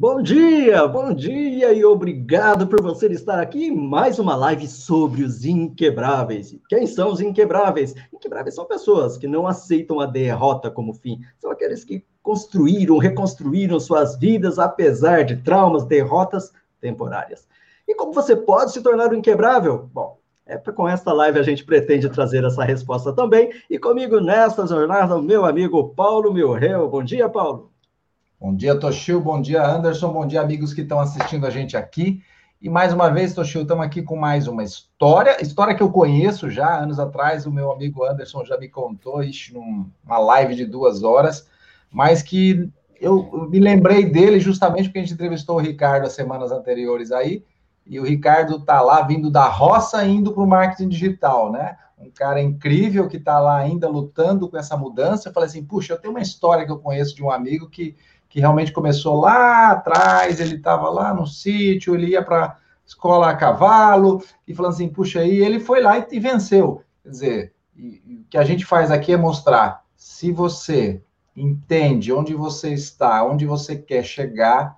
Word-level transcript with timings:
Bom 0.00 0.22
dia, 0.22 0.88
bom 0.88 1.12
dia 1.12 1.74
e 1.74 1.84
obrigado 1.84 2.66
por 2.66 2.80
você 2.80 3.06
estar 3.08 3.38
aqui 3.38 3.66
em 3.66 3.76
mais 3.76 4.18
uma 4.18 4.34
live 4.34 4.66
sobre 4.66 5.22
os 5.22 5.44
inquebráveis. 5.44 6.58
Quem 6.70 6.86
são 6.86 7.12
os 7.12 7.20
inquebráveis? 7.20 7.94
Inquebráveis 8.10 8.54
são 8.54 8.64
pessoas 8.64 9.18
que 9.18 9.26
não 9.26 9.46
aceitam 9.46 10.00
a 10.00 10.06
derrota 10.06 10.70
como 10.70 10.94
fim. 10.94 11.20
São 11.38 11.50
aqueles 11.50 11.84
que 11.84 12.02
construíram, 12.22 12.96
reconstruíram 12.96 13.78
suas 13.78 14.18
vidas 14.18 14.58
apesar 14.58 15.22
de 15.22 15.36
traumas, 15.36 15.84
derrotas 15.84 16.50
temporárias. 16.80 17.46
E 17.86 17.94
como 17.94 18.14
você 18.14 18.34
pode 18.34 18.72
se 18.72 18.80
tornar 18.80 19.12
um 19.12 19.16
inquebrável? 19.16 19.90
Bom, 19.92 20.18
é 20.46 20.56
com 20.56 20.88
esta 20.88 21.12
live 21.12 21.38
a 21.38 21.42
gente 21.42 21.62
pretende 21.62 22.08
trazer 22.08 22.42
essa 22.42 22.64
resposta 22.64 23.12
também. 23.12 23.52
E 23.68 23.78
comigo 23.78 24.18
nesta 24.18 24.66
jornada, 24.66 25.14
o 25.18 25.22
meu 25.22 25.44
amigo 25.44 25.90
Paulo 25.90 26.32
Milreu. 26.32 26.88
Bom 26.88 27.04
dia, 27.04 27.28
Paulo. 27.28 27.69
Bom 28.40 28.54
dia, 28.54 28.74
Toshio. 28.74 29.20
Bom 29.20 29.38
dia, 29.38 29.62
Anderson. 29.62 30.10
Bom 30.10 30.26
dia, 30.26 30.40
amigos 30.40 30.72
que 30.72 30.80
estão 30.80 30.98
assistindo 30.98 31.46
a 31.46 31.50
gente 31.50 31.76
aqui. 31.76 32.22
E 32.58 32.70
mais 32.70 32.90
uma 32.90 33.10
vez, 33.10 33.34
Toshio, 33.34 33.60
estamos 33.60 33.84
aqui 33.84 34.00
com 34.00 34.16
mais 34.16 34.48
uma 34.48 34.64
história. 34.64 35.42
História 35.42 35.74
que 35.74 35.82
eu 35.82 35.90
conheço 35.90 36.48
já, 36.48 36.78
anos 36.78 36.98
atrás, 36.98 37.44
o 37.44 37.52
meu 37.52 37.70
amigo 37.70 38.02
Anderson 38.02 38.42
já 38.46 38.56
me 38.56 38.66
contou, 38.66 39.22
isso 39.22 39.52
numa 39.52 40.18
live 40.18 40.54
de 40.54 40.64
duas 40.64 41.02
horas, 41.02 41.46
mas 41.92 42.22
que 42.22 42.66
eu 42.98 43.46
me 43.50 43.58
lembrei 43.58 44.06
dele 44.06 44.40
justamente 44.40 44.84
porque 44.84 45.00
a 45.00 45.02
gente 45.02 45.12
entrevistou 45.12 45.56
o 45.56 45.60
Ricardo 45.60 46.06
as 46.06 46.14
semanas 46.14 46.50
anteriores 46.50 47.12
aí, 47.12 47.44
e 47.84 48.00
o 48.00 48.04
Ricardo 48.04 48.56
está 48.56 48.80
lá 48.80 49.02
vindo 49.02 49.30
da 49.30 49.48
roça 49.48 50.02
indo 50.06 50.32
para 50.32 50.42
o 50.42 50.46
marketing 50.46 50.88
digital, 50.88 51.52
né? 51.52 51.76
Um 51.98 52.10
cara 52.10 52.40
incrível 52.40 53.06
que 53.06 53.18
está 53.18 53.38
lá 53.38 53.58
ainda 53.58 53.86
lutando 53.86 54.48
com 54.48 54.56
essa 54.56 54.74
mudança. 54.74 55.28
Eu 55.28 55.34
falei 55.34 55.50
assim, 55.50 55.62
puxa, 55.62 55.92
eu 55.92 55.98
tenho 55.98 56.14
uma 56.14 56.22
história 56.22 56.64
que 56.64 56.72
eu 56.72 56.78
conheço 56.78 57.14
de 57.14 57.22
um 57.22 57.30
amigo 57.30 57.68
que 57.68 57.94
que 58.30 58.38
realmente 58.38 58.72
começou 58.72 59.20
lá 59.20 59.72
atrás, 59.72 60.40
ele 60.40 60.54
estava 60.54 60.88
lá 60.88 61.12
no 61.12 61.26
sítio, 61.26 61.94
ele 61.94 62.12
ia 62.12 62.24
para 62.24 62.56
escola 62.86 63.28
a 63.28 63.36
cavalo, 63.36 64.22
e 64.46 64.54
falando 64.54 64.72
assim, 64.72 64.88
puxa 64.88 65.20
aí, 65.20 65.38
ele 65.38 65.60
foi 65.60 65.82
lá 65.82 65.98
e, 65.98 66.06
e 66.12 66.20
venceu. 66.20 66.82
Quer 67.02 67.08
dizer, 67.10 67.52
e, 67.76 68.02
e 68.06 68.14
o 68.20 68.24
que 68.30 68.38
a 68.38 68.44
gente 68.44 68.64
faz 68.64 68.90
aqui 68.90 69.12
é 69.12 69.16
mostrar, 69.16 69.84
se 69.96 70.30
você 70.30 71.02
entende 71.36 72.12
onde 72.12 72.32
você 72.34 72.72
está, 72.72 73.24
onde 73.24 73.44
você 73.44 73.76
quer 73.76 74.04
chegar, 74.04 74.76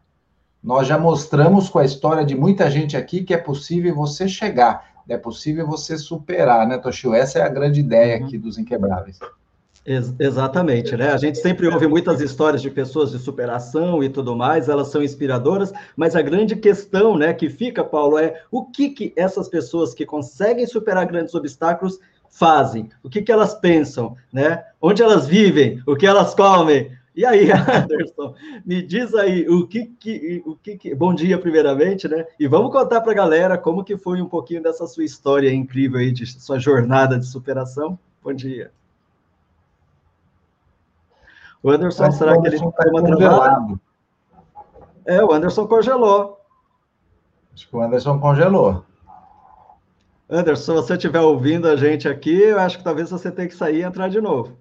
nós 0.62 0.86
já 0.86 0.98
mostramos 0.98 1.68
com 1.68 1.78
a 1.78 1.84
história 1.84 2.24
de 2.24 2.34
muita 2.34 2.70
gente 2.70 2.96
aqui 2.96 3.22
que 3.22 3.34
é 3.34 3.38
possível 3.38 3.94
você 3.94 4.28
chegar, 4.28 4.92
é 5.08 5.18
possível 5.18 5.66
você 5.66 5.98
superar, 5.98 6.66
né, 6.66 6.78
Toshio? 6.78 7.12
Essa 7.12 7.40
é 7.40 7.42
a 7.42 7.48
grande 7.48 7.80
ideia 7.80 8.18
uhum. 8.18 8.26
aqui 8.26 8.38
dos 8.38 8.56
Inquebráveis. 8.56 9.18
Ex 9.84 10.14
exatamente, 10.18 10.96
né? 10.96 11.10
A 11.10 11.16
gente 11.16 11.38
sempre 11.38 11.66
ouve 11.66 11.88
muitas 11.88 12.20
histórias 12.20 12.62
de 12.62 12.70
pessoas 12.70 13.10
de 13.10 13.18
superação 13.18 14.02
e 14.02 14.08
tudo 14.08 14.36
mais, 14.36 14.68
elas 14.68 14.88
são 14.88 15.02
inspiradoras, 15.02 15.72
mas 15.96 16.14
a 16.14 16.22
grande 16.22 16.54
questão, 16.54 17.18
né, 17.18 17.34
que 17.34 17.50
fica, 17.50 17.82
Paulo, 17.82 18.16
é 18.16 18.42
o 18.50 18.64
que, 18.64 18.90
que 18.90 19.12
essas 19.16 19.48
pessoas 19.48 19.92
que 19.92 20.06
conseguem 20.06 20.66
superar 20.66 21.04
grandes 21.06 21.34
obstáculos 21.34 21.98
fazem, 22.30 22.90
o 23.02 23.10
que, 23.10 23.22
que 23.22 23.32
elas 23.32 23.54
pensam, 23.54 24.16
né? 24.32 24.64
Onde 24.80 25.02
elas 25.02 25.26
vivem, 25.26 25.82
o 25.86 25.96
que 25.96 26.06
elas 26.06 26.34
comem. 26.34 26.90
E 27.14 27.26
aí, 27.26 27.50
Anderson, 27.52 28.34
me 28.64 28.82
diz 28.82 29.14
aí 29.14 29.46
o 29.48 29.66
que 29.66 29.86
que, 29.98 30.42
o 30.46 30.56
que, 30.56 30.76
que... 30.76 30.94
bom 30.94 31.12
dia 31.12 31.38
primeiramente, 31.38 32.08
né? 32.08 32.24
E 32.38 32.46
vamos 32.46 32.70
contar 32.70 33.00
para 33.00 33.12
a 33.12 33.16
galera 33.16 33.58
como 33.58 33.84
que 33.84 33.98
foi 33.98 34.22
um 34.22 34.28
pouquinho 34.28 34.62
dessa 34.62 34.86
sua 34.86 35.04
história 35.04 35.52
incrível 35.52 35.98
aí 35.98 36.12
de 36.12 36.24
sua 36.24 36.58
jornada 36.58 37.18
de 37.18 37.26
superação. 37.26 37.98
Bom 38.22 38.32
dia. 38.32 38.70
O 41.62 41.70
Anderson, 41.70 42.02
Mas 42.04 42.14
será 42.16 42.40
que 42.40 42.46
ele 42.46 42.56
está 42.56 42.90
congelado? 42.90 43.80
É, 45.06 45.22
o 45.24 45.32
Anderson 45.32 45.66
congelou. 45.66 46.40
Acho 47.54 47.68
que 47.68 47.76
o 47.76 47.80
Anderson 47.82 48.18
congelou. 48.18 48.84
Anderson, 50.28 50.62
se 50.62 50.72
você 50.72 50.94
estiver 50.94 51.20
ouvindo 51.20 51.68
a 51.68 51.76
gente 51.76 52.08
aqui, 52.08 52.34
eu 52.34 52.58
acho 52.58 52.78
que 52.78 52.84
talvez 52.84 53.10
você 53.10 53.30
tenha 53.30 53.46
que 53.46 53.54
sair 53.54 53.80
e 53.80 53.82
entrar 53.82 54.08
de 54.08 54.20
novo. 54.20 54.56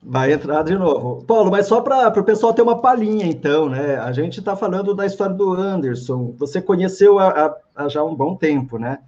Vai 0.00 0.32
entrar 0.32 0.62
de 0.62 0.76
novo. 0.76 1.24
Paulo, 1.24 1.50
mas 1.50 1.66
só 1.66 1.80
para 1.80 2.08
o 2.08 2.24
pessoal 2.24 2.52
ter 2.52 2.62
uma 2.62 2.80
palhinha, 2.80 3.26
então, 3.26 3.68
né? 3.68 3.96
A 3.96 4.10
gente 4.12 4.40
está 4.40 4.56
falando 4.56 4.94
da 4.94 5.06
história 5.06 5.34
do 5.34 5.52
Anderson. 5.52 6.34
Você 6.38 6.60
conheceu 6.60 7.18
há, 7.18 7.56
há 7.74 7.88
já 7.88 8.02
um 8.02 8.14
bom 8.14 8.34
tempo, 8.34 8.78
né? 8.78 8.98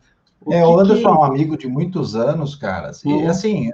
O 0.44 0.52
é, 0.52 0.64
o 0.64 0.78
Anderson 0.78 1.02
que... 1.02 1.06
é 1.06 1.20
um 1.20 1.24
amigo 1.24 1.56
de 1.56 1.66
muitos 1.66 2.14
anos, 2.14 2.54
cara. 2.54 2.92
E, 3.04 3.12
uhum. 3.12 3.28
assim, 3.28 3.70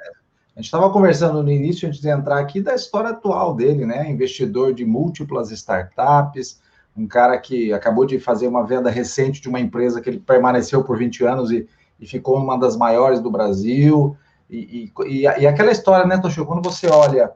a 0.60 0.62
gente 0.62 0.66
estava 0.66 0.91
conversando 0.91 1.43
no 1.43 1.50
início, 1.50 1.88
antes 1.88 2.03
de 2.03 2.10
entrar 2.10 2.38
aqui, 2.38 2.60
da 2.60 2.75
história 2.75 3.10
atual 3.10 3.54
dele, 3.54 3.87
né? 3.87 4.10
Investidor 4.10 4.75
de 4.75 4.84
múltiplas 4.84 5.50
startups, 5.50 6.60
um 6.94 7.06
cara 7.06 7.38
que 7.38 7.72
acabou 7.72 8.04
de 8.04 8.21
fazer 8.21 8.47
uma 8.47 8.66
venda 8.66 8.91
recente 8.91 9.41
de 9.41 9.49
uma 9.49 9.59
empresa 9.59 10.03
que 10.03 10.10
ele 10.10 10.20
permaneceu 10.20 10.84
por 10.84 10.99
20 10.99 11.25
anos 11.25 11.50
e, 11.50 11.66
e 11.99 12.06
ficou 12.06 12.37
uma 12.37 12.59
das 12.59 12.76
maiores 12.76 13.20
do 13.20 13.31
Brasil. 13.31 14.15
E, 14.50 14.93
e, 15.06 15.22
e 15.22 15.47
aquela 15.47 15.72
história, 15.72 16.06
né, 16.06 16.19
Toshio, 16.19 16.44
quando 16.44 16.62
você 16.62 16.88
olha 16.88 17.32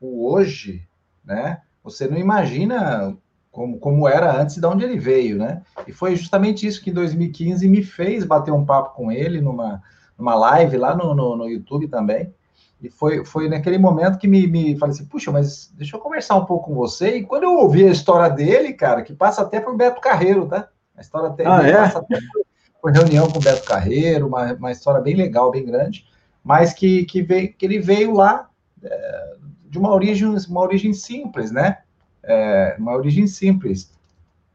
o 0.00 0.28
hoje, 0.28 0.82
né? 1.24 1.60
Você 1.84 2.08
não 2.08 2.18
imagina 2.18 3.16
como, 3.52 3.78
como 3.78 4.08
era 4.08 4.42
antes 4.42 4.56
de 4.56 4.66
onde 4.66 4.84
ele 4.84 4.98
veio, 4.98 5.38
né? 5.38 5.62
E 5.86 5.92
foi 5.92 6.16
justamente 6.16 6.66
isso 6.66 6.82
que 6.82 6.90
em 6.90 6.94
2015 6.94 7.68
me 7.68 7.84
fez 7.84 8.24
bater 8.24 8.50
um 8.50 8.64
papo 8.64 8.96
com 8.96 9.12
ele 9.12 9.40
numa, 9.40 9.80
numa 10.18 10.34
live 10.34 10.76
lá 10.76 10.96
no, 10.96 11.14
no, 11.14 11.36
no 11.36 11.48
YouTube 11.48 11.86
também. 11.86 12.34
E 12.80 12.90
foi, 12.90 13.24
foi 13.24 13.48
naquele 13.48 13.78
momento 13.78 14.18
que 14.18 14.28
me, 14.28 14.46
me 14.46 14.76
falei 14.76 14.94
assim, 14.94 15.06
puxa, 15.06 15.32
mas 15.32 15.72
deixa 15.74 15.96
eu 15.96 16.00
conversar 16.00 16.36
um 16.36 16.44
pouco 16.44 16.66
com 16.66 16.74
você. 16.74 17.18
E 17.18 17.24
quando 17.24 17.44
eu 17.44 17.54
ouvi 17.54 17.84
a 17.84 17.90
história 17.90 18.28
dele, 18.28 18.74
cara, 18.74 19.02
que 19.02 19.14
passa 19.14 19.42
até 19.42 19.60
por 19.60 19.76
Beto 19.76 20.00
Carreiro, 20.00 20.46
tá? 20.46 20.68
A 20.96 21.00
história 21.00 21.28
até, 21.28 21.46
ah, 21.46 21.62
é? 21.66 21.72
passa 21.74 21.98
até 22.00 22.18
por, 22.18 22.44
por, 22.82 22.92
reunião 22.92 23.30
com 23.30 23.38
o 23.38 23.42
Beto 23.42 23.64
Carreiro, 23.64 24.26
uma, 24.26 24.52
uma 24.52 24.72
história 24.72 25.00
bem 25.00 25.14
legal, 25.14 25.50
bem 25.50 25.64
grande, 25.64 26.06
mas 26.44 26.74
que, 26.74 27.04
que, 27.06 27.22
veio, 27.22 27.52
que 27.52 27.64
ele 27.64 27.78
veio 27.78 28.12
lá 28.12 28.50
é, 28.82 29.36
de 29.68 29.78
uma 29.78 29.92
origem, 29.92 30.28
uma 30.48 30.60
origem 30.60 30.92
simples, 30.92 31.50
né? 31.50 31.78
É, 32.22 32.76
uma 32.78 32.94
origem 32.94 33.26
simples. 33.26 33.90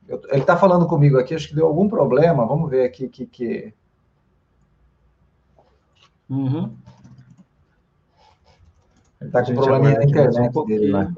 Eu, 0.08 0.22
ele 0.30 0.42
está 0.42 0.56
falando 0.56 0.88
comigo 0.88 1.18
aqui, 1.18 1.34
acho 1.34 1.48
que 1.48 1.56
deu 1.56 1.66
algum 1.66 1.90
problema. 1.90 2.46
Vamos 2.46 2.70
ver 2.70 2.86
aqui 2.86 3.08
que. 3.08 3.26
que... 3.26 3.74
Uhum. 6.30 6.76
Ele 9.22 9.30
está 9.30 9.46
com 9.46 9.54
problema 9.54 9.92
na 9.92 10.04
internet 10.04 10.58
um 10.58 10.66
dele 10.66 10.92
lá. 10.92 11.14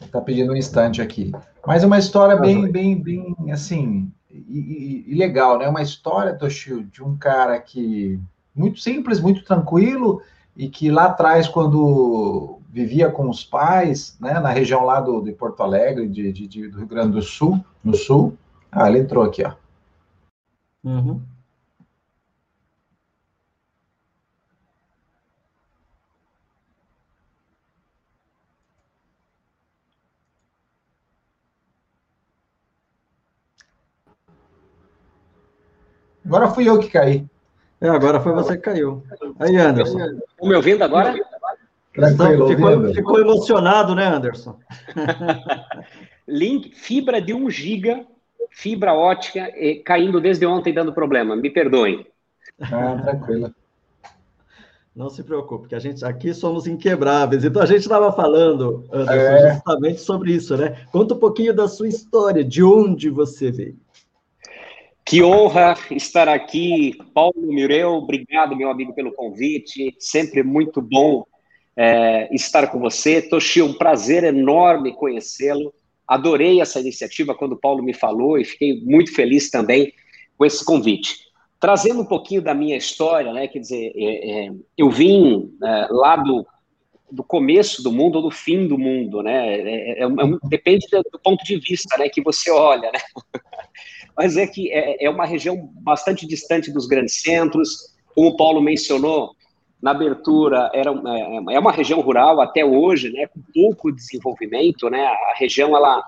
Está 0.00 0.20
pedindo 0.20 0.52
um 0.52 0.56
instante 0.56 1.02
aqui. 1.02 1.32
Mas 1.66 1.82
é 1.82 1.86
uma 1.86 1.98
história 1.98 2.36
bem, 2.36 2.70
bem, 2.70 2.96
bem, 2.96 3.34
assim, 3.50 4.12
e, 4.30 5.04
e, 5.08 5.12
e 5.12 5.14
legal, 5.16 5.58
né? 5.58 5.68
Uma 5.68 5.82
história, 5.82 6.34
Toshio, 6.34 6.84
de 6.84 7.02
um 7.02 7.16
cara 7.16 7.58
que 7.58 8.20
muito 8.54 8.78
simples, 8.78 9.20
muito 9.20 9.44
tranquilo, 9.44 10.22
e 10.56 10.68
que 10.68 10.88
lá 10.88 11.06
atrás, 11.06 11.48
quando 11.48 12.60
vivia 12.70 13.10
com 13.10 13.28
os 13.28 13.42
pais, 13.42 14.16
né, 14.20 14.38
na 14.38 14.50
região 14.50 14.84
lá 14.84 15.00
do, 15.00 15.20
de 15.20 15.32
Porto 15.32 15.62
Alegre, 15.62 16.08
de, 16.08 16.32
de, 16.32 16.46
de, 16.46 16.68
do 16.68 16.78
Rio 16.78 16.86
Grande 16.86 17.12
do 17.12 17.22
Sul, 17.22 17.64
no 17.82 17.94
sul. 17.94 18.36
Ah, 18.70 18.88
ele 18.88 19.00
entrou 19.00 19.24
aqui, 19.24 19.42
ó. 19.44 19.52
Uhum. 20.84 21.20
Agora 36.24 36.48
fui 36.48 36.68
eu 36.68 36.78
que 36.78 36.88
caí. 36.88 37.26
É, 37.80 37.88
agora 37.88 38.20
foi 38.20 38.32
você 38.32 38.56
que 38.56 38.62
caiu. 38.62 39.02
Aí, 39.38 39.56
Anderson. 39.56 39.98
Estão 39.98 40.48
me 40.48 40.54
ouvindo 40.54 40.82
agora? 40.82 41.14
Tranquilo, 41.92 42.48
ficou, 42.48 42.94
ficou, 42.94 43.20
emocionado, 43.20 43.94
né, 43.94 44.06
Anderson? 44.06 44.58
Link, 46.26 46.74
fibra 46.74 47.20
de 47.20 47.32
1 47.32 47.50
giga, 47.50 48.04
fibra 48.50 48.94
ótica, 48.94 49.48
caindo 49.84 50.20
desde 50.20 50.46
ontem 50.46 50.72
dando 50.72 50.92
problema. 50.92 51.36
Me 51.36 51.50
perdoem. 51.50 52.06
Ah, 52.60 52.96
tranquilo. 53.02 53.54
Não 54.94 55.10
se 55.10 55.22
preocupe, 55.24 55.68
que 55.68 55.74
a 55.74 55.80
gente 55.80 56.04
aqui 56.04 56.32
somos 56.32 56.66
inquebráveis. 56.66 57.44
Então 57.44 57.60
a 57.60 57.66
gente 57.66 57.80
estava 57.80 58.12
falando, 58.12 58.84
Anderson, 58.92 59.46
é. 59.46 59.54
justamente 59.54 60.00
sobre 60.00 60.32
isso, 60.32 60.56
né? 60.56 60.86
Conta 60.90 61.14
um 61.14 61.18
pouquinho 61.18 61.52
da 61.52 61.68
sua 61.68 61.88
história, 61.88 62.44
de 62.44 62.62
onde 62.62 63.10
você 63.10 63.50
veio. 63.50 63.83
Que 65.06 65.22
honra 65.22 65.76
estar 65.90 66.28
aqui, 66.30 66.96
Paulo 67.12 67.34
Mireu. 67.36 67.96
Obrigado, 67.96 68.56
meu 68.56 68.70
amigo, 68.70 68.94
pelo 68.94 69.12
convite. 69.12 69.94
Sempre 69.98 70.42
muito 70.42 70.80
bom 70.80 71.26
é, 71.76 72.34
estar 72.34 72.68
com 72.68 72.78
você. 72.78 73.20
Toshio, 73.20 73.66
um 73.66 73.74
prazer 73.74 74.24
enorme 74.24 74.94
conhecê-lo. 74.94 75.74
Adorei 76.08 76.58
essa 76.62 76.80
iniciativa 76.80 77.34
quando 77.34 77.52
o 77.52 77.60
Paulo 77.60 77.82
me 77.82 77.92
falou 77.92 78.38
e 78.38 78.46
fiquei 78.46 78.80
muito 78.80 79.14
feliz 79.14 79.50
também 79.50 79.92
com 80.38 80.44
esse 80.46 80.64
convite. 80.64 81.18
trazendo 81.60 82.00
um 82.00 82.06
pouquinho 82.06 82.40
da 82.40 82.54
minha 82.54 82.76
história, 82.76 83.32
né? 83.32 83.46
Quer 83.46 83.58
dizer, 83.58 83.92
é, 83.94 84.46
é, 84.46 84.52
eu 84.76 84.90
vim 84.90 85.50
é, 85.62 85.86
lá 85.90 86.16
do, 86.16 86.46
do 87.10 87.22
começo 87.22 87.82
do 87.82 87.92
mundo 87.92 88.16
ou 88.16 88.22
do 88.22 88.30
fim 88.30 88.66
do 88.66 88.78
mundo, 88.78 89.22
né? 89.22 89.60
É, 89.60 90.02
é 90.02 90.08
depende 90.48 90.86
do 90.90 91.18
ponto 91.22 91.44
de 91.44 91.56
vista, 91.58 91.96
né? 91.98 92.08
Que 92.08 92.22
você 92.22 92.50
olha, 92.50 92.90
né? 92.90 93.00
Mas 94.16 94.36
é 94.36 94.46
que 94.46 94.70
é, 94.72 95.08
uma 95.10 95.26
região 95.26 95.70
bastante 95.80 96.26
distante 96.26 96.72
dos 96.72 96.86
grandes 96.86 97.20
centros, 97.20 97.94
como 98.14 98.28
o 98.28 98.36
Paulo 98.36 98.60
mencionou 98.60 99.34
na 99.82 99.90
abertura, 99.90 100.70
era, 100.72 100.90
é 101.50 101.58
uma 101.58 101.72
região 101.72 102.00
rural 102.00 102.40
até 102.40 102.64
hoje, 102.64 103.10
né? 103.10 103.26
Com 103.26 103.42
pouco 103.52 103.92
desenvolvimento, 103.92 104.88
né? 104.88 105.04
A 105.04 105.34
região 105.36 105.76
ela 105.76 106.02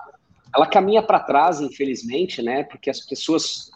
ela 0.55 0.65
caminha 0.65 1.03
para 1.03 1.19
trás, 1.19 1.59
infelizmente, 1.59 2.41
né? 2.41 2.63
Porque 2.63 2.89
as 2.89 3.01
pessoas 3.01 3.69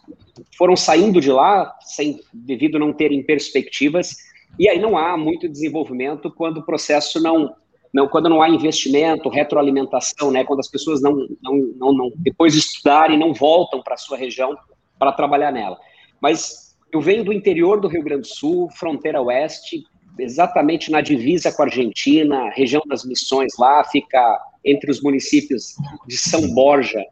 foram 0.56 0.74
saindo 0.74 1.20
de 1.20 1.30
lá 1.30 1.76
sem 1.80 2.20
devido 2.32 2.78
não 2.78 2.92
terem 2.92 3.22
perspectivas 3.22 4.16
e 4.58 4.68
aí 4.68 4.78
não 4.78 4.96
há 4.96 5.16
muito 5.16 5.48
desenvolvimento 5.48 6.30
quando 6.30 6.58
o 6.58 6.64
processo 6.64 7.20
não 7.20 7.54
não 7.92 8.08
quando 8.08 8.28
não 8.28 8.42
há 8.42 8.48
investimento, 8.48 9.28
retroalimentação, 9.28 10.30
né? 10.30 10.44
Quando 10.44 10.60
as 10.60 10.68
pessoas 10.68 11.02
não 11.02 11.12
não, 11.42 11.56
não, 11.76 11.92
não 11.92 12.12
depois 12.16 12.52
de 12.52 12.60
estudarem 12.60 13.18
não 13.18 13.34
voltam 13.34 13.82
para 13.82 13.94
a 13.94 13.98
sua 13.98 14.16
região 14.16 14.56
para 14.98 15.12
trabalhar 15.12 15.52
nela. 15.52 15.78
Mas 16.20 16.76
eu 16.92 17.00
venho 17.00 17.24
do 17.24 17.32
interior 17.32 17.80
do 17.80 17.88
Rio 17.88 18.02
Grande 18.02 18.22
do 18.22 18.34
Sul, 18.34 18.68
fronteira 18.70 19.20
oeste, 19.20 19.84
exatamente 20.18 20.90
na 20.90 21.00
divisa 21.00 21.50
com 21.52 21.62
a 21.62 21.66
Argentina, 21.66 22.50
região 22.50 22.82
das 22.86 23.04
Missões 23.04 23.52
lá, 23.58 23.82
fica 23.84 24.40
entre 24.64 24.90
os 24.90 25.00
municípios 25.00 25.74
de 26.06 26.16
São 26.16 26.54
Borja 26.54 27.02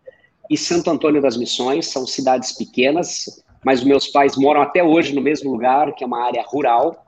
e 0.51 0.57
Santo 0.57 0.91
Antônio 0.91 1.23
das 1.23 1.37
Missões, 1.37 1.87
são 1.87 2.07
cidades 2.07 2.53
pequenas, 2.53 3.43
mas 3.65 3.85
meus 3.85 4.09
pais 4.09 4.37
moram 4.37 4.61
até 4.61 4.83
hoje 4.83 5.15
no 5.15 5.21
mesmo 5.21 5.51
lugar, 5.51 5.95
que 5.95 6.03
é 6.03 6.07
uma 6.07 6.25
área 6.25 6.43
rural. 6.47 7.07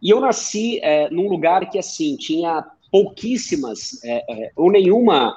E 0.00 0.10
eu 0.10 0.20
nasci 0.20 0.78
é, 0.80 1.10
num 1.10 1.28
lugar 1.28 1.68
que, 1.70 1.78
assim, 1.78 2.16
tinha 2.16 2.64
pouquíssimas 2.90 4.02
é, 4.04 4.24
é, 4.28 4.50
ou 4.56 4.70
nenhuma 4.70 5.36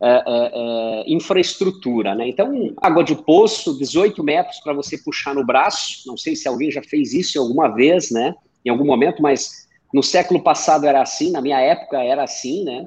é, 0.00 0.22
é, 0.26 1.04
infraestrutura, 1.06 2.14
né? 2.14 2.28
Então, 2.28 2.74
água 2.82 3.02
de 3.02 3.14
poço, 3.14 3.78
18 3.78 4.22
metros 4.22 4.60
para 4.60 4.72
você 4.72 4.98
puxar 4.98 5.34
no 5.34 5.44
braço. 5.44 6.02
Não 6.06 6.16
sei 6.16 6.36
se 6.36 6.46
alguém 6.46 6.70
já 6.70 6.82
fez 6.82 7.14
isso 7.14 7.40
alguma 7.40 7.68
vez, 7.68 8.10
né? 8.10 8.34
Em 8.64 8.70
algum 8.70 8.84
momento, 8.84 9.22
mas 9.22 9.66
no 9.94 10.02
século 10.02 10.42
passado 10.42 10.86
era 10.86 11.00
assim, 11.00 11.30
na 11.30 11.40
minha 11.40 11.60
época 11.60 12.02
era 12.02 12.24
assim, 12.24 12.64
né? 12.64 12.86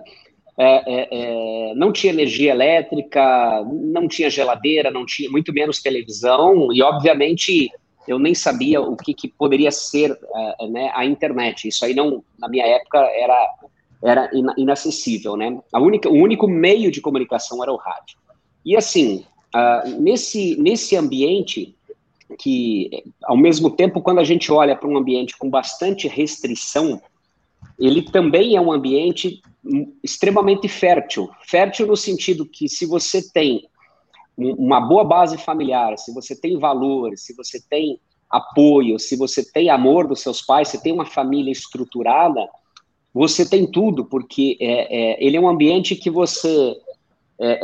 É, 0.62 0.84
é, 0.86 1.08
é, 1.12 1.74
não 1.74 1.92
tinha 1.92 2.12
energia 2.12 2.52
elétrica, 2.52 3.64
não 3.66 4.08
tinha 4.08 4.30
geladeira, 4.30 4.92
não 4.92 5.06
tinha 5.06 5.32
muito 5.32 5.54
menos 5.54 5.82
televisão 5.82 6.74
e 6.74 6.84
obviamente 6.84 7.72
eu 8.06 8.20
nem 8.20 8.36
sabia 8.36 8.82
o 8.82 8.98
que, 8.98 9.14
que 9.14 9.30
poderia 9.30 9.72
ser 9.72 10.18
né, 10.70 10.92
a 10.94 11.06
internet. 11.06 11.68
Isso 11.68 11.86
aí 11.86 11.94
não, 11.94 12.24
na 12.38 12.50
minha 12.50 12.66
época 12.66 13.00
era 13.00 13.56
era 14.04 14.30
inacessível, 14.58 15.36
né? 15.36 15.60
A 15.74 15.80
única, 15.80 16.10
o 16.10 16.14
único 16.14 16.48
meio 16.48 16.92
de 16.92 17.02
comunicação 17.02 17.62
era 17.62 17.72
o 17.72 17.78
rádio. 17.78 18.18
E 18.66 18.76
assim, 18.76 19.26
uh, 19.54 20.02
nesse 20.02 20.56
nesse 20.56 20.96
ambiente 20.96 21.76
que, 22.38 23.04
ao 23.24 23.36
mesmo 23.36 23.72
tempo, 23.72 24.02
quando 24.02 24.20
a 24.20 24.24
gente 24.24 24.52
olha 24.52 24.76
para 24.76 24.88
um 24.88 24.98
ambiente 24.98 25.38
com 25.38 25.50
bastante 25.50 26.08
restrição, 26.08 27.02
ele 27.78 28.04
também 28.04 28.56
é 28.56 28.62
um 28.62 28.72
ambiente 28.72 29.42
extremamente 30.04 30.68
fértil. 30.68 31.30
Fértil 31.48 31.88
no 31.88 31.98
sentido 31.98 32.46
que 32.46 32.70
se 32.70 32.86
você 32.86 33.22
tem 33.32 33.68
uma 34.38 34.80
boa 34.80 35.04
base 35.04 35.38
familiar, 35.38 35.98
se 35.98 36.14
você 36.14 36.40
tem 36.40 36.58
valores, 36.58 37.26
se 37.26 37.36
você 37.36 37.60
tem 37.70 38.00
apoio, 38.30 39.00
se 39.00 39.18
você 39.18 39.44
tem 39.44 39.70
amor 39.70 40.08
dos 40.08 40.22
seus 40.22 40.42
pais, 40.42 40.70
se 40.70 40.82
tem 40.82 40.94
uma 40.94 41.06
família 41.06 41.52
estruturada, 41.52 42.48
você 43.20 43.46
tem 43.46 43.68
tudo, 43.68 44.06
porque 44.06 44.56
é, 44.62 45.12
é, 45.12 45.18
ele 45.26 45.36
é 45.36 45.42
um 45.42 45.50
ambiente 45.50 45.94
que 45.94 46.10
você 46.10 46.78
é, 47.38 47.60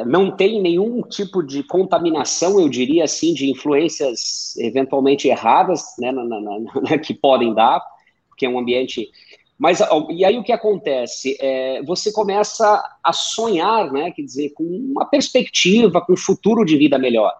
é 0.00 0.04
não 0.04 0.36
tem 0.36 0.60
nenhum 0.60 1.02
tipo 1.02 1.40
de 1.40 1.62
contaminação, 1.62 2.58
eu 2.58 2.68
diria 2.68 3.04
assim, 3.04 3.32
de 3.32 3.48
influências 3.48 4.56
eventualmente 4.56 5.28
erradas, 5.28 5.84
né, 6.00 6.10
na, 6.10 6.24
na, 6.24 6.40
na, 6.40 6.98
que 6.98 7.14
podem 7.14 7.54
dar, 7.54 7.80
porque 8.28 8.44
é 8.44 8.48
um 8.48 8.58
ambiente 8.58 9.08
mas 9.56 9.80
e 10.10 10.24
aí 10.24 10.36
o 10.36 10.42
que 10.44 10.52
acontece? 10.52 11.36
É, 11.40 11.80
você 11.82 12.12
começa 12.12 12.82
a 13.02 13.12
sonhar, 13.12 13.92
né? 13.92 14.12
Quer 14.12 14.22
dizer, 14.22 14.50
com 14.50 14.62
uma 14.62 15.04
perspectiva, 15.04 16.00
com 16.00 16.12
um 16.12 16.16
futuro 16.16 16.64
de 16.64 16.76
vida 16.76 16.96
melhor 16.96 17.34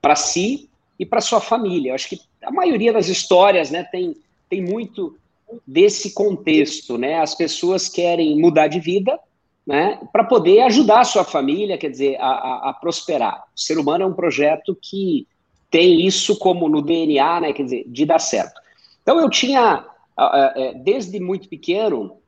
para 0.00 0.14
si 0.14 0.68
e 0.96 1.04
para 1.04 1.20
sua 1.20 1.40
família. 1.40 1.90
Eu 1.90 1.94
acho 1.96 2.08
que 2.08 2.20
a 2.40 2.52
maioria 2.52 2.92
das 2.92 3.08
histórias, 3.08 3.72
né, 3.72 3.82
tem, 3.82 4.16
tem 4.48 4.62
muito 4.62 5.16
desse 5.66 6.12
contexto, 6.12 6.98
né? 6.98 7.20
As 7.20 7.34
pessoas 7.34 7.88
querem 7.88 8.40
mudar 8.40 8.68
de 8.68 8.80
vida, 8.80 9.18
né? 9.66 10.00
Para 10.12 10.24
poder 10.24 10.60
ajudar 10.62 11.00
a 11.00 11.04
sua 11.04 11.24
família, 11.24 11.78
quer 11.78 11.90
dizer, 11.90 12.16
a, 12.20 12.28
a, 12.28 12.70
a 12.70 12.72
prosperar. 12.74 13.44
O 13.54 13.60
ser 13.60 13.78
humano 13.78 14.04
é 14.04 14.06
um 14.06 14.14
projeto 14.14 14.76
que 14.80 15.26
tem 15.70 16.06
isso 16.06 16.38
como 16.38 16.68
no 16.68 16.82
DNA, 16.82 17.40
né? 17.40 17.52
Quer 17.52 17.64
dizer, 17.64 17.84
de 17.86 18.04
dar 18.04 18.18
certo. 18.18 18.60
Então 19.02 19.20
eu 19.20 19.28
tinha 19.28 19.84
é, 20.18 20.74
desde 20.74 21.20
muito 21.20 21.48
pequeno, 21.48 22.18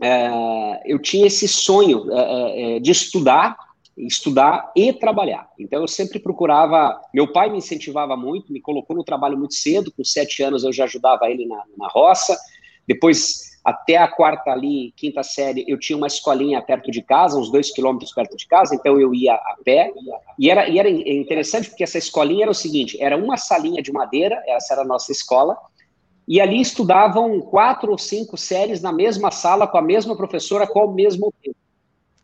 é, 0.00 0.82
eu 0.84 1.00
tinha 1.00 1.26
esse 1.26 1.46
sonho 1.46 2.06
é, 2.12 2.80
de 2.80 2.90
estudar, 2.90 3.56
estudar 3.96 4.72
e 4.74 4.92
trabalhar. 4.92 5.48
Então 5.58 5.80
eu 5.80 5.88
sempre 5.88 6.18
procurava. 6.18 7.00
Meu 7.12 7.32
pai 7.32 7.50
me 7.50 7.58
incentivava 7.58 8.16
muito, 8.16 8.52
me 8.52 8.60
colocou 8.60 8.96
no 8.96 9.04
trabalho 9.04 9.38
muito 9.38 9.54
cedo. 9.54 9.92
Com 9.92 10.04
sete 10.04 10.42
anos 10.42 10.64
eu 10.64 10.72
já 10.72 10.84
ajudava 10.84 11.30
ele 11.30 11.46
na, 11.46 11.62
na 11.76 11.88
roça. 11.88 12.36
Depois 12.86 13.54
até 13.64 13.96
a 13.96 14.06
quarta 14.06 14.50
ali, 14.50 14.92
quinta 14.94 15.22
série, 15.22 15.64
eu 15.66 15.78
tinha 15.78 15.96
uma 15.96 16.06
escolinha 16.06 16.60
perto 16.60 16.90
de 16.90 17.00
casa, 17.00 17.38
uns 17.38 17.50
dois 17.50 17.70
quilômetros 17.70 18.12
perto 18.12 18.36
de 18.36 18.46
casa, 18.46 18.74
então 18.74 19.00
eu 19.00 19.14
ia 19.14 19.32
a 19.32 19.56
pé. 19.64 19.90
E 20.38 20.50
era, 20.50 20.68
e 20.68 20.78
era 20.78 20.90
interessante 20.90 21.70
porque 21.70 21.82
essa 21.82 21.96
escolinha 21.96 22.44
era 22.44 22.50
o 22.50 22.54
seguinte: 22.54 23.00
era 23.00 23.16
uma 23.16 23.38
salinha 23.38 23.82
de 23.82 23.90
madeira, 23.90 24.42
essa 24.46 24.74
era 24.74 24.82
a 24.82 24.86
nossa 24.86 25.10
escola, 25.10 25.56
e 26.28 26.42
ali 26.42 26.60
estudavam 26.60 27.40
quatro 27.40 27.90
ou 27.90 27.96
cinco 27.96 28.36
séries 28.36 28.82
na 28.82 28.92
mesma 28.92 29.30
sala, 29.30 29.66
com 29.66 29.78
a 29.78 29.82
mesma 29.82 30.14
professora, 30.14 30.66
com 30.66 30.84
o 30.84 30.92
mesmo 30.92 31.32
tempo. 31.42 31.56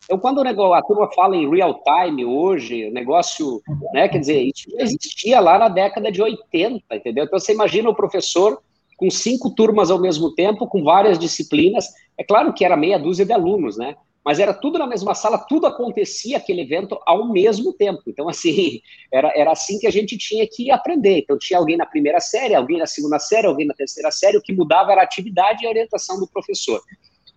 Então, 0.04 0.18
quando 0.18 0.40
a 0.42 0.82
turma 0.82 1.08
fala 1.14 1.36
em 1.36 1.48
real 1.48 1.82
time 1.84 2.24
hoje, 2.24 2.90
negócio, 2.90 3.62
né, 3.94 4.08
quer 4.08 4.18
dizer, 4.18 4.42
isso 4.42 4.68
existia 4.76 5.38
lá 5.38 5.56
na 5.56 5.68
década 5.68 6.10
de 6.10 6.20
80, 6.20 6.96
entendeu? 6.96 7.24
Então, 7.24 7.38
você 7.38 7.52
imagina 7.52 7.88
o 7.88 7.94
professor 7.94 8.60
com 9.00 9.10
cinco 9.10 9.48
turmas 9.54 9.90
ao 9.90 9.98
mesmo 9.98 10.34
tempo, 10.34 10.68
com 10.68 10.84
várias 10.84 11.18
disciplinas. 11.18 11.86
É 12.18 12.22
claro 12.22 12.52
que 12.52 12.66
era 12.66 12.76
meia 12.76 12.98
dúzia 12.98 13.24
de 13.24 13.32
alunos, 13.32 13.78
né? 13.78 13.96
mas 14.22 14.38
era 14.38 14.52
tudo 14.52 14.78
na 14.78 14.86
mesma 14.86 15.14
sala, 15.14 15.38
tudo 15.38 15.66
acontecia 15.66 16.36
aquele 16.36 16.60
evento 16.60 17.00
ao 17.06 17.32
mesmo 17.32 17.72
tempo. 17.72 18.02
Então, 18.06 18.28
assim, 18.28 18.80
era, 19.10 19.32
era 19.34 19.52
assim 19.52 19.78
que 19.78 19.86
a 19.86 19.90
gente 19.90 20.18
tinha 20.18 20.46
que 20.46 20.70
aprender. 20.70 21.20
Então, 21.20 21.38
tinha 21.38 21.58
alguém 21.58 21.76
na 21.76 21.86
primeira 21.86 22.20
série, 22.20 22.54
alguém 22.54 22.78
na 22.78 22.86
segunda 22.86 23.18
série, 23.18 23.46
alguém 23.46 23.66
na 23.66 23.74
terceira 23.74 24.10
série, 24.10 24.36
o 24.36 24.42
que 24.42 24.52
mudava 24.52 24.92
era 24.92 25.00
a 25.00 25.04
atividade 25.04 25.64
e 25.64 25.66
a 25.66 25.70
orientação 25.70 26.20
do 26.20 26.28
professor. 26.28 26.82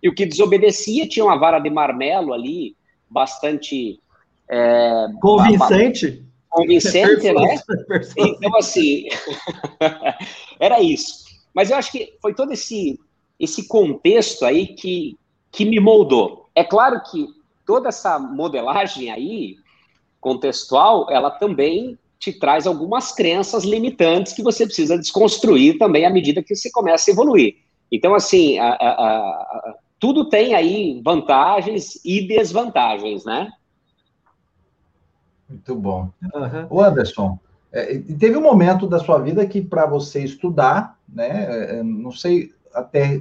E 0.02 0.08
o 0.08 0.14
que 0.14 0.26
desobedecia 0.26 1.08
tinha 1.08 1.24
uma 1.24 1.38
vara 1.38 1.58
de 1.58 1.70
marmelo 1.70 2.34
ali, 2.34 2.76
bastante. 3.08 3.98
É, 4.50 5.06
convincente. 5.22 6.22
Convincente, 6.50 7.32
né? 7.32 7.60
Então, 8.18 8.56
assim, 8.58 9.08
era 10.60 10.82
isso. 10.82 11.23
Mas 11.54 11.70
eu 11.70 11.76
acho 11.76 11.92
que 11.92 12.16
foi 12.20 12.34
todo 12.34 12.52
esse, 12.52 12.98
esse 13.38 13.68
contexto 13.68 14.44
aí 14.44 14.68
que, 14.68 15.16
que 15.52 15.64
me 15.64 15.78
moldou. 15.78 16.48
É 16.54 16.64
claro 16.64 17.00
que 17.10 17.28
toda 17.64 17.88
essa 17.88 18.18
modelagem 18.18 19.10
aí, 19.10 19.56
contextual, 20.20 21.06
ela 21.10 21.30
também 21.30 21.98
te 22.18 22.32
traz 22.32 22.66
algumas 22.66 23.12
crenças 23.12 23.64
limitantes 23.64 24.32
que 24.32 24.42
você 24.42 24.64
precisa 24.64 24.98
desconstruir 24.98 25.78
também 25.78 26.06
à 26.06 26.10
medida 26.10 26.42
que 26.42 26.56
você 26.56 26.70
começa 26.70 27.10
a 27.10 27.12
evoluir. 27.12 27.56
Então, 27.92 28.14
assim, 28.14 28.58
a, 28.58 28.70
a, 28.70 28.90
a, 28.90 29.74
tudo 29.98 30.28
tem 30.28 30.54
aí 30.54 31.00
vantagens 31.04 32.00
e 32.04 32.26
desvantagens, 32.26 33.24
né? 33.24 33.50
Muito 35.48 35.74
bom. 35.74 36.10
Uhum. 36.34 36.66
O 36.70 36.80
Anderson, 36.80 37.38
é, 37.74 37.98
teve 37.98 38.36
um 38.36 38.40
momento 38.40 38.86
da 38.86 39.00
sua 39.00 39.18
vida 39.18 39.44
que 39.44 39.60
para 39.60 39.84
você 39.84 40.20
estudar, 40.20 40.96
né? 41.08 41.78
É, 41.78 41.82
não 41.82 42.12
sei 42.12 42.52
até 42.72 43.20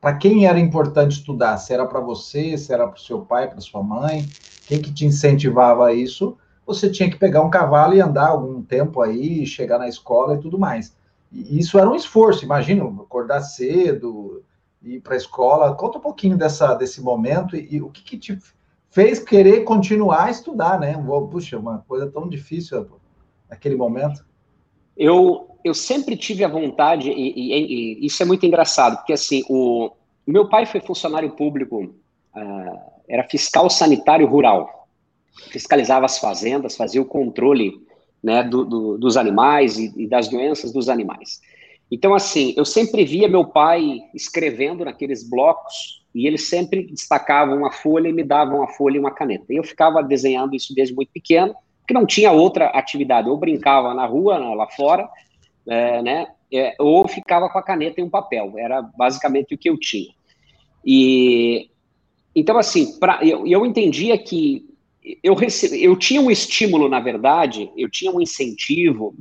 para 0.00 0.16
quem 0.16 0.46
era 0.46 0.58
importante 0.58 1.12
estudar? 1.12 1.58
Se 1.58 1.74
era 1.74 1.86
para 1.86 2.00
você, 2.00 2.56
se 2.56 2.72
era 2.72 2.88
para 2.88 2.96
o 2.96 3.00
seu 3.00 3.20
pai, 3.20 3.48
para 3.48 3.60
sua 3.60 3.82
mãe, 3.82 4.26
quem 4.66 4.80
que 4.80 4.90
te 4.90 5.04
incentivava 5.04 5.88
a 5.88 5.92
isso? 5.92 6.38
Você 6.66 6.88
tinha 6.88 7.10
que 7.10 7.18
pegar 7.18 7.42
um 7.42 7.50
cavalo 7.50 7.94
e 7.94 8.00
andar 8.00 8.28
algum 8.28 8.62
tempo 8.62 9.02
aí, 9.02 9.44
chegar 9.44 9.78
na 9.78 9.88
escola 9.88 10.36
e 10.36 10.40
tudo 10.40 10.58
mais. 10.58 10.96
E 11.30 11.58
isso 11.58 11.78
era 11.78 11.88
um 11.88 11.94
esforço, 11.94 12.42
imagina, 12.42 12.82
acordar 12.84 13.42
cedo, 13.42 14.42
ir 14.82 15.00
para 15.00 15.12
a 15.12 15.18
escola. 15.18 15.74
Conta 15.74 15.98
um 15.98 16.00
pouquinho 16.00 16.38
dessa, 16.38 16.72
desse 16.74 17.02
momento 17.02 17.54
e, 17.54 17.76
e 17.76 17.82
o 17.82 17.90
que, 17.90 18.02
que, 18.02 18.16
te 18.16 18.38
fez 18.90 19.18
querer 19.18 19.64
continuar 19.64 20.24
a 20.24 20.30
estudar, 20.30 20.80
né? 20.80 20.94
Puxa, 21.30 21.58
uma 21.58 21.84
coisa 21.86 22.06
tão 22.06 22.26
difícil 22.26 22.88
naquele 23.50 23.76
momento. 23.76 24.24
eu, 24.96 25.50
eu 25.64 25.74
sempre 25.74 26.16
tive 26.16 26.44
a 26.44 26.48
vontade, 26.48 27.10
e, 27.10 27.32
e, 27.36 27.98
e, 28.02 28.06
isso 28.06 28.22
é 28.22 28.26
muito 28.26 28.46
engraçado, 28.46 28.96
porque 28.98 29.12
assim, 29.12 29.42
o, 29.48 29.90
meu 30.26 30.48
pai 30.48 30.64
foi 30.64 30.80
funcionário 30.80 31.30
público, 31.30 31.82
uh, 31.82 32.78
era 33.08 33.28
fiscal 33.28 33.68
sanitário 33.68 34.26
rural, 34.26 34.88
fiscalizava 35.50 36.06
as 36.06 36.18
fazendas, 36.18 36.76
fazia 36.76 37.02
o 37.02 37.06
controle 37.06 37.72
né, 38.22 38.42
do, 38.42 38.64
do, 38.64 38.98
dos 38.98 39.16
animais 39.16 39.78
e, 39.78 39.92
e 39.96 40.06
das 40.06 40.28
doenças 40.28 40.72
dos 40.72 40.88
animais. 40.88 41.40
Então, 41.90 42.14
assim, 42.14 42.54
eu 42.56 42.64
sempre 42.64 43.04
via 43.04 43.28
meu 43.28 43.44
pai 43.44 44.00
escrevendo 44.14 44.84
naqueles 44.84 45.28
blocos 45.28 46.04
e 46.14 46.26
ele 46.26 46.38
sempre 46.38 46.84
destacava 46.84 47.54
uma 47.54 47.72
folha 47.72 48.08
e 48.08 48.12
me 48.12 48.22
dava 48.22 48.54
uma 48.54 48.68
folha 48.68 48.96
e 48.96 49.00
uma 49.00 49.10
caneta. 49.10 49.46
E 49.52 49.56
eu 49.56 49.64
ficava 49.64 50.02
desenhando 50.02 50.54
isso 50.54 50.72
desde 50.74 50.94
muito 50.94 51.10
pequeno, 51.12 51.54
porque 51.90 51.94
não 51.94 52.06
tinha 52.06 52.30
outra 52.30 52.66
atividade. 52.66 53.28
Eu 53.28 53.36
brincava 53.36 53.92
na 53.92 54.06
rua, 54.06 54.38
lá 54.38 54.68
fora, 54.68 55.08
é, 55.66 56.00
né, 56.00 56.28
é, 56.52 56.74
ou 56.78 57.06
ficava 57.08 57.48
com 57.48 57.58
a 57.58 57.62
caneta 57.62 58.00
e 58.00 58.04
um 58.04 58.08
papel. 58.08 58.54
Era 58.56 58.80
basicamente 58.80 59.54
o 59.54 59.58
que 59.58 59.68
eu 59.68 59.76
tinha. 59.76 60.12
E 60.84 61.68
então, 62.34 62.56
assim, 62.56 62.96
pra, 63.00 63.18
eu, 63.22 63.44
eu 63.44 63.66
entendia 63.66 64.16
que 64.16 64.64
eu, 65.20 65.34
recebi, 65.34 65.82
eu 65.82 65.96
tinha 65.96 66.20
um 66.20 66.30
estímulo, 66.30 66.88
na 66.88 67.00
verdade, 67.00 67.68
eu 67.76 67.90
tinha 67.90 68.12
um 68.12 68.20
incentivo 68.20 69.12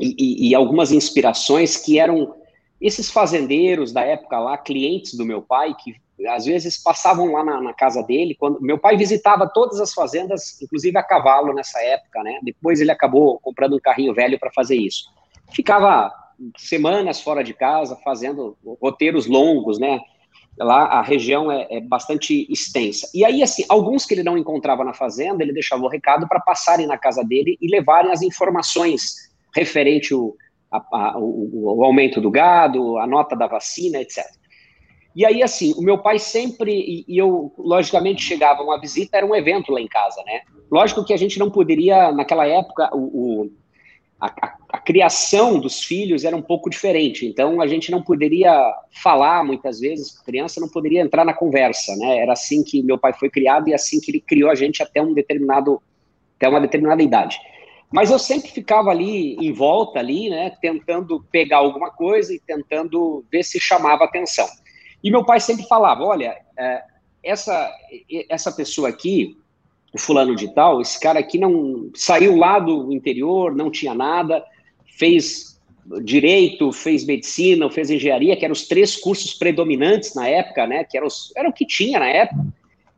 e, 0.00 0.14
e, 0.18 0.48
e, 0.48 0.54
algumas 0.54 0.90
inspirações 0.90 1.76
que 1.76 2.00
eram 2.00 2.34
esses 2.82 3.10
fazendeiros 3.10 3.92
da 3.92 4.02
época 4.02 4.38
lá, 4.38 4.58
clientes 4.58 5.14
do 5.14 5.24
meu 5.24 5.40
pai, 5.40 5.74
que 5.74 5.94
às 6.28 6.44
vezes 6.44 6.80
passavam 6.80 7.32
lá 7.32 7.44
na, 7.44 7.60
na, 7.60 7.72
casa 7.72 8.02
dele, 8.02 8.34
quando 8.34 8.60
meu 8.60 8.78
pai 8.78 8.96
visitava 8.96 9.48
todas 9.48 9.80
as 9.80 9.94
fazendas, 9.94 10.60
inclusive 10.60 10.96
a 10.98 11.02
cavalo 11.02 11.52
nessa 11.52 11.80
época, 11.80 12.22
né? 12.22 12.38
Depois 12.42 12.80
ele 12.80 12.90
acabou 12.90 13.38
comprando 13.40 13.76
um 13.76 13.80
carrinho 13.80 14.12
velho 14.12 14.38
para 14.38 14.50
fazer 14.52 14.76
isso. 14.76 15.04
Ficava 15.52 16.12
semanas 16.56 17.20
fora 17.20 17.42
de 17.42 17.54
casa, 17.54 17.96
fazendo 18.04 18.56
roteiros 18.80 19.26
longos, 19.26 19.78
né? 19.78 20.00
Lá 20.58 20.84
a 20.84 21.02
região 21.02 21.50
é, 21.50 21.66
é, 21.70 21.80
bastante 21.80 22.46
extensa. 22.50 23.08
E 23.14 23.24
aí, 23.24 23.42
assim, 23.42 23.64
alguns 23.68 24.04
que 24.04 24.14
ele 24.14 24.22
não 24.22 24.36
encontrava 24.36 24.84
na 24.84 24.92
fazenda, 24.92 25.42
ele 25.42 25.52
deixava 25.52 25.82
o 25.82 25.88
recado 25.88 26.28
para 26.28 26.40
passarem 26.40 26.86
na 26.86 26.98
casa 26.98 27.24
dele 27.24 27.56
e 27.60 27.68
levarem 27.68 28.12
as 28.12 28.22
informações 28.22 29.32
referente 29.54 30.14
o, 30.14 30.36
a, 30.72 30.78
a, 30.92 31.18
o, 31.18 31.76
o, 31.78 31.84
aumento 31.84 32.20
do 32.20 32.30
gado, 32.30 32.98
a 32.98 33.06
nota 33.06 33.36
da 33.36 33.46
vacina, 33.46 34.00
etc. 34.00 34.24
E 35.14 35.26
aí, 35.26 35.42
assim, 35.42 35.74
o 35.76 35.82
meu 35.82 35.98
pai 35.98 36.18
sempre, 36.18 36.72
e, 36.72 37.04
e, 37.06 37.18
eu, 37.18 37.52
logicamente, 37.58 38.22
chegava 38.22 38.62
uma 38.62 38.80
visita, 38.80 39.18
era 39.18 39.26
um 39.26 39.34
evento 39.34 39.70
lá 39.70 39.80
em 39.80 39.86
casa, 39.86 40.22
né? 40.24 40.40
Lógico 40.70 41.04
que 41.04 41.12
a 41.12 41.16
gente 41.18 41.38
não 41.38 41.50
poderia, 41.50 42.10
naquela 42.12 42.46
época, 42.46 42.88
o, 42.94 43.42
o 43.42 43.52
a, 44.18 44.26
a, 44.26 44.56
a, 44.74 44.78
criação 44.78 45.58
dos 45.58 45.82
filhos 45.82 46.24
era 46.24 46.34
um 46.34 46.40
pouco 46.40 46.70
diferente, 46.70 47.26
então 47.26 47.60
a 47.60 47.66
gente 47.66 47.90
não 47.90 48.00
poderia 48.00 48.72
falar 49.02 49.44
muitas 49.44 49.80
vezes, 49.80 50.16
a 50.18 50.24
criança 50.24 50.60
não 50.60 50.68
poderia 50.68 51.02
entrar 51.02 51.24
na 51.24 51.34
conversa, 51.34 51.94
né? 51.96 52.18
Era 52.18 52.32
assim 52.32 52.62
que 52.62 52.82
meu 52.82 52.96
pai 52.96 53.12
foi 53.12 53.28
criado 53.28 53.68
e 53.68 53.74
assim 53.74 54.00
que 54.00 54.12
ele 54.12 54.20
criou 54.20 54.48
a 54.48 54.54
gente 54.54 54.82
até 54.82 55.02
um 55.02 55.12
determinado, 55.12 55.82
até 56.36 56.48
uma 56.48 56.60
determinada 56.60 57.02
idade. 57.02 57.36
Mas 57.92 58.10
eu 58.10 58.18
sempre 58.18 58.50
ficava 58.50 58.90
ali 58.90 59.34
em 59.36 59.52
volta 59.52 59.98
ali, 59.98 60.30
né, 60.30 60.56
tentando 60.60 61.24
pegar 61.30 61.58
alguma 61.58 61.90
coisa 61.90 62.32
e 62.34 62.40
tentando 62.40 63.24
ver 63.30 63.42
se 63.42 63.60
chamava 63.60 64.04
atenção. 64.04 64.48
E 65.04 65.10
meu 65.10 65.24
pai 65.24 65.40
sempre 65.40 65.66
falava, 65.66 66.02
olha, 66.02 66.36
é, 66.56 66.82
essa 67.22 67.70
essa 68.28 68.50
pessoa 68.50 68.88
aqui, 68.88 69.36
o 69.92 69.98
fulano 69.98 70.34
de 70.34 70.52
tal, 70.54 70.80
esse 70.80 70.98
cara 70.98 71.20
aqui 71.20 71.38
não 71.38 71.90
saiu 71.94 72.36
lá 72.36 72.58
do 72.58 72.92
interior, 72.92 73.54
não 73.54 73.70
tinha 73.70 73.94
nada, 73.94 74.42
fez 74.86 75.60
direito, 76.02 76.72
fez 76.72 77.04
medicina, 77.04 77.68
fez 77.68 77.90
engenharia, 77.90 78.36
que 78.36 78.44
eram 78.44 78.52
os 78.52 78.66
três 78.66 78.96
cursos 78.96 79.34
predominantes 79.34 80.14
na 80.14 80.28
época, 80.28 80.66
né? 80.66 80.84
Que 80.84 80.96
eram, 80.96 81.06
os, 81.06 81.32
era 81.36 81.48
o 81.48 81.52
que 81.52 81.66
tinha 81.66 81.98
na 81.98 82.08
época. 82.08 82.40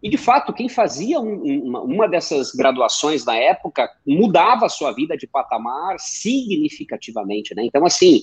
E 0.04 0.10
de 0.10 0.18
fato, 0.18 0.52
quem 0.52 0.68
fazia 0.68 1.18
um, 1.18 1.64
uma, 1.64 1.80
uma 1.80 2.06
dessas 2.06 2.52
graduações 2.52 3.24
na 3.24 3.36
época 3.36 3.90
mudava 4.06 4.66
a 4.66 4.68
sua 4.68 4.92
vida 4.92 5.16
de 5.16 5.26
patamar 5.26 5.98
significativamente, 5.98 7.54
né? 7.54 7.64
Então, 7.64 7.86
assim, 7.86 8.22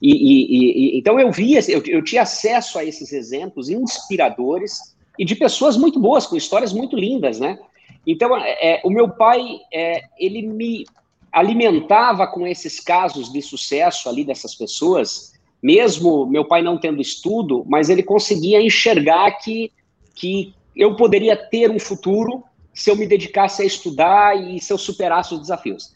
e, 0.00 0.12
e, 0.12 0.94
e, 0.94 0.98
então 0.98 1.18
eu 1.18 1.32
via, 1.32 1.58
eu, 1.68 1.82
eu 1.86 2.04
tinha 2.04 2.22
acesso 2.22 2.78
a 2.78 2.84
esses 2.84 3.12
exemplos 3.12 3.68
inspiradores 3.68 4.94
e 5.18 5.24
de 5.24 5.34
pessoas 5.34 5.76
muito 5.76 5.98
boas, 5.98 6.24
com 6.24 6.36
histórias 6.36 6.72
muito 6.72 6.96
lindas, 6.96 7.40
né? 7.40 7.58
Então, 8.06 8.36
é, 8.36 8.74
é, 8.74 8.80
o 8.84 8.90
meu 8.90 9.08
pai, 9.08 9.42
é, 9.74 10.04
ele 10.20 10.42
me 10.42 10.86
alimentava 11.32 12.28
com 12.28 12.46
esses 12.46 12.78
casos 12.78 13.32
de 13.32 13.42
sucesso 13.42 14.08
ali 14.08 14.24
dessas 14.24 14.54
pessoas, 14.54 15.32
mesmo 15.60 16.26
meu 16.26 16.44
pai 16.44 16.62
não 16.62 16.78
tendo 16.78 17.02
estudo, 17.02 17.64
mas 17.66 17.90
ele 17.90 18.04
conseguia 18.04 18.62
enxergar 18.62 19.32
que, 19.32 19.72
que 20.14 20.54
eu 20.78 20.94
poderia 20.94 21.36
ter 21.36 21.70
um 21.70 21.80
futuro 21.80 22.44
se 22.72 22.88
eu 22.88 22.96
me 22.96 23.06
dedicasse 23.06 23.60
a 23.60 23.66
estudar 23.66 24.40
e 24.40 24.60
se 24.60 24.72
eu 24.72 24.78
superasse 24.78 25.34
os 25.34 25.40
desafios. 25.40 25.92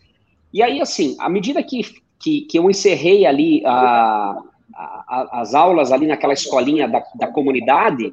E 0.53 0.61
aí, 0.61 0.81
assim, 0.81 1.17
à 1.21 1.29
medida 1.29 1.63
que, 1.63 1.83
que, 2.19 2.41
que 2.43 2.59
eu 2.59 2.69
encerrei 2.69 3.25
ali 3.25 3.63
a, 3.65 4.43
a, 4.75 5.41
as 5.41 5.55
aulas 5.55 5.93
ali 5.93 6.09
naquela 6.09 6.33
escolinha 6.33 6.89
da, 6.89 7.05
da 7.15 7.29
comunidade, 7.29 8.13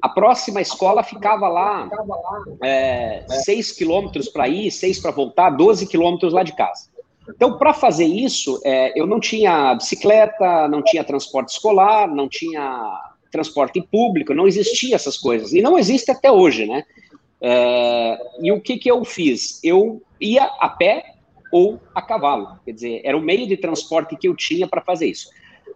a 0.00 0.08
próxima 0.08 0.60
escola 0.60 1.02
ficava 1.02 1.48
lá 1.48 1.90
é, 2.62 3.24
seis 3.28 3.72
quilômetros 3.72 4.28
para 4.28 4.48
ir, 4.48 4.70
seis 4.70 5.00
para 5.00 5.10
voltar, 5.10 5.50
12 5.50 5.88
quilômetros 5.88 6.32
lá 6.32 6.44
de 6.44 6.54
casa. 6.54 6.88
Então, 7.28 7.58
para 7.58 7.74
fazer 7.74 8.06
isso, 8.06 8.60
é, 8.64 8.98
eu 8.98 9.04
não 9.04 9.18
tinha 9.18 9.74
bicicleta, 9.74 10.68
não 10.68 10.80
tinha 10.80 11.02
transporte 11.02 11.50
escolar, 11.50 12.06
não 12.06 12.28
tinha 12.28 13.15
transporte 13.30 13.80
público, 13.80 14.34
não 14.34 14.46
existia 14.46 14.94
essas 14.94 15.16
coisas. 15.16 15.52
E 15.52 15.60
não 15.60 15.78
existe 15.78 16.10
até 16.10 16.30
hoje, 16.30 16.66
né? 16.66 16.84
É, 17.40 18.18
e 18.40 18.52
o 18.52 18.60
que, 18.60 18.78
que 18.78 18.90
eu 18.90 19.04
fiz? 19.04 19.60
Eu 19.62 20.02
ia 20.20 20.44
a 20.44 20.68
pé 20.68 21.14
ou 21.52 21.80
a 21.94 22.02
cavalo. 22.02 22.58
Quer 22.64 22.72
dizer, 22.72 23.00
era 23.04 23.16
o 23.16 23.20
meio 23.20 23.46
de 23.46 23.56
transporte 23.56 24.16
que 24.16 24.28
eu 24.28 24.34
tinha 24.34 24.66
para 24.66 24.80
fazer 24.80 25.06
isso. 25.06 25.28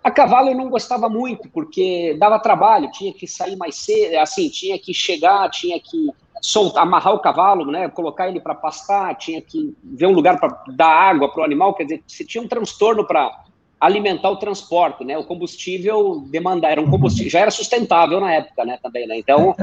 A 0.03 0.11
cavalo 0.11 0.49
eu 0.49 0.57
não 0.57 0.71
gostava 0.71 1.09
muito, 1.09 1.49
porque 1.51 2.17
dava 2.19 2.39
trabalho, 2.39 2.91
tinha 2.91 3.13
que 3.13 3.27
sair 3.27 3.57
mais 3.57 3.77
cedo, 3.77 4.17
assim, 4.19 4.49
tinha 4.49 4.79
que 4.79 4.95
chegar, 4.95 5.51
tinha 5.51 5.79
que 5.79 6.09
soltar, 6.41 6.83
amarrar 6.83 7.15
o 7.15 7.19
cavalo, 7.19 7.67
né, 7.67 7.89
colocar 7.89 8.29
ele 8.29 8.41
para 8.41 8.55
pastar, 8.55 9.15
tinha 9.17 9.43
que 9.43 9.77
ver 9.83 10.07
um 10.07 10.13
lugar 10.13 10.41
para 10.41 10.65
dar 10.69 10.89
água 10.89 11.31
para 11.31 11.43
o 11.43 11.45
animal, 11.45 11.75
quer 11.75 11.85
dizer, 11.85 12.03
você 12.07 12.25
tinha 12.25 12.43
um 12.43 12.49
transtorno 12.49 13.07
para 13.07 13.45
alimentar 13.81 14.31
o 14.31 14.37
transporte, 14.37 15.05
né, 15.05 15.17
o 15.17 15.25
combustível 15.25 16.23
demandar, 16.29 16.73
era 16.73 16.81
um 16.81 16.91
combustível, 16.91 17.31
já 17.31 17.41
era 17.41 17.51
sustentável 17.51 18.21
na 18.21 18.35
época, 18.35 18.65
né, 18.65 18.79
também, 18.83 19.07
né, 19.07 19.19
então, 19.19 19.57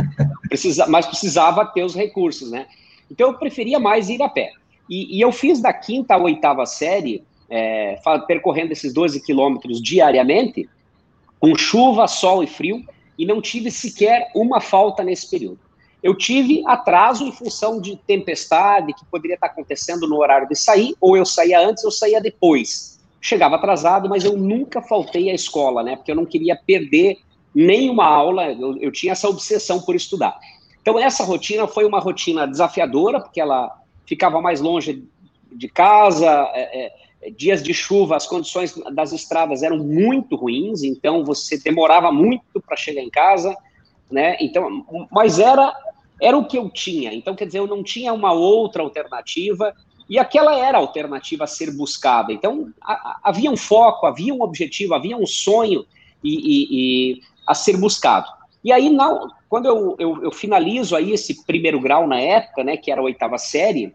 precisa, 0.49 0.87
mas 0.87 1.05
precisava 1.05 1.63
ter 1.65 1.83
os 1.83 1.93
recursos, 1.93 2.49
né, 2.49 2.65
então 3.11 3.27
eu 3.27 3.37
preferia 3.37 3.79
mais 3.79 4.09
ir 4.09 4.21
a 4.21 4.27
pé. 4.27 4.51
E, 4.89 5.17
e 5.17 5.21
eu 5.21 5.31
fiz 5.31 5.61
da 5.61 5.71
quinta 5.71 6.15
à 6.15 6.17
oitava 6.17 6.65
série, 6.65 7.23
é, 7.49 7.99
percorrendo 8.25 8.71
esses 8.71 8.93
12 8.93 9.21
quilômetros 9.21 9.81
diariamente, 9.81 10.67
com 11.39 11.55
chuva, 11.55 12.07
sol 12.07 12.43
e 12.43 12.47
frio, 12.47 12.83
e 13.17 13.25
não 13.25 13.41
tive 13.41 13.69
sequer 13.69 14.29
uma 14.35 14.59
falta 14.59 15.03
nesse 15.03 15.29
período. 15.29 15.59
Eu 16.01 16.15
tive 16.15 16.63
atraso 16.65 17.25
em 17.25 17.31
função 17.31 17.81
de 17.81 17.95
tempestade 17.95 18.93
que 18.93 19.05
poderia 19.05 19.35
estar 19.35 19.47
acontecendo 19.47 20.07
no 20.07 20.17
horário 20.17 20.47
de 20.47 20.55
sair, 20.55 20.95
ou 21.01 21.17
eu 21.17 21.25
saía 21.25 21.59
antes 21.59 21.83
ou 21.83 21.91
saía 21.91 22.21
depois. 22.21 22.96
Chegava 23.19 23.55
atrasado, 23.55 24.07
mas 24.07 24.23
eu 24.23 24.37
nunca 24.37 24.81
faltei 24.81 25.29
à 25.29 25.33
escola, 25.33 25.83
né? 25.83 25.95
Porque 25.95 26.11
eu 26.11 26.15
não 26.15 26.25
queria 26.25 26.55
perder 26.55 27.17
nenhuma 27.53 28.05
aula, 28.05 28.51
eu, 28.51 28.77
eu 28.77 28.91
tinha 28.91 29.13
essa 29.13 29.27
obsessão 29.27 29.81
por 29.81 29.95
estudar. 29.95 30.37
Então, 30.81 30.99
essa 30.99 31.23
rotina 31.23 31.67
foi 31.67 31.85
uma 31.85 31.99
rotina 31.99 32.47
desafiadora, 32.47 33.19
porque 33.19 33.41
ela 33.41 33.75
ficava 34.05 34.41
mais 34.41 34.61
longe 34.61 35.03
de 35.51 35.67
casa, 35.67 36.29
é, 36.53 36.85
é, 36.85 37.31
dias 37.31 37.63
de 37.63 37.73
chuva, 37.73 38.15
as 38.15 38.27
condições 38.27 38.73
das 38.93 39.11
estradas 39.11 39.63
eram 39.63 39.79
muito 39.79 40.35
ruins, 40.35 40.83
então 40.83 41.25
você 41.25 41.57
demorava 41.57 42.11
muito 42.11 42.61
para 42.65 42.77
chegar 42.77 43.01
em 43.01 43.09
casa, 43.09 43.55
né? 44.09 44.37
Então, 44.39 44.85
mas 45.11 45.39
era 45.39 45.75
era 46.19 46.35
o 46.35 46.45
que 46.45 46.57
eu 46.57 46.69
tinha. 46.69 47.13
Então, 47.13 47.35
quer 47.35 47.45
dizer, 47.45 47.59
eu 47.59 47.67
não 47.67 47.83
tinha 47.83 48.11
uma 48.11 48.33
outra 48.33 48.81
alternativa 48.81 49.73
e 50.09 50.17
aquela 50.17 50.55
era 50.55 50.77
a 50.77 50.81
alternativa 50.81 51.43
a 51.43 51.47
ser 51.47 51.71
buscada. 51.71 52.31
Então, 52.31 52.71
a, 52.81 52.93
a, 52.93 53.19
havia 53.23 53.51
um 53.51 53.57
foco, 53.57 54.05
havia 54.05 54.33
um 54.33 54.41
objetivo, 54.41 54.93
havia 54.93 55.17
um 55.17 55.25
sonho 55.25 55.85
e, 56.23 56.35
e, 56.35 56.67
e 56.71 57.21
a 57.45 57.53
ser 57.53 57.77
buscado. 57.77 58.27
E 58.63 58.71
aí, 58.71 58.89
não, 58.89 59.29
quando 59.49 59.65
eu, 59.65 59.95
eu, 59.99 60.23
eu, 60.23 60.31
finalizo 60.31 60.95
aí 60.95 61.11
esse 61.11 61.45
primeiro 61.45 61.79
grau 61.79 62.07
na 62.07 62.19
época, 62.19 62.63
né, 62.63 62.75
que 62.75 62.91
era 62.91 62.99
a 62.99 63.03
oitava 63.03 63.37
série, 63.37 63.93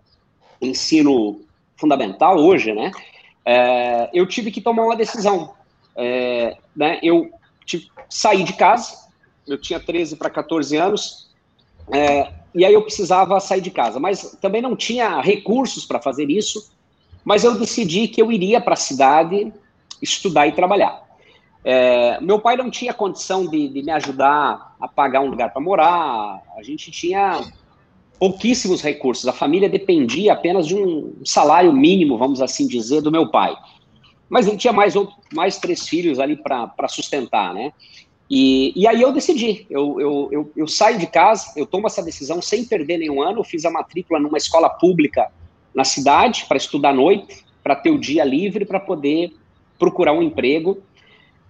ensino 0.61 1.41
fundamental 1.77 2.39
hoje, 2.39 2.73
né, 2.73 2.91
é, 3.45 4.09
eu 4.13 4.27
tive 4.27 4.51
que 4.51 4.61
tomar 4.61 4.85
uma 4.85 4.97
decisão. 4.97 5.55
É, 5.97 6.57
né, 6.75 6.99
eu 7.03 7.31
tive, 7.67 7.89
saí 8.09 8.45
de 8.45 8.55
casa, 8.55 8.97
eu 9.47 9.61
tinha 9.61 9.81
13 9.81 10.17
para 10.17 10.31
14 10.31 10.77
anos, 10.77 11.31
é, 11.93 12.33
e 12.55 12.65
aí 12.65 12.75
eu 12.75 12.83
precisava 12.83 13.39
sair 13.41 13.61
de 13.61 13.71
casa, 13.71 13.99
mas 13.99 14.37
também 14.41 14.61
não 14.61 14.77
tinha 14.77 15.21
recursos 15.21 15.87
para 15.87 16.01
fazer 16.01 16.31
isso, 16.31 16.71
mas 17.25 17.45
eu 17.45 17.59
decidi 17.59 18.09
que 18.09 18.21
eu 18.21 18.31
iria 18.31 18.61
para 18.61 18.75
a 18.75 18.77
cidade 18.77 19.53
estudar 20.01 20.47
e 20.47 20.53
trabalhar. 20.53 21.03
É, 21.65 22.21
meu 22.21 22.41
pai 22.41 22.57
não 22.57 22.71
tinha 22.71 22.93
condição 22.93 23.47
de, 23.47 23.69
de, 23.69 23.83
me 23.83 23.93
ajudar 23.93 24.75
a 24.81 24.89
pagar 24.89 25.21
um 25.21 25.29
lugar 25.29 25.53
para 25.53 25.63
morar, 25.63 26.43
a 26.57 26.63
gente 26.63 26.91
tinha 26.91 27.41
pouquíssimos 28.19 28.83
recursos, 28.83 29.27
a 29.27 29.33
família 29.33 29.69
dependia 29.69 30.33
apenas 30.33 30.67
de 30.67 30.75
um 30.75 31.15
salário 31.25 31.73
mínimo, 31.73 32.19
vamos 32.19 32.43
assim 32.43 32.67
dizer, 32.67 33.01
do 33.01 33.13
meu 33.13 33.31
pai. 33.31 33.57
Mas 34.29 34.47
ele 34.47 34.57
tinha 34.57 34.73
mais, 34.73 34.97
outro, 34.97 35.15
mais 35.33 35.59
três 35.59 35.89
filhos 35.89 36.19
ali 36.19 36.37
para 36.37 36.89
sustentar, 36.89 37.55
né? 37.55 37.73
E, 38.35 38.73
e, 38.75 38.89
aí 38.89 39.03
eu 39.03 39.13
decidi, 39.13 39.67
eu, 39.69 40.01
eu, 40.01 40.29
eu, 40.33 40.53
eu, 40.57 40.67
saio 40.67 40.99
de 40.99 41.07
casa, 41.07 41.53
eu 41.55 41.67
tomo 41.67 41.87
essa 41.87 42.03
decisão 42.03 42.41
sem 42.41 42.65
perder 42.65 42.97
nenhum 42.97 43.21
ano, 43.21 43.45
fiz 43.45 43.67
a 43.67 43.71
matrícula 43.71 44.19
numa 44.19 44.39
escola 44.39 44.71
pública 44.71 45.31
na 45.75 45.85
cidade 45.85 46.47
para 46.49 46.57
estudar 46.57 46.89
à 46.89 46.95
noite, 46.95 47.45
para 47.63 47.77
ter 47.77 47.91
o 47.91 47.99
dia 47.99 48.25
livre, 48.25 48.65
para 48.65 48.81
poder 48.81 49.35
procurar 49.79 50.15
um 50.15 50.23
emprego. 50.23 50.83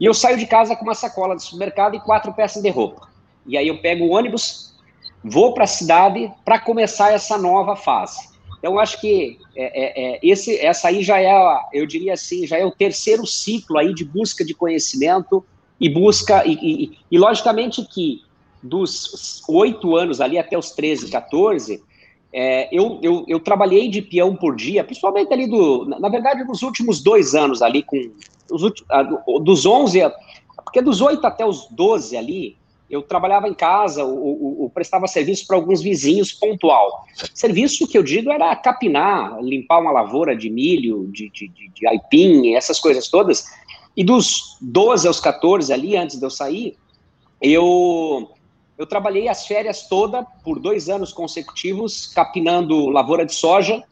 E 0.00 0.04
eu 0.04 0.12
saio 0.12 0.36
de 0.36 0.44
casa 0.44 0.74
com 0.74 0.82
uma 0.82 0.96
sacola 0.96 1.36
de 1.36 1.44
supermercado 1.44 1.94
e 1.94 2.00
quatro 2.00 2.32
peças 2.32 2.60
de 2.60 2.68
roupa. 2.68 3.08
E 3.46 3.56
aí 3.56 3.68
eu 3.68 3.80
pego 3.80 4.06
o 4.06 4.10
ônibus, 4.10 4.76
vou 5.22 5.54
para 5.54 5.62
a 5.62 5.68
cidade 5.68 6.32
para 6.44 6.58
começar 6.58 7.12
essa 7.12 7.38
nova 7.38 7.76
fase. 7.76 8.28
Então, 8.58 8.76
acho 8.76 9.00
que 9.00 9.38
é, 9.54 9.62
é, 9.64 10.14
é, 10.14 10.20
esse, 10.20 10.58
essa 10.58 10.88
aí 10.88 11.04
já 11.04 11.20
é, 11.20 11.32
eu 11.72 11.86
diria 11.86 12.14
assim, 12.14 12.44
já 12.44 12.58
é 12.58 12.66
o 12.66 12.72
terceiro 12.72 13.24
ciclo 13.24 13.78
aí 13.78 13.94
de 13.94 14.04
busca 14.04 14.44
de 14.44 14.52
conhecimento 14.52 15.44
e 15.82 15.88
busca, 15.88 16.46
e, 16.46 16.52
e, 16.52 16.98
e 17.10 17.18
logicamente 17.18 17.84
que 17.84 18.22
dos 18.62 19.42
oito 19.48 19.96
anos 19.96 20.20
ali 20.20 20.38
até 20.38 20.56
os 20.56 20.70
13, 20.70 21.10
14, 21.10 21.82
é, 22.32 22.68
eu, 22.70 23.00
eu, 23.02 23.24
eu, 23.26 23.40
trabalhei 23.40 23.88
de 23.88 24.00
peão 24.00 24.36
por 24.36 24.54
dia, 24.54 24.84
principalmente 24.84 25.32
ali 25.32 25.48
do, 25.48 25.84
na 25.84 26.08
verdade, 26.08 26.44
nos 26.44 26.62
últimos 26.62 27.02
dois 27.02 27.34
anos 27.34 27.60
ali, 27.60 27.82
com 27.82 28.12
os 28.50 28.62
últimos, 28.62 28.88
dos 29.42 29.66
11, 29.66 30.00
porque 30.64 30.80
dos 30.80 31.00
8 31.00 31.26
até 31.26 31.44
os 31.44 31.66
12 31.68 32.16
ali, 32.16 32.56
eu 32.88 33.02
trabalhava 33.02 33.48
em 33.48 33.54
casa, 33.54 34.04
o, 34.04 34.70
prestava 34.72 35.06
serviço 35.06 35.46
para 35.46 35.56
alguns 35.56 35.82
vizinhos 35.82 36.30
pontual. 36.30 37.04
Serviço 37.34 37.88
que 37.88 37.96
eu 37.96 38.02
digo 38.02 38.30
era 38.30 38.54
capinar, 38.54 39.40
limpar 39.42 39.80
uma 39.80 39.90
lavoura 39.90 40.36
de 40.36 40.50
milho, 40.50 41.08
de, 41.10 41.30
de, 41.30 41.48
de, 41.48 41.68
de 41.68 41.86
aipim, 41.86 42.54
essas 42.54 42.78
coisas 42.78 43.08
todas, 43.08 43.46
e 43.96 44.02
dos 44.02 44.56
12 44.60 45.06
aos 45.06 45.20
14 45.20 45.72
ali, 45.72 45.96
antes 45.96 46.18
de 46.18 46.24
eu 46.24 46.30
sair, 46.30 46.76
eu, 47.40 48.30
eu 48.78 48.86
trabalhei 48.86 49.28
as 49.28 49.46
férias 49.46 49.86
toda 49.86 50.22
por 50.44 50.58
dois 50.58 50.88
anos 50.88 51.12
consecutivos, 51.12 52.06
capinando 52.06 52.88
lavoura 52.88 53.26
de 53.26 53.34
soja, 53.34 53.82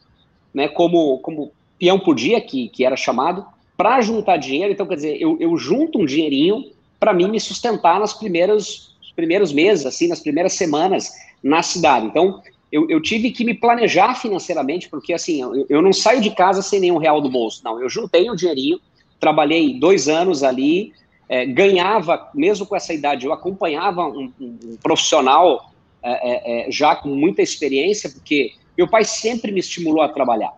né, 0.53 0.67
como, 0.67 1.19
como 1.19 1.51
peão 1.77 1.99
por 1.99 2.15
dia, 2.15 2.41
que, 2.41 2.69
que 2.69 2.85
era 2.85 2.95
chamado, 2.95 3.45
para 3.77 4.01
juntar 4.01 4.37
dinheiro. 4.37 4.71
Então, 4.71 4.87
quer 4.87 4.95
dizer, 4.95 5.21
eu, 5.21 5.37
eu 5.39 5.55
junto 5.57 5.99
um 5.99 6.05
dinheirinho 6.05 6.71
para 6.99 7.13
mim 7.13 7.27
me 7.27 7.39
sustentar 7.39 7.99
nos 7.99 8.13
primeiros, 8.13 8.95
primeiros 9.15 9.51
meses, 9.51 9.85
assim, 9.85 10.07
nas 10.07 10.19
primeiras 10.19 10.53
semanas 10.53 11.11
na 11.43 11.63
cidade. 11.63 12.05
Então, 12.05 12.41
eu, 12.71 12.89
eu, 12.89 13.01
tive 13.01 13.31
que 13.31 13.43
me 13.43 13.53
planejar 13.53 14.15
financeiramente, 14.15 14.87
porque 14.87 15.11
assim, 15.13 15.41
eu, 15.41 15.65
eu, 15.67 15.81
não 15.81 15.91
saio 15.91 16.21
de 16.21 16.29
casa 16.29 16.61
sem 16.61 16.79
nenhum 16.79 16.97
real 16.97 17.19
do 17.19 17.29
bolso. 17.29 17.61
Não, 17.63 17.81
eu 17.81 17.89
juntei 17.89 18.29
um 18.29 18.35
dinheirinho, 18.35 18.79
trabalhei 19.21 19.79
dois 19.79 20.09
anos 20.09 20.43
ali, 20.43 20.91
é, 21.29 21.45
ganhava, 21.45 22.29
mesmo 22.33 22.65
com 22.65 22.75
essa 22.75 22.93
idade, 22.93 23.25
eu 23.25 23.31
acompanhava 23.31 24.05
um, 24.05 24.33
um, 24.41 24.59
um 24.65 24.77
profissional 24.83 25.71
é, 26.03 26.63
é, 26.63 26.67
é 26.67 26.71
já 26.71 26.95
com 26.95 27.09
muita 27.09 27.41
experiência, 27.41 28.09
porque 28.09 28.51
meu 28.77 28.87
pai 28.89 29.05
sempre 29.05 29.51
me 29.51 29.59
estimulou 29.59 30.01
a 30.01 30.09
trabalhar. 30.09 30.51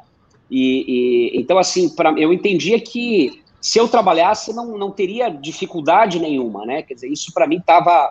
E, 0.50 0.86
e 1.36 1.40
então, 1.40 1.58
assim, 1.58 1.90
pra, 1.90 2.12
eu 2.18 2.32
entendia 2.32 2.80
que 2.80 3.44
se 3.60 3.78
eu 3.78 3.88
trabalhasse, 3.88 4.54
não, 4.54 4.78
não 4.78 4.92
teria 4.92 5.30
dificuldade 5.30 6.20
nenhuma, 6.20 6.66
né? 6.66 6.82
Quer 6.82 6.96
dizer, 6.96 7.12
isso 7.12 7.34
para 7.34 7.48
mim 7.48 7.58
estava 7.58 8.10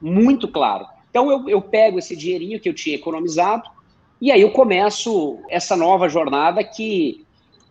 muito 0.00 0.48
claro. 0.48 0.86
Então, 1.10 1.30
eu, 1.30 1.48
eu 1.48 1.60
pego 1.60 1.98
esse 1.98 2.16
dinheirinho 2.16 2.58
que 2.58 2.68
eu 2.68 2.74
tinha 2.74 2.96
economizado 2.96 3.68
e 4.20 4.30
aí 4.30 4.40
eu 4.40 4.50
começo 4.50 5.38
essa 5.50 5.76
nova 5.76 6.08
jornada 6.08 6.62
que 6.64 7.23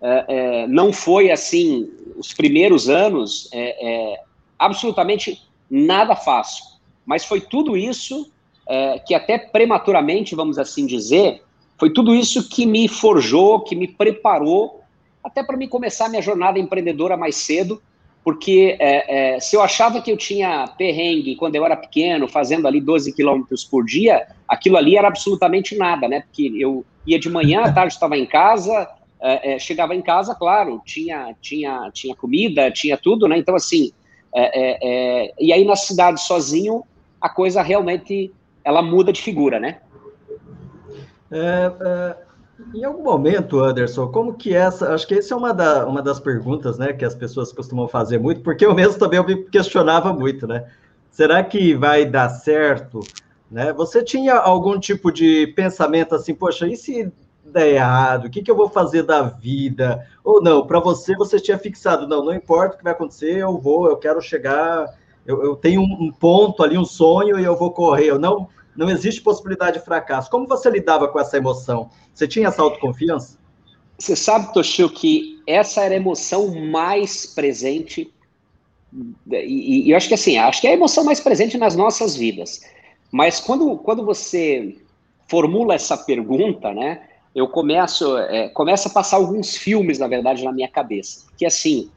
é, 0.04 0.26
é, 0.28 0.68
não 0.68 0.92
foi 0.92 1.32
assim 1.32 1.90
os 2.18 2.34
primeiros 2.34 2.90
anos 2.90 3.50
é, 3.54 4.14
é, 4.14 4.20
absolutamente 4.60 5.42
nada 5.70 6.14
fácil, 6.14 6.66
mas 7.06 7.24
foi 7.24 7.40
tudo 7.40 7.78
isso 7.78 8.30
é, 8.68 9.00
que 9.00 9.16
até 9.16 9.38
prematuramente, 9.38 10.36
vamos 10.36 10.60
assim 10.60 10.86
dizer, 10.86 11.42
foi 11.78 11.90
tudo 11.90 12.14
isso 12.14 12.50
que 12.50 12.66
me 12.66 12.88
forjou, 12.88 13.62
que 13.62 13.76
me 13.76 13.88
preparou 13.88 14.82
até 15.24 15.42
para 15.42 15.56
me 15.56 15.70
começar 15.70 16.10
minha 16.10 16.22
jornada 16.22 16.60
empreendedora 16.60 17.16
mais 17.16 17.38
cedo, 17.38 17.82
porque 18.26 18.78
é, 18.80 19.36
é, 19.36 19.40
se 19.40 19.56
eu 19.56 19.62
achava 19.62 20.02
que 20.02 20.12
eu 20.12 20.18
tinha 20.18 20.68
perrengue 20.78 21.36
quando 21.36 21.56
eu 21.56 21.66
era 21.66 21.76
pequeno, 21.76 22.28
fazendo 22.28 22.68
ali 22.68 22.80
12 22.82 23.14
quilômetros 23.14 23.64
por 23.64 23.86
dia, 23.86 24.28
aquilo 24.48 24.78
ali 24.78 24.98
era 24.98 25.08
absolutamente 25.08 25.78
nada, 25.78 26.08
né? 26.08 26.22
Porque 26.22 26.52
eu 26.58 26.86
ia 27.06 27.20
de 27.20 27.30
manhã, 27.30 27.64
à 27.64 27.72
tarde 27.72 27.94
estava 27.94 28.18
em 28.18 28.26
casa, 28.26 28.90
é, 29.24 29.54
é, 29.54 29.60
chegava 29.60 29.96
em 29.96 30.02
casa, 30.02 30.36
claro, 30.36 30.82
tinha, 30.86 31.34
tinha, 31.40 31.90
tinha 31.94 32.14
comida, 32.14 32.70
tinha 32.70 32.98
tudo, 32.98 33.26
né? 33.26 33.38
Então, 33.38 33.56
assim, 33.56 33.94
é, 34.36 34.78
é, 34.82 35.34
e 35.40 35.54
aí 35.54 35.64
na 35.64 35.78
cidade 35.78 36.22
sozinho, 36.22 36.84
a 37.22 37.30
coisa 37.30 37.62
realmente, 37.62 38.34
ela 38.66 38.82
muda 38.82 39.14
de 39.14 39.22
figura, 39.22 39.62
né? 39.62 39.80
em 42.76 42.84
algum 42.84 43.04
momento, 43.04 43.60
Anderson, 43.60 44.08
como 44.08 44.34
que 44.34 44.54
essa, 44.54 44.94
acho 44.94 45.08
que 45.08 45.16
essa 45.16 45.34
é 45.34 45.38
uma, 45.38 45.54
da, 45.54 45.88
uma 45.88 46.02
das 46.02 46.20
perguntas, 46.20 46.78
né, 46.78 46.94
que 46.94 47.04
as 47.04 47.16
pessoas 47.16 47.52
costumam 47.52 47.88
fazer 47.88 48.20
muito, 48.20 48.42
porque 48.42 48.66
eu 48.66 48.74
mesmo 48.76 49.00
também 49.00 49.18
eu 49.18 49.26
me 49.26 49.44
questionava 49.46 50.14
muito, 50.14 50.46
né? 50.46 50.70
Será 51.10 51.44
que 51.44 51.74
vai 51.74 52.06
dar 52.06 52.30
certo? 52.30 53.00
Né? 53.50 53.72
Você 53.74 54.04
tinha 54.04 54.36
algum 54.36 54.80
tipo 54.80 55.12
de 55.12 55.48
pensamento 55.56 56.16
assim, 56.16 56.34
poxa, 56.34 56.68
e 56.68 56.76
se 56.76 57.12
der 57.54 57.76
errado? 57.76 58.26
O 58.26 58.30
que, 58.30 58.42
que 58.42 58.52
eu 58.52 58.56
vou 58.56 58.70
fazer 58.70 59.04
da 59.04 59.22
vida? 59.22 60.06
Ou 60.24 60.42
não, 60.42 60.66
para 60.66 60.80
você, 60.80 61.16
você 61.16 61.40
tinha 61.40 61.58
fixado, 61.58 62.08
não, 62.08 62.26
não 62.26 62.34
importa 62.34 62.76
o 62.76 62.78
que 62.78 62.84
vai 62.84 62.94
acontecer, 62.94 63.38
eu 63.38 63.58
vou, 63.58 63.88
eu 63.88 63.98
quero 63.98 64.22
chegar, 64.22 64.94
eu, 65.26 65.42
eu 65.44 65.56
tenho 65.56 65.82
um, 65.82 66.06
um, 66.06 66.12
ponto 66.12 66.64
ali, 66.64 66.78
um 66.78 66.86
sonho, 66.86 67.40
e 67.40 67.44
eu 67.44 67.56
vou 67.56 67.72
correr. 67.72 68.08
Eu 68.08 68.20
não, 68.20 68.50
não 68.76 68.90
existe 68.90 69.22
possibilidade 69.22 69.80
de 69.80 69.86
fracasso. 69.86 70.30
Como 70.30 70.48
você 70.48 70.70
lidava 70.70 71.08
com 71.08 71.20
essa 71.20 71.38
emoção? 71.38 71.90
Você 72.14 72.28
tinha 72.28 72.48
essa 72.48 72.62
autoconfiança? 72.62 73.38
Você 73.98 74.16
sabe, 74.16 74.52
Toshio, 74.54 74.90
que 74.90 75.42
essa 75.48 75.82
era 75.82 75.94
a 75.94 75.98
emoção 75.98 76.54
mais 76.54 77.26
presente, 77.26 78.14
e, 79.32 79.88
e, 79.88 79.92
eu 79.92 79.98
acho 79.98 80.08
que 80.08 80.14
assim, 80.14 80.38
acho 80.38 80.62
que 80.62 80.68
é 80.68 80.72
a 80.72 80.74
emoção 80.74 81.04
mais 81.04 81.20
presente 81.20 81.58
nas 81.58 81.76
nossas 81.76 82.16
vidas. 82.16 82.62
Mas 83.12 83.40
quando, 83.40 83.78
quando 83.78 84.04
você 84.04 84.78
formula 85.28 85.74
essa 85.74 85.98
pergunta, 85.98 86.74
né, 86.74 87.02
eu 87.36 87.48
começo, 87.48 88.18
é, 88.18 88.50
começo 88.50 88.88
a 88.88 88.92
passar 88.92 89.18
alguns 89.18 89.58
filmes, 89.58 90.00
na 90.00 90.08
verdade, 90.08 90.44
na 90.44 90.52
minha 90.52 90.68
cabeça. 90.68 91.26
Que 91.38 91.46
assim, 91.46 91.90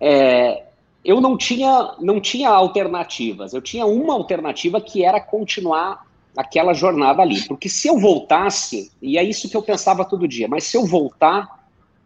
é, 0.00 0.64
eu 1.04 1.20
não 1.20 1.36
tinha, 1.36 1.94
não 2.00 2.20
tinha 2.20 2.48
alternativas. 2.48 3.52
Eu 3.52 3.60
tinha 3.60 3.84
uma 3.84 4.14
alternativa 4.14 4.80
que 4.80 5.04
era 5.04 5.20
continuar 5.20 6.06
aquela 6.36 6.72
jornada 6.72 7.22
ali. 7.22 7.42
Porque 7.46 7.68
se 7.68 7.88
eu 7.88 7.98
voltasse, 7.98 8.90
e 9.02 9.18
é 9.18 9.22
isso 9.22 9.48
que 9.48 9.56
eu 9.56 9.62
pensava 9.62 10.04
todo 10.04 10.28
dia, 10.28 10.48
mas 10.48 10.64
se 10.64 10.76
eu 10.76 10.86
voltar, 10.86 11.44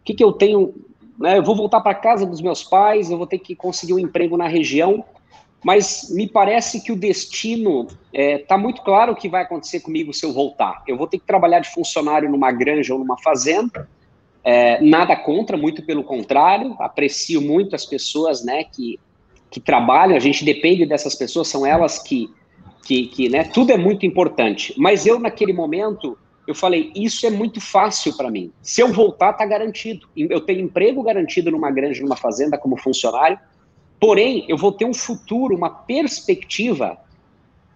o 0.01 0.03
que, 0.03 0.13
que 0.13 0.23
eu 0.23 0.33
tenho? 0.33 0.73
Né, 1.17 1.37
eu 1.37 1.43
vou 1.43 1.55
voltar 1.55 1.79
para 1.79 1.95
casa 1.95 2.25
dos 2.25 2.41
meus 2.41 2.63
pais, 2.63 3.09
eu 3.09 3.17
vou 3.17 3.27
ter 3.27 3.39
que 3.39 3.55
conseguir 3.55 3.93
um 3.93 3.99
emprego 3.99 4.35
na 4.35 4.47
região, 4.47 5.03
mas 5.65 6.11
me 6.11 6.27
parece 6.27 6.79
que 6.79 6.91
o 6.91 6.95
destino 6.95 7.87
está 7.87 7.99
é, 8.13 8.37
tá 8.37 8.55
muito 8.55 8.83
claro 8.83 9.13
o 9.13 9.15
que 9.15 9.27
vai 9.27 9.41
acontecer 9.41 9.79
comigo 9.79 10.13
se 10.13 10.23
eu 10.23 10.31
voltar. 10.31 10.83
Eu 10.87 10.95
vou 10.95 11.07
ter 11.07 11.17
que 11.17 11.25
trabalhar 11.25 11.59
de 11.59 11.73
funcionário 11.73 12.29
numa 12.29 12.51
granja 12.51 12.93
ou 12.93 12.99
numa 12.99 13.17
fazenda, 13.17 13.89
é, 14.43 14.79
nada 14.79 15.15
contra, 15.15 15.57
muito 15.57 15.81
pelo 15.81 16.03
contrário, 16.03 16.75
aprecio 16.77 17.41
muito 17.41 17.75
as 17.75 17.83
pessoas 17.83 18.45
né, 18.45 18.63
que, 18.63 18.99
que 19.49 19.59
trabalham, 19.59 20.15
a 20.15 20.19
gente 20.19 20.45
depende 20.45 20.85
dessas 20.85 21.15
pessoas, 21.15 21.47
são 21.47 21.65
elas 21.65 21.97
que, 21.97 22.29
que, 22.85 23.07
que 23.07 23.27
né, 23.27 23.43
tudo 23.45 23.71
é 23.71 23.77
muito 23.77 24.05
importante. 24.05 24.71
Mas 24.77 25.07
eu, 25.07 25.19
naquele 25.19 25.51
momento, 25.51 26.15
eu 26.47 26.53
falei, 26.53 26.91
isso 26.95 27.25
é 27.25 27.31
muito 27.31 27.59
fácil 27.59 28.15
para 28.15 28.29
mim. 28.29 28.51
Se 28.61 28.81
eu 28.81 28.93
voltar, 28.93 29.31
está 29.31 29.47
garantido. 29.47 30.07
Eu 30.15 30.41
tenho 30.41 30.59
emprego 30.59 31.01
garantido 31.01 31.49
numa 31.49 31.71
granja, 31.71 32.03
numa 32.03 32.15
fazenda, 32.15 32.55
como 32.55 32.77
funcionário, 32.77 33.39
porém, 34.05 34.45
eu 34.47 34.55
vou 34.55 34.71
ter 34.71 34.85
um 34.85 34.93
futuro, 34.93 35.55
uma 35.55 35.67
perspectiva 35.67 36.95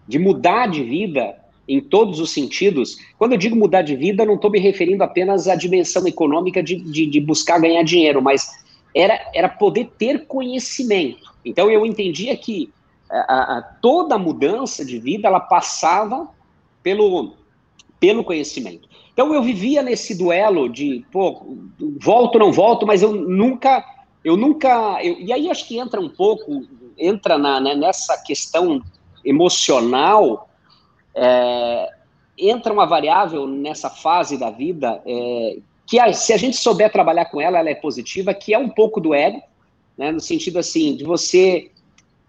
de 0.08 0.20
mudar 0.20 0.68
de 0.68 0.84
vida 0.84 1.36
em 1.68 1.82
todos 1.82 2.20
os 2.20 2.30
sentidos. 2.30 3.00
Quando 3.18 3.32
eu 3.32 3.38
digo 3.40 3.56
mudar 3.56 3.82
de 3.82 3.96
vida, 3.96 4.24
não 4.24 4.36
estou 4.36 4.52
me 4.52 4.60
referindo 4.60 5.04
apenas 5.04 5.48
à 5.48 5.56
dimensão 5.56 6.06
econômica 6.08 6.62
de, 6.62 6.76
de, 6.76 7.08
de, 7.08 7.20
buscar 7.20 7.60
ganhar 7.60 7.82
dinheiro, 7.82 8.22
mas 8.22 8.48
era, 8.96 9.20
era 9.34 9.50
poder 9.50 9.90
ter 9.98 10.28
conhecimento. 10.28 11.34
Então 11.44 11.68
eu 11.68 11.84
entendia 11.84 12.38
que 12.38 12.72
a, 13.10 13.58
a, 13.58 13.62
toda 13.82 14.16
mudança 14.20 14.86
de 14.86 15.00
vida 15.00 15.28
ela 15.28 15.40
passava 15.40 16.30
pelo, 16.84 17.34
pelo 18.00 18.24
conhecimento. 18.24 18.88
Então 19.12 19.34
eu 19.34 19.42
vivia 19.42 19.82
nesse 19.82 20.16
duelo 20.16 20.70
de, 20.70 21.04
pô, 21.12 21.58
volto 22.00 22.38
não 22.38 22.52
volto, 22.52 22.86
mas 22.86 23.02
eu 23.02 23.14
nunca, 23.14 23.84
eu 24.24 24.36
nunca, 24.36 25.04
eu, 25.04 25.20
e 25.20 25.32
aí 25.32 25.50
acho 25.50 25.68
que 25.68 25.78
entra 25.78 26.00
um 26.00 26.10
pouco, 26.10 26.66
entra 26.98 27.38
na, 27.38 27.60
né, 27.60 27.76
nessa 27.76 28.18
questão 28.18 28.82
emocional, 29.24 30.50
é, 31.16 31.90
entra 32.38 32.72
uma 32.72 32.86
variável 32.86 33.48
nessa 33.48 33.90
fase 33.90 34.38
da 34.38 34.50
vida 34.50 35.02
é, 35.06 35.58
que 35.86 36.00
a, 36.00 36.14
se 36.14 36.32
a 36.34 36.38
gente 36.38 36.58
souber 36.58 36.92
trabalhar 36.92 37.26
com 37.26 37.42
ela, 37.42 37.58
ela 37.60 37.70
é 37.70 37.76
positiva, 37.76 38.34
que 38.34 38.54
é 38.54 38.60
um 38.60 38.70
pouco 38.70 39.02
do 39.02 39.14
ego, 39.14 39.42
né, 39.98 40.12
no 40.12 40.20
sentido 40.20 40.60
assim, 40.60 40.96
de 40.96 41.04
você 41.04 41.72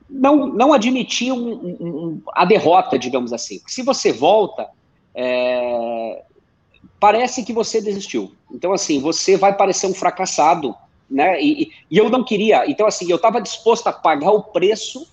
não, 0.08 0.46
não 0.46 0.72
admitir 0.72 1.32
um, 1.32 1.52
um, 1.52 2.22
a 2.34 2.44
derrota, 2.44 2.98
digamos 2.98 3.32
assim. 3.32 3.60
Se 3.66 3.82
você 3.82 4.12
volta, 4.12 4.68
é, 5.14 6.22
parece 6.98 7.44
que 7.44 7.52
você 7.52 7.80
desistiu. 7.80 8.32
Então, 8.52 8.72
assim, 8.72 9.00
você 9.00 9.36
vai 9.36 9.56
parecer 9.56 9.86
um 9.86 9.94
fracassado, 9.94 10.74
né? 11.10 11.42
E, 11.42 11.72
e 11.90 11.98
eu 11.98 12.08
não 12.08 12.22
queria. 12.22 12.70
Então, 12.70 12.86
assim, 12.86 13.10
eu 13.10 13.16
estava 13.16 13.40
disposto 13.40 13.86
a 13.88 13.92
pagar 13.92 14.30
o 14.30 14.42
preço 14.42 15.06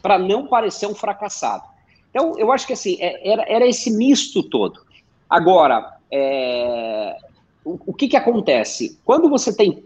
para 0.00 0.18
não 0.18 0.46
parecer 0.46 0.86
um 0.86 0.94
fracassado. 0.94 1.64
Então, 2.10 2.38
eu 2.38 2.52
acho 2.52 2.66
que, 2.66 2.74
assim, 2.74 2.96
é, 3.00 3.28
era, 3.28 3.44
era 3.48 3.66
esse 3.66 3.90
misto 3.90 4.42
todo. 4.42 4.80
Agora, 5.28 5.96
é, 6.10 7.16
o, 7.64 7.78
o 7.86 7.94
que, 7.94 8.08
que 8.08 8.16
acontece? 8.16 8.98
Quando 9.04 9.28
você 9.28 9.54
tem 9.54 9.82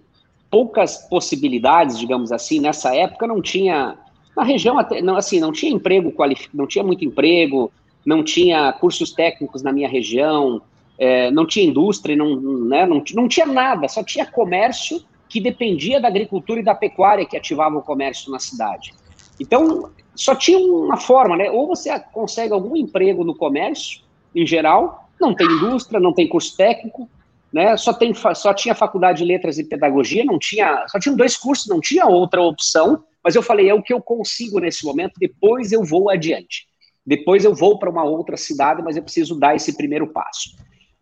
poucas 0.50 0.98
possibilidades, 1.08 1.98
digamos 1.98 2.32
assim, 2.32 2.60
nessa 2.60 2.94
época 2.94 3.26
não 3.26 3.40
tinha 3.40 3.96
na 4.36 4.44
região 4.44 4.78
até 4.78 5.00
não 5.00 5.16
assim 5.16 5.40
não 5.40 5.50
tinha 5.50 5.72
emprego 5.72 6.12
qualificado, 6.12 6.56
não 6.56 6.66
tinha 6.66 6.84
muito 6.84 7.04
emprego, 7.04 7.70
não 8.04 8.22
tinha 8.22 8.72
cursos 8.72 9.12
técnicos 9.12 9.62
na 9.62 9.72
minha 9.72 9.88
região, 9.88 10.62
é, 10.98 11.30
não 11.30 11.46
tinha 11.46 11.66
indústria, 11.66 12.16
não, 12.16 12.40
né, 12.40 12.86
não, 12.86 13.02
não 13.14 13.28
tinha 13.28 13.46
nada, 13.46 13.88
só 13.88 14.02
tinha 14.04 14.24
comércio 14.24 15.02
que 15.28 15.40
dependia 15.40 16.00
da 16.00 16.08
agricultura 16.08 16.60
e 16.60 16.64
da 16.64 16.74
pecuária 16.74 17.26
que 17.26 17.36
ativava 17.36 17.76
o 17.76 17.82
comércio 17.82 18.30
na 18.30 18.38
cidade. 18.38 18.94
Então, 19.40 19.90
só 20.14 20.34
tinha 20.34 20.58
uma 20.58 20.96
forma, 20.96 21.36
né? 21.36 21.50
Ou 21.50 21.66
você 21.66 21.98
consegue 22.12 22.52
algum 22.52 22.76
emprego 22.76 23.24
no 23.24 23.34
comércio, 23.34 24.00
em 24.34 24.46
geral, 24.46 25.08
não 25.20 25.34
tem 25.34 25.46
indústria, 25.46 26.00
não 26.00 26.12
tem 26.12 26.28
curso 26.28 26.56
técnico, 26.56 27.08
né? 27.52 27.76
Só, 27.76 27.92
tem, 27.92 28.12
só 28.14 28.52
tinha 28.54 28.74
faculdade 28.74 29.18
de 29.18 29.24
letras 29.24 29.58
e 29.58 29.64
pedagogia, 29.64 30.24
não 30.24 30.38
tinha, 30.38 30.86
só 30.88 30.98
tinha 30.98 31.14
dois 31.14 31.36
cursos, 31.36 31.66
não 31.66 31.80
tinha 31.80 32.06
outra 32.06 32.42
opção, 32.42 33.04
mas 33.22 33.34
eu 33.34 33.42
falei, 33.42 33.68
é 33.68 33.74
o 33.74 33.82
que 33.82 33.92
eu 33.92 34.00
consigo 34.00 34.60
nesse 34.60 34.84
momento, 34.84 35.14
depois 35.18 35.72
eu 35.72 35.84
vou 35.84 36.10
adiante. 36.10 36.66
Depois 37.04 37.44
eu 37.44 37.54
vou 37.54 37.78
para 37.78 37.90
uma 37.90 38.04
outra 38.04 38.36
cidade, 38.36 38.82
mas 38.82 38.96
eu 38.96 39.02
preciso 39.02 39.38
dar 39.38 39.54
esse 39.54 39.76
primeiro 39.76 40.08
passo. 40.08 40.50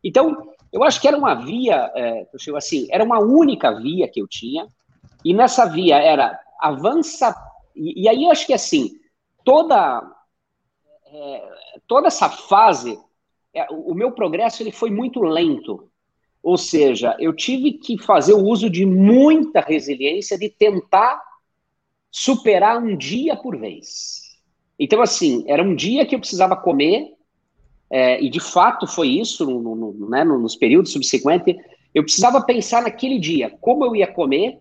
Então, 0.03 0.49
eu 0.75 0.83
acho 0.83 1.01
que 1.01 1.07
era 1.07 1.17
uma 1.17 1.35
via, 1.35 1.89
é, 1.95 2.27
assim, 2.57 2.89
era 2.91 3.05
uma 3.05 3.21
única 3.21 3.71
via 3.81 4.09
que 4.09 4.21
eu 4.21 4.27
tinha, 4.27 4.67
e 5.25 5.33
nessa 5.33 5.67
via 5.67 5.99
era 5.99 6.37
avança, 6.61 7.33
e, 7.77 8.03
e 8.03 8.09
aí 8.09 8.25
eu 8.25 8.33
acho 8.33 8.45
que 8.45 8.53
assim, 8.53 8.91
toda, 9.45 10.03
é, 11.07 11.49
toda 11.87 12.09
essa 12.09 12.29
fase, 12.29 12.99
é, 13.55 13.69
o 13.71 13.95
meu 13.95 14.11
progresso 14.11 14.65
ele 14.65 14.73
foi 14.73 14.91
muito 14.91 15.21
lento, 15.21 15.89
ou 16.43 16.59
seja, 16.59 17.17
eu 17.21 17.33
tive 17.33 17.75
que 17.75 17.97
fazer 17.97 18.35
o 18.35 18.45
uso 18.45 18.69
de 18.69 18.85
muita 18.85 19.61
resiliência, 19.61 20.37
de 20.37 20.49
tentar 20.49 21.23
superar 22.11 22.83
um 22.83 22.97
dia 22.97 23.37
por 23.37 23.57
vez. 23.57 24.23
Então, 24.77 25.01
assim, 25.01 25.45
era 25.47 25.63
um 25.63 25.75
dia 25.75 26.05
que 26.05 26.17
eu 26.17 26.19
precisava 26.19 26.57
comer, 26.57 27.15
é, 27.91 28.23
e 28.23 28.29
de 28.29 28.41
fato 28.41 28.87
foi 28.87 29.09
isso 29.09 29.45
no, 29.45 29.75
no, 29.75 30.09
né, 30.09 30.25
nos 30.25 30.57
períodos 30.57 30.93
subsequentes, 30.93 31.57
eu 31.95 32.03
precisava 32.03 32.43
pensar 32.43 32.83
naquele 32.83 33.19
dia 33.19 33.57
como 33.61 33.85
eu 33.85 33.95
ia 33.95 34.07
comer, 34.07 34.59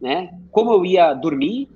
né, 0.00 0.30
como 0.50 0.72
eu 0.72 0.84
ia 0.84 1.14
dormir, 1.14 1.68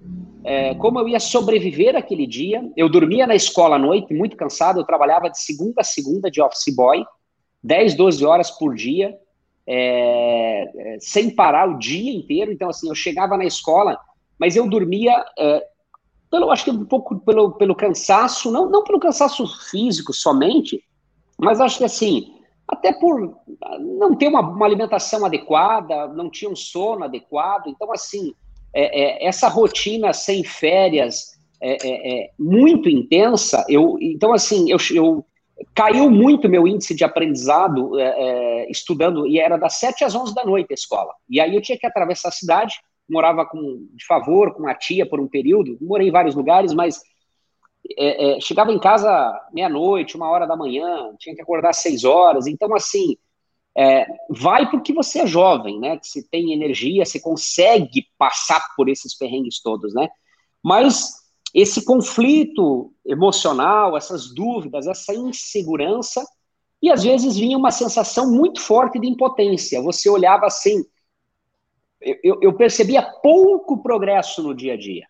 é, 0.45 0.75
como 0.75 0.99
eu 0.99 1.09
ia 1.09 1.21
sobreviver 1.21 1.97
aquele 1.97 2.27
dia. 2.27 2.69
Eu 2.77 2.89
dormia 2.89 3.27
na 3.27 3.35
escola 3.35 3.77
à 3.77 3.79
noite, 3.79 4.15
muito 4.15 4.37
cansado, 4.37 4.81
eu 4.81 4.85
trabalhava 4.85 5.29
de 5.29 5.41
segunda 5.41 5.81
a 5.81 5.85
segunda 5.85 6.31
de 6.31 6.41
office 6.41 6.75
boy, 6.75 7.05
10, 7.63 7.95
12 7.95 8.25
horas 8.25 8.51
por 8.51 8.75
dia, 8.75 9.15
é, 9.67 10.95
é, 10.95 10.97
sem 11.01 11.31
parar 11.31 11.69
o 11.69 11.79
dia 11.79 12.13
inteiro. 12.13 12.51
Então, 12.51 12.71
assim, 12.71 12.89
eu 12.89 12.95
chegava 12.95 13.37
na 13.37 13.45
escola, 13.45 13.99
mas 14.39 14.57
eu 14.57 14.69
dormia 14.69 15.25
é, 15.39 15.63
pelo, 16.31 16.51
acho 16.51 16.65
que 16.65 16.71
um 16.71 16.85
pouco 16.85 17.19
pelo, 17.21 17.53
pelo 17.53 17.75
cansaço, 17.75 18.51
não, 18.51 18.69
não 18.69 18.85
pelo 18.85 19.01
cansaço 19.01 19.47
físico 19.71 20.13
somente, 20.13 20.83
mas 21.39 21.61
acho 21.61 21.79
que 21.79 21.85
assim, 21.85 22.35
até 22.67 22.93
por 22.93 23.35
não 23.81 24.15
ter 24.15 24.29
uma, 24.29 24.41
uma 24.41 24.67
alimentação 24.67 25.25
adequada, 25.25 26.09
não 26.09 26.31
tinha 26.31 26.51
um 26.51 26.57
sono 26.57 27.05
adequado, 27.05 27.69
então 27.69 27.91
assim, 27.93 28.35
é, 28.75 29.25
é, 29.25 29.27
essa 29.27 29.49
rotina 29.49 30.13
sem 30.13 30.45
férias 30.45 31.39
é, 31.61 31.77
é, 31.83 32.25
é 32.25 32.31
muito 32.39 32.89
intensa, 32.89 33.65
eu, 33.69 33.97
então 34.01 34.35
assim, 34.35 34.71
eu, 34.71 34.77
eu 34.93 35.25
caiu 35.75 36.11
muito 36.11 36.49
meu 36.49 36.69
índice 36.69 36.95
de 36.95 37.05
aprendizado 37.05 37.99
é, 37.99 38.71
estudando, 38.71 39.27
e 39.27 39.41
era 39.41 39.57
das 39.57 39.75
7 39.75 40.05
às 40.05 40.15
11 40.15 40.35
da 40.35 40.45
noite 40.45 40.71
a 40.71 40.75
escola, 40.75 41.13
e 41.29 41.41
aí 41.41 41.55
eu 41.55 41.63
tinha 41.63 41.79
que 41.79 41.87
atravessar 41.87 42.29
a 42.29 42.33
cidade, 42.33 42.75
morava 43.09 43.47
com, 43.47 43.89
de 43.93 44.05
favor 44.07 44.55
com 44.55 44.67
a 44.67 44.75
tia 44.75 45.09
por 45.09 45.21
um 45.21 45.29
período, 45.29 45.79
morei 45.81 46.09
em 46.09 46.13
vários 46.13 46.35
lugares, 46.35 46.75
mas 46.75 47.01
é, 47.97 48.37
é, 48.37 48.41
chegava 48.41 48.73
em 48.73 48.79
casa 48.79 49.11
meia-noite, 49.53 50.17
uma 50.17 50.29
hora 50.29 50.47
da 50.47 50.57
manhã, 50.57 51.15
tinha 51.19 51.35
que 51.35 51.43
acordar 51.43 51.71
às 51.71 51.79
seis 51.79 52.05
horas, 52.05 52.47
então 52.47 52.75
assim, 52.75 53.17
é, 53.77 54.07
vai 54.29 54.71
porque 54.71 54.93
você 54.93 55.21
é 55.21 55.27
jovem, 55.27 55.79
né, 55.79 55.97
que 55.97 56.07
você 56.07 56.23
tem 56.23 56.53
energia, 56.53 57.05
você 57.05 57.21
consegue 57.21 58.07
passar 58.19 58.75
por 58.77 58.89
esses 58.89 59.17
perrengues 59.17 59.63
todos, 59.63 59.95
né, 59.95 60.09
mas 60.63 61.13
esse 61.55 61.85
conflito 61.85 62.93
emocional, 63.07 63.97
essas 63.97 64.35
dúvidas, 64.35 64.87
essa 64.87 65.15
insegurança, 65.15 66.23
e 66.81 66.91
às 66.91 67.03
vezes 67.03 67.37
vinha 67.37 67.57
uma 67.57 67.71
sensação 67.71 68.31
muito 68.31 68.61
forte 68.61 69.01
de 69.01 69.09
impotência, 69.09 69.83
você 69.83 70.11
olhava 70.11 70.47
assim, 70.47 70.85
eu, 72.01 72.39
eu 72.41 72.53
percebia 72.53 73.03
pouco 73.03 73.83
progresso 73.83 74.43
no 74.43 74.55
dia 74.55 74.75
a 74.75 74.77
dia. 74.77 75.07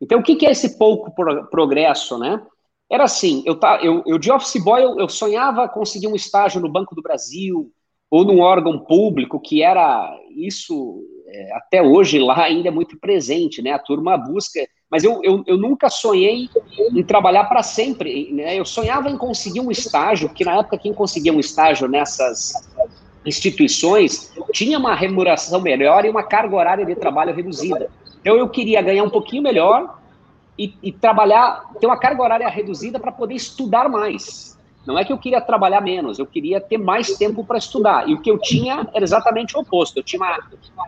Então, 0.00 0.18
o 0.18 0.22
que, 0.22 0.36
que 0.36 0.46
é 0.46 0.50
esse 0.50 0.76
pouco 0.76 1.14
pro, 1.14 1.46
progresso, 1.46 2.18
né? 2.18 2.42
Era 2.90 3.04
assim, 3.04 3.42
eu, 3.46 3.58
tá, 3.58 3.80
eu, 3.82 4.02
eu 4.06 4.18
de 4.18 4.30
office 4.30 4.62
boy, 4.62 4.82
eu, 4.82 4.98
eu 4.98 5.08
sonhava 5.08 5.68
conseguir 5.68 6.08
um 6.08 6.16
estágio 6.16 6.60
no 6.60 6.68
Banco 6.68 6.94
do 6.94 7.02
Brasil 7.02 7.70
ou 8.10 8.24
num 8.24 8.40
órgão 8.40 8.78
público, 8.80 9.40
que 9.40 9.62
era 9.62 10.14
isso, 10.36 11.02
é, 11.26 11.56
até 11.56 11.82
hoje 11.82 12.18
lá 12.18 12.42
ainda 12.44 12.68
é 12.68 12.70
muito 12.70 12.98
presente, 12.98 13.62
né? 13.62 13.72
A 13.72 13.78
turma 13.78 14.18
busca, 14.18 14.60
mas 14.90 15.04
eu, 15.04 15.20
eu, 15.22 15.42
eu 15.46 15.56
nunca 15.56 15.88
sonhei 15.88 16.50
em 16.94 17.02
trabalhar 17.02 17.44
para 17.44 17.62
sempre, 17.62 18.30
né? 18.32 18.58
Eu 18.58 18.66
sonhava 18.66 19.08
em 19.08 19.16
conseguir 19.16 19.60
um 19.60 19.70
estágio, 19.70 20.28
porque 20.28 20.44
na 20.44 20.58
época 20.58 20.76
quem 20.76 20.92
conseguia 20.92 21.32
um 21.32 21.40
estágio 21.40 21.88
nessas 21.88 22.52
instituições 23.24 24.32
tinha 24.52 24.78
uma 24.78 24.94
remuneração 24.94 25.60
melhor 25.60 26.04
e 26.04 26.10
uma 26.10 26.22
carga 26.22 26.56
horária 26.56 26.84
de 26.84 26.94
trabalho 26.94 27.34
reduzida. 27.34 27.90
Então 28.20 28.36
eu 28.36 28.48
queria 28.48 28.82
ganhar 28.82 29.04
um 29.04 29.10
pouquinho 29.10 29.42
melhor 29.42 29.98
e, 30.58 30.74
e 30.82 30.92
trabalhar, 30.92 31.70
ter 31.80 31.86
uma 31.86 31.96
carga 31.96 32.22
horária 32.22 32.48
reduzida 32.48 32.98
para 32.98 33.12
poder 33.12 33.34
estudar 33.34 33.88
mais. 33.88 34.58
Não 34.86 34.98
é 34.98 35.04
que 35.04 35.12
eu 35.12 35.18
queria 35.18 35.40
trabalhar 35.40 35.80
menos, 35.80 36.18
eu 36.18 36.26
queria 36.26 36.60
ter 36.60 36.76
mais 36.76 37.16
tempo 37.16 37.44
para 37.44 37.58
estudar. 37.58 38.08
E 38.08 38.14
o 38.14 38.20
que 38.20 38.30
eu 38.30 38.38
tinha 38.38 38.86
era 38.92 39.04
exatamente 39.04 39.56
o 39.56 39.60
oposto. 39.60 39.96
Eu 39.98 40.02
tinha 40.02 40.20
uma, 40.20 40.38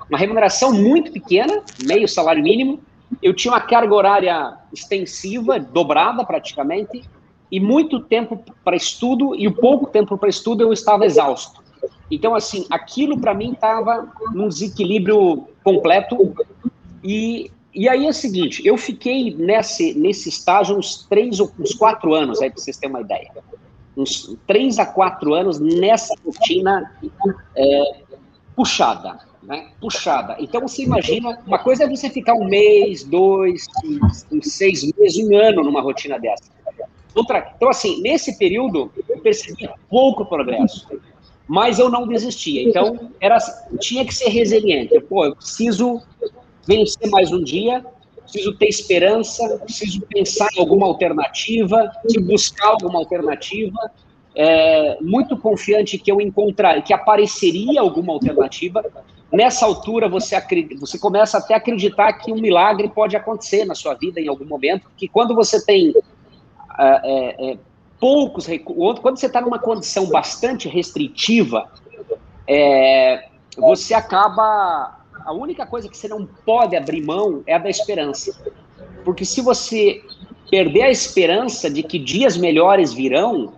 uma 0.08 0.18
remuneração 0.18 0.72
muito 0.72 1.12
pequena, 1.12 1.62
meio 1.84 2.08
salário 2.08 2.42
mínimo, 2.42 2.80
eu 3.22 3.32
tinha 3.32 3.52
uma 3.52 3.60
carga 3.60 3.94
horária 3.94 4.54
extensiva, 4.72 5.60
dobrada 5.60 6.24
praticamente, 6.24 7.04
e 7.50 7.60
muito 7.60 8.00
tempo 8.00 8.42
para 8.64 8.74
estudo, 8.74 9.34
e 9.36 9.46
o 9.46 9.52
pouco 9.52 9.86
tempo 9.86 10.18
para 10.18 10.28
estudo 10.28 10.62
eu 10.62 10.72
estava 10.72 11.06
exausto. 11.06 11.62
Então, 12.10 12.34
assim, 12.34 12.66
aquilo 12.70 13.18
para 13.18 13.34
mim 13.34 13.52
estava 13.52 14.08
num 14.32 14.48
desequilíbrio 14.48 15.48
completo. 15.62 16.34
E, 17.02 17.50
e 17.74 17.88
aí 17.88 18.06
é 18.06 18.10
o 18.10 18.14
seguinte: 18.14 18.66
eu 18.66 18.76
fiquei 18.76 19.34
nesse, 19.34 19.94
nesse 19.94 20.28
estágio 20.28 20.76
uns 20.76 21.04
três 21.04 21.40
ou 21.40 21.50
uns 21.58 21.74
quatro 21.74 22.14
anos, 22.14 22.40
aí 22.40 22.50
para 22.50 22.60
vocês 22.60 22.76
terem 22.76 22.94
uma 22.94 23.02
ideia. 23.02 23.30
Uns 23.96 24.36
três 24.46 24.78
a 24.78 24.86
quatro 24.86 25.34
anos 25.34 25.60
nessa 25.60 26.14
rotina 26.24 26.92
é, 27.56 27.96
puxada, 28.56 29.20
né? 29.42 29.68
Puxada. 29.80 30.36
Então 30.40 30.60
você 30.60 30.82
imagina, 30.82 31.38
uma 31.46 31.58
coisa 31.58 31.84
é 31.84 31.88
você 31.88 32.10
ficar 32.10 32.34
um 32.34 32.44
mês, 32.44 33.04
dois, 33.04 33.66
seis 34.42 34.84
meses, 34.96 35.24
um 35.24 35.36
ano 35.36 35.62
numa 35.62 35.80
rotina 35.80 36.18
dessa. 36.18 36.52
Outra, 37.14 37.52
então, 37.54 37.68
assim, 37.68 38.02
nesse 38.02 38.36
período, 38.36 38.90
eu 39.08 39.20
percebi 39.20 39.70
pouco 39.88 40.26
progresso 40.26 40.88
mas 41.46 41.78
eu 41.78 41.90
não 41.90 42.06
desistia. 42.06 42.62
Então, 42.62 43.10
era, 43.20 43.38
tinha 43.80 44.04
que 44.04 44.14
ser 44.14 44.28
resiliente. 44.28 44.98
Pô, 45.00 45.26
eu 45.26 45.36
preciso 45.36 46.00
vencer 46.66 47.10
mais 47.10 47.30
um 47.32 47.42
dia, 47.42 47.84
preciso 48.22 48.54
ter 48.54 48.68
esperança, 48.68 49.58
preciso 49.58 50.00
pensar 50.02 50.48
em 50.56 50.60
alguma 50.60 50.86
alternativa, 50.86 51.92
buscar 52.22 52.68
alguma 52.68 52.98
alternativa. 52.98 53.78
é, 54.34 54.98
muito 55.00 55.36
confiante 55.36 55.96
que 55.96 56.10
eu 56.10 56.20
encontrar, 56.20 56.82
que 56.82 56.92
apareceria 56.92 57.80
alguma 57.80 58.12
alternativa. 58.12 58.84
Nessa 59.32 59.64
altura, 59.64 60.08
você, 60.08 60.36
você 60.78 60.98
começa 60.98 61.38
até 61.38 61.54
a 61.54 61.56
acreditar 61.58 62.12
que 62.14 62.32
um 62.32 62.40
milagre 62.40 62.88
pode 62.88 63.16
acontecer 63.16 63.64
na 63.64 63.74
sua 63.74 63.94
vida 63.94 64.20
em 64.20 64.28
algum 64.28 64.44
momento, 64.44 64.88
que 64.96 65.06
quando 65.06 65.34
você 65.34 65.64
tem 65.64 65.94
é, 66.78 67.00
é, 67.04 67.52
é 67.52 67.58
poucos 68.04 68.44
recursos, 68.44 69.00
quando 69.00 69.18
você 69.18 69.24
está 69.24 69.40
numa 69.40 69.58
condição 69.58 70.04
bastante 70.04 70.68
restritiva, 70.68 71.70
é, 72.46 73.28
você 73.56 73.94
acaba. 73.94 75.00
A 75.24 75.32
única 75.32 75.64
coisa 75.64 75.88
que 75.88 75.96
você 75.96 76.06
não 76.06 76.26
pode 76.44 76.76
abrir 76.76 77.02
mão 77.02 77.42
é 77.46 77.54
a 77.54 77.58
da 77.58 77.70
esperança. 77.70 78.38
Porque 79.06 79.24
se 79.24 79.40
você 79.40 80.02
perder 80.50 80.82
a 80.82 80.90
esperança 80.90 81.70
de 81.70 81.82
que 81.82 81.98
dias 81.98 82.36
melhores 82.36 82.92
virão, 82.92 83.54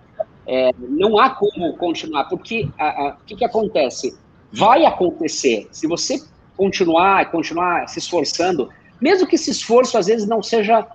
é, 0.46 0.70
não 0.78 1.18
há 1.18 1.30
como 1.30 1.76
continuar. 1.76 2.28
Porque 2.28 2.68
o 2.68 3.24
que, 3.26 3.34
que 3.34 3.44
acontece? 3.44 4.16
Vai 4.52 4.86
acontecer. 4.86 5.66
Se 5.72 5.88
você 5.88 6.22
continuar, 6.56 7.32
continuar 7.32 7.88
se 7.88 7.98
esforçando, 7.98 8.68
mesmo 9.00 9.26
que 9.26 9.34
esse 9.34 9.50
esforço 9.50 9.98
às 9.98 10.06
vezes 10.06 10.28
não 10.28 10.40
seja 10.40 10.86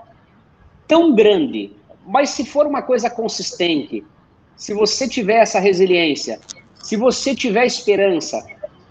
tão 0.88 1.14
grande, 1.14 1.76
mas 2.06 2.30
se 2.32 2.46
for 2.46 2.66
uma 2.66 2.82
coisa 2.82 3.10
consistente, 3.10 4.04
se 4.56 4.74
você 4.74 5.08
tiver 5.08 5.42
essa 5.42 5.60
resiliência, 5.60 6.40
se 6.76 6.96
você 6.96 7.36
tiver 7.36 7.66
esperança, 7.66 8.44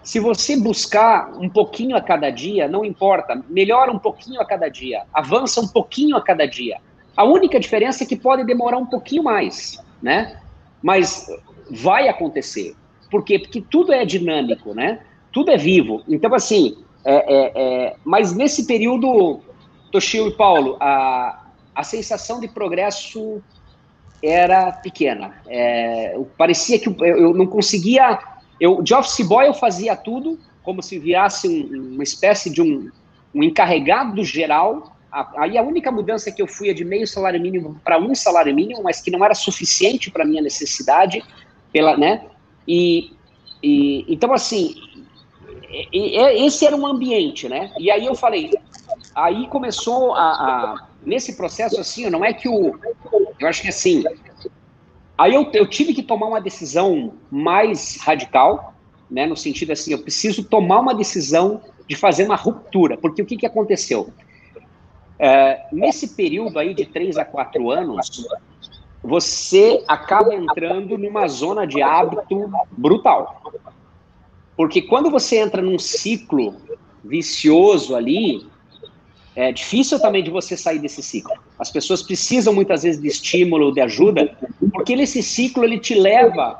se 0.03 0.19
você 0.19 0.57
buscar 0.57 1.33
um 1.39 1.49
pouquinho 1.49 1.97
a 1.97 2.01
cada 2.01 2.31
dia, 2.31 2.67
não 2.67 2.85
importa, 2.85 3.45
melhora 3.49 3.93
um 3.93 3.99
pouquinho 3.99 4.41
a 4.41 4.45
cada 4.45 4.69
dia, 4.69 5.05
avança 5.13 5.61
um 5.61 5.69
pouquinho 5.69 6.17
a 6.17 6.23
cada 6.23 6.47
dia. 6.47 6.79
A 7.17 7.25
única 7.25 7.61
diferença 7.61 8.05
é 8.05 8.07
que 8.07 8.17
pode 8.17 8.45
demorar 8.45 8.79
um 8.79 8.87
pouquinho 8.87 9.23
mais, 9.23 9.79
né? 10.03 10.41
Mas 10.83 11.27
vai 11.71 12.09
acontecer. 12.09 12.75
Por 13.11 13.25
quê? 13.25 13.39
Porque 13.39 13.61
tudo 13.61 13.93
é 13.93 14.05
dinâmico, 14.05 14.73
né? 14.73 15.01
Tudo 15.33 15.51
é 15.51 15.57
vivo. 15.57 16.03
Então, 16.09 16.35
assim, 16.35 16.79
é, 17.05 17.15
é, 17.15 17.53
é... 17.55 17.97
mas 18.05 18.33
nesse 18.33 18.67
período, 18.67 19.41
Toshio 19.93 20.29
e 20.29 20.33
Paulo, 20.33 20.77
a, 20.81 21.40
a 21.81 21.83
sensação 21.83 22.39
de 22.39 22.47
progresso 22.47 23.43
era 24.23 24.71
pequena. 24.71 25.35
É, 25.49 26.19
parecia 26.37 26.79
que 26.79 26.89
eu, 26.89 27.07
eu, 27.07 27.35
não 27.35 27.47
conseguia. 27.47 28.19
Eu, 28.61 28.83
de 28.83 28.93
office 28.93 29.27
boy 29.27 29.47
eu 29.47 29.55
fazia 29.55 29.97
tudo, 29.97 30.39
como 30.63 30.83
se 30.83 30.99
virasse 30.99 31.49
um, 31.49 31.95
uma 31.95 32.03
espécie 32.03 32.51
de 32.51 32.61
um, 32.61 32.91
um 33.35 33.43
encarregado 33.43 34.23
geral. 34.23 34.95
Aí 35.39 35.57
a 35.57 35.63
única 35.63 35.91
mudança 35.91 36.31
que 36.31 36.43
eu 36.43 36.47
fui 36.47 36.69
é 36.69 36.75
de 36.75 36.85
meio 36.85 37.07
salário 37.07 37.41
mínimo 37.41 37.81
para 37.83 37.99
um 37.99 38.15
salário 38.15 38.55
mínimo, 38.55 38.83
mas 38.83 39.01
que 39.01 39.11
não 39.11 39.25
era 39.25 39.35
suficiente 39.35 40.11
para 40.11 40.25
minha 40.25 40.43
necessidade, 40.43 41.25
pela, 41.73 41.97
né? 41.97 42.27
E, 42.69 43.11
e 43.63 44.05
então 44.07 44.35
assim, 44.35 44.75
e, 45.91 46.19
e, 46.19 46.47
esse 46.47 46.67
era 46.67 46.77
um 46.77 46.87
ambiente, 46.87 47.49
né? 47.49 47.73
E 47.79 47.91
aí 47.91 48.05
eu 48.05 48.15
falei, 48.15 48.51
aí 49.15 49.49
começou 49.49 50.15
a, 50.15 50.21
a 50.21 50.90
nesse 51.05 51.37
processo, 51.37 51.81
assim, 51.81 52.09
não 52.11 52.25
é 52.25 52.33
que 52.33 52.49
o. 52.49 52.79
Eu 53.39 53.49
acho 53.49 53.63
que 53.63 53.69
assim. 53.69 54.05
Aí 55.17 55.35
eu, 55.35 55.51
eu 55.53 55.69
tive 55.69 55.93
que 55.93 56.03
tomar 56.03 56.27
uma 56.27 56.41
decisão 56.41 57.15
mais 57.31 57.99
radical, 58.01 58.75
né? 59.11 59.27
No 59.27 59.37
sentido 59.37 59.73
assim, 59.73 59.93
eu 59.93 60.03
preciso 60.03 60.45
tomar 60.45 60.81
uma 60.81 60.95
decisão 60.95 61.61
de 61.87 61.97
fazer 61.97 62.25
uma 62.25 62.37
ruptura, 62.37 62.97
porque 62.97 63.21
o 63.21 63.27
que, 63.27 63.37
que 63.37 63.47
aconteceu? 63.47 64.11
É, 65.19 65.67
nesse 65.71 66.15
período 66.15 66.59
aí 66.59 66.73
de 66.73 66.87
três 66.87 67.19
a 67.19 67.25
quatro 67.25 67.71
anos, 67.71 68.27
você 69.03 69.85
acaba 69.87 70.35
entrando 70.35 70.97
numa 70.97 71.27
zona 71.29 71.67
de 71.67 71.83
hábito 71.83 72.51
brutal. 72.71 73.43
Porque 74.57 74.81
quando 74.81 75.11
você 75.11 75.39
entra 75.39 75.61
num 75.61 75.79
ciclo 75.79 76.57
vicioso 77.05 77.97
ali, 77.97 78.47
é 79.37 79.53
difícil 79.53 80.01
também 80.01 80.25
de 80.25 80.31
você 80.31 80.57
sair 80.57 80.79
desse 80.79 81.03
ciclo. 81.03 81.35
As 81.59 81.71
pessoas 81.71 82.03
precisam 82.03 82.53
muitas 82.53 82.83
vezes 82.83 83.01
de 83.01 83.09
estímulo, 83.09 83.73
de 83.73 83.81
ajuda, 83.81 84.37
porque 84.73 84.93
esse 84.95 85.23
ciclo 85.23 85.65
ele 85.65 85.79
te 85.79 85.95
leva 85.95 86.59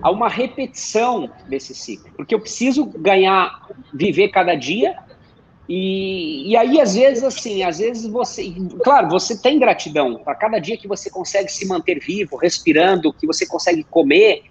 a 0.00 0.10
uma 0.10 0.28
repetição 0.28 1.28
desse 1.48 1.74
ciclo. 1.74 2.10
Porque 2.16 2.34
eu 2.34 2.40
preciso 2.40 2.84
ganhar, 2.86 3.66
viver 3.92 4.28
cada 4.28 4.54
dia, 4.54 4.96
e, 5.68 6.50
e 6.50 6.56
aí 6.56 6.80
às 6.80 6.94
vezes 6.94 7.24
assim, 7.24 7.62
às 7.62 7.78
vezes 7.78 8.06
você, 8.06 8.54
claro, 8.82 9.08
você 9.08 9.36
tem 9.36 9.58
gratidão 9.58 10.18
para 10.18 10.34
cada 10.34 10.58
dia 10.58 10.78
que 10.78 10.88
você 10.88 11.10
consegue 11.10 11.50
se 11.50 11.66
manter 11.66 11.98
vivo, 11.98 12.36
respirando, 12.36 13.12
que 13.12 13.26
você 13.26 13.44
consegue 13.44 13.82
comer, 13.82 14.44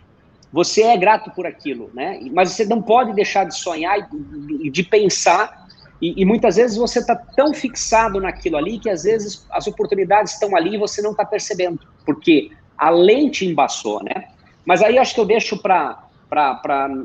você 0.52 0.84
é 0.84 0.98
grato 0.98 1.32
por 1.32 1.48
aquilo, 1.48 1.90
né? 1.94 2.20
Mas 2.32 2.52
você 2.52 2.66
não 2.66 2.82
pode 2.82 3.14
deixar 3.14 3.46
de 3.46 3.56
sonhar 3.56 4.08
e 4.62 4.70
de 4.70 4.84
pensar 4.84 5.67
e, 6.02 6.22
e, 6.22 6.26
muitas 6.26 6.58
vezes 6.58 6.78
você 6.78 7.00
está 7.00 7.16
tão 7.16 7.54
fixado 7.54 8.20
naquilo 8.20 8.58
ali 8.58 8.78
que 8.78 8.90
às 8.90 9.04
vezes 9.04 9.46
as 9.52 9.66
oportunidades 9.66 10.34
estão 10.34 10.56
ali 10.56 10.76
e 10.76 10.78
você 10.78 11.02
não 11.02 11.12
está 11.12 11.26
percebendo, 11.26 11.80
porque 12.06 12.52
a 12.78 12.90
lente 12.90 13.46
embaçou, 13.46 14.04
né? 14.04 14.26
Mas 14.66 14.84
aí 14.84 14.98
acho 14.98 15.16
que 15.16 15.20
eu 15.20 15.26
deixo 15.26 15.58
para 15.58 16.04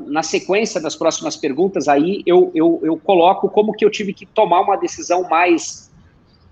na 0.05 0.21
sequência 0.21 0.81
das 0.81 0.95
próximas 0.95 1.37
perguntas 1.37 1.87
aí 1.87 2.21
eu, 2.25 2.51
eu, 2.53 2.81
eu 2.83 2.97
coloco 2.97 3.49
como 3.49 3.71
que 3.71 3.85
eu 3.85 3.89
tive 3.89 4.13
que 4.13 4.25
tomar 4.25 4.61
uma 4.61 4.75
decisão 4.75 5.27
mais, 5.29 5.89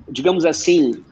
digamos 0.09 0.45
assim, 0.45 1.03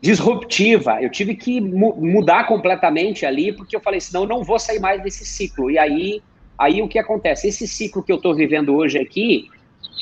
disruptiva. 0.00 1.02
Eu 1.02 1.10
tive 1.10 1.34
que 1.34 1.60
mu 1.60 1.94
mudar 1.96 2.46
completamente 2.46 3.26
ali, 3.26 3.52
porque 3.52 3.76
eu 3.76 3.80
falei, 3.80 4.00
senão 4.00 4.22
eu 4.22 4.28
não 4.28 4.42
vou 4.44 4.58
sair 4.58 4.78
mais 4.78 5.02
desse 5.02 5.26
ciclo. 5.26 5.70
E 5.70 5.78
aí, 5.78 6.22
aí 6.56 6.80
o 6.80 6.88
que 6.88 6.98
acontece? 6.98 7.48
Esse 7.48 7.66
ciclo 7.66 8.02
que 8.02 8.12
eu 8.12 8.16
estou 8.16 8.34
vivendo 8.34 8.74
hoje 8.74 8.98
aqui, 8.98 9.48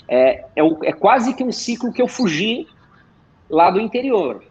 é, 0.09 0.45
é, 0.55 0.62
é, 0.85 0.92
quase 0.92 1.35
que 1.35 1.42
um 1.42 1.53
ciclo 1.53 1.92
que 1.92 2.01
eu 2.01 2.09
fugi 2.09 2.66
lá 3.51 3.71
do 3.71 3.81
interior. 3.81 4.42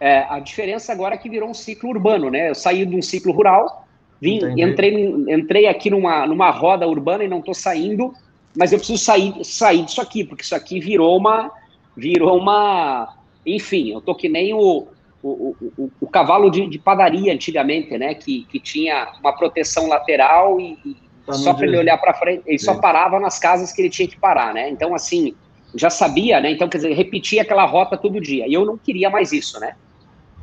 É, 0.00 0.26
a 0.28 0.38
diferença 0.40 0.92
agora 0.92 1.14
é 1.14 1.18
que 1.18 1.28
virou 1.28 1.48
um 1.48 1.54
ciclo 1.54 1.90
urbano, 1.90 2.30
né? 2.30 2.50
Eu 2.50 2.54
saí 2.54 2.84
de 2.84 2.94
um 2.94 3.02
ciclo 3.02 3.32
rural, 3.32 3.86
vim, 4.20 4.40
entrei, 4.60 5.06
entrei 5.28 5.66
aqui 5.66 5.90
numa, 5.90 6.26
numa 6.26 6.50
roda 6.50 6.86
urbana 6.86 7.24
e 7.24 7.28
não 7.28 7.38
estou 7.38 7.54
saindo, 7.54 8.12
mas 8.56 8.72
eu 8.72 8.78
preciso 8.78 9.02
sair, 9.02 9.44
sair 9.44 9.84
disso 9.84 10.00
aqui, 10.00 10.24
porque 10.24 10.42
isso 10.42 10.54
aqui 10.54 10.80
virou 10.80 11.16
uma. 11.16 11.50
Virou 11.96 12.38
uma. 12.38 13.14
Enfim, 13.44 13.92
eu 13.92 14.00
tô 14.00 14.14
que 14.14 14.28
nem 14.28 14.52
o, 14.52 14.86
o, 15.22 15.56
o, 15.78 15.90
o 16.00 16.06
cavalo 16.06 16.50
de, 16.50 16.66
de, 16.66 16.78
padaria 16.78 17.32
antigamente, 17.32 17.96
né? 17.96 18.14
Que, 18.14 18.44
que 18.44 18.60
tinha 18.60 19.12
uma 19.20 19.32
proteção 19.32 19.88
lateral 19.88 20.60
e, 20.60 20.78
e 20.84 20.96
Tá 21.26 21.32
só 21.32 21.52
para 21.52 21.66
ele 21.66 21.76
olhar 21.76 21.98
para 21.98 22.14
frente, 22.14 22.42
ele 22.46 22.58
só 22.58 22.76
parava 22.76 23.18
nas 23.18 23.38
casas 23.38 23.72
que 23.72 23.82
ele 23.82 23.90
tinha 23.90 24.06
que 24.06 24.16
parar, 24.16 24.54
né? 24.54 24.70
Então, 24.70 24.94
assim, 24.94 25.34
já 25.74 25.90
sabia, 25.90 26.40
né? 26.40 26.52
Então, 26.52 26.68
quer 26.68 26.78
dizer, 26.78 26.92
repetia 26.92 27.42
aquela 27.42 27.66
rota 27.66 27.96
todo 27.96 28.20
dia. 28.20 28.46
E 28.46 28.54
eu 28.54 28.64
não 28.64 28.78
queria 28.78 29.10
mais 29.10 29.32
isso, 29.32 29.58
né? 29.58 29.74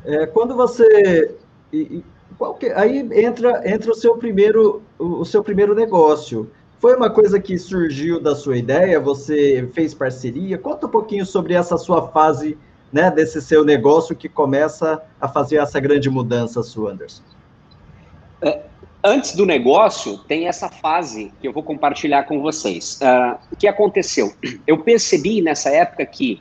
É, 0.04 0.26
quando 0.26 0.54
você. 0.54 1.34
Que, 2.60 2.66
aí 2.74 2.98
entra, 3.12 3.62
entra 3.64 3.90
o 3.90 3.94
seu 3.94 4.16
primeiro 4.16 4.82
o 4.98 5.24
seu 5.24 5.42
primeiro 5.42 5.74
negócio. 5.74 6.50
Foi 6.78 6.94
uma 6.94 7.08
coisa 7.08 7.40
que 7.40 7.56
surgiu 7.56 8.20
da 8.20 8.34
sua 8.34 8.58
ideia? 8.58 9.00
Você 9.00 9.66
fez 9.72 9.94
parceria? 9.94 10.58
Conta 10.58 10.86
um 10.86 10.90
pouquinho 10.90 11.24
sobre 11.24 11.54
essa 11.54 11.78
sua 11.78 12.08
fase, 12.08 12.58
né, 12.92 13.10
desse 13.10 13.40
seu 13.40 13.64
negócio 13.64 14.14
que 14.14 14.28
começa 14.28 15.02
a 15.18 15.26
fazer 15.26 15.56
essa 15.56 15.80
grande 15.80 16.10
mudança 16.10 16.62
sua, 16.62 16.92
Anderson. 16.92 17.22
É, 18.42 18.64
antes 19.04 19.36
do 19.36 19.44
negócio, 19.44 20.16
tem 20.16 20.48
essa 20.48 20.70
fase 20.70 21.30
que 21.38 21.46
eu 21.46 21.52
vou 21.52 21.62
compartilhar 21.62 22.24
com 22.24 22.40
vocês. 22.40 22.98
Uh, 23.02 23.38
o 23.52 23.56
que 23.56 23.68
aconteceu? 23.68 24.32
Eu 24.66 24.78
percebi 24.78 25.42
nessa 25.42 25.68
época 25.68 26.06
que 26.06 26.40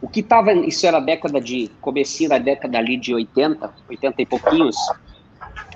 o 0.00 0.08
que 0.08 0.20
estava, 0.20 0.52
isso 0.52 0.86
era 0.86 0.96
a 0.96 1.00
década 1.00 1.40
de, 1.40 1.70
comecinho 1.82 2.30
da 2.30 2.38
década 2.38 2.78
ali 2.78 2.96
de 2.96 3.14
80, 3.14 3.74
80 3.88 4.22
e 4.22 4.26
pouquinhos, 4.26 4.76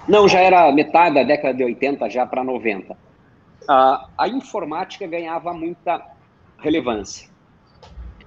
não, 0.09 0.27
já 0.27 0.41
era 0.41 0.73
metade 0.73 1.17
da 1.17 1.23
década 1.23 1.53
de 1.53 1.63
80, 1.63 2.09
já 2.09 2.25
para 2.25 2.43
90. 2.43 2.95
Uh, 2.95 2.97
a 4.17 4.27
informática 4.27 5.07
ganhava 5.07 5.53
muita 5.53 6.03
relevância. 6.59 7.29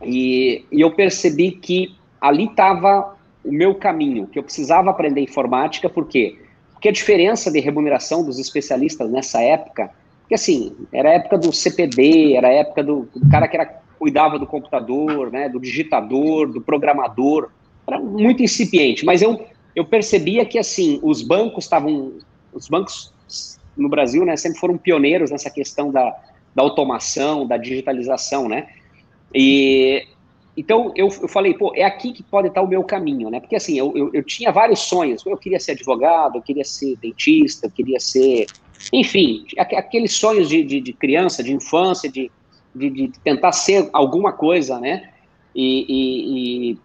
E, 0.04 0.64
e 0.72 0.82
eu 0.82 0.92
percebi 0.92 1.52
que 1.52 1.96
ali 2.20 2.46
estava 2.46 3.16
o 3.44 3.52
meu 3.52 3.74
caminho, 3.74 4.28
que 4.28 4.38
eu 4.38 4.44
precisava 4.44 4.92
aprender 4.92 5.22
informática, 5.22 5.90
porque 5.90 6.32
quê? 6.32 6.41
Porque 6.82 6.90
a 6.90 6.92
diferença 6.92 7.52
de 7.52 7.60
remuneração 7.60 8.26
dos 8.26 8.40
especialistas 8.40 9.08
nessa 9.08 9.40
época, 9.40 9.92
porque 10.22 10.34
assim, 10.34 10.76
era 10.92 11.10
a 11.10 11.14
época 11.14 11.38
do 11.38 11.54
CPD, 11.54 12.34
era 12.34 12.48
a 12.48 12.54
época 12.54 12.84
do, 12.84 13.08
do 13.14 13.30
cara 13.30 13.48
que 13.48 13.56
era, 13.56 13.68
cuidava 14.00 14.40
do 14.40 14.48
computador, 14.48 15.32
né, 15.32 15.48
do 15.48 15.60
digitador, 15.60 16.52
do 16.52 16.60
programador, 16.60 17.52
era 17.88 18.00
muito 18.00 18.42
incipiente, 18.42 19.06
mas 19.06 19.22
eu, 19.22 19.46
eu 19.76 19.86
percebia 19.86 20.44
que 20.44 20.58
assim, 20.58 21.00
os 21.04 21.22
bancos 21.22 21.66
estavam, 21.66 22.14
os 22.52 22.68
bancos 22.68 23.14
no 23.78 23.88
Brasil, 23.88 24.26
né, 24.26 24.36
sempre 24.36 24.60
foram 24.60 24.76
pioneiros 24.76 25.30
nessa 25.30 25.52
questão 25.52 25.92
da, 25.92 26.18
da 26.56 26.64
automação, 26.64 27.46
da 27.46 27.58
digitalização, 27.58 28.50
né, 28.50 28.70
e, 29.36 30.08
então 30.56 30.92
eu, 30.96 31.08
eu 31.08 31.28
falei, 31.28 31.54
pô, 31.54 31.72
é 31.76 31.84
aqui 31.84 32.12
que 32.12 32.24
pode 32.24 32.50
estar 32.50 32.62
o 32.62 32.68
meu 32.68 32.84
caminho, 32.84 33.30
né? 33.30 33.40
Porque 33.40 33.56
assim, 33.56 33.78
eu, 33.78 33.94
eu, 33.96 34.10
eu 34.14 34.24
tinha 34.24 34.52
vários 34.52 34.80
sonhos. 34.80 35.26
Eu 35.26 35.38
queria 35.38 35.60
ser 35.60 35.72
advogado, 35.74 36.38
eu 36.38 36.42
queria 36.42 36.66
ser 36.66 36.98
dentista, 36.98 37.68
eu 37.68 37.72
queria 37.72 38.00
ser. 38.00 38.48
Enfim, 38.92 39.46
aqueles 39.58 40.14
sonhos 40.14 40.50
de, 40.50 40.64
de, 40.64 40.82
de 40.82 40.94
criança, 40.94 41.44
de 41.44 41.54
infância, 41.54 42.10
de, 42.10 42.30
de, 42.76 42.90
de, 42.90 43.08
tentar 43.24 43.52
ser 43.52 43.90
alguma 43.94 44.34
coisa, 44.34 44.80
né? 44.80 45.10
E, 45.56 45.86
e, 45.88 46.72
e, 46.72 46.78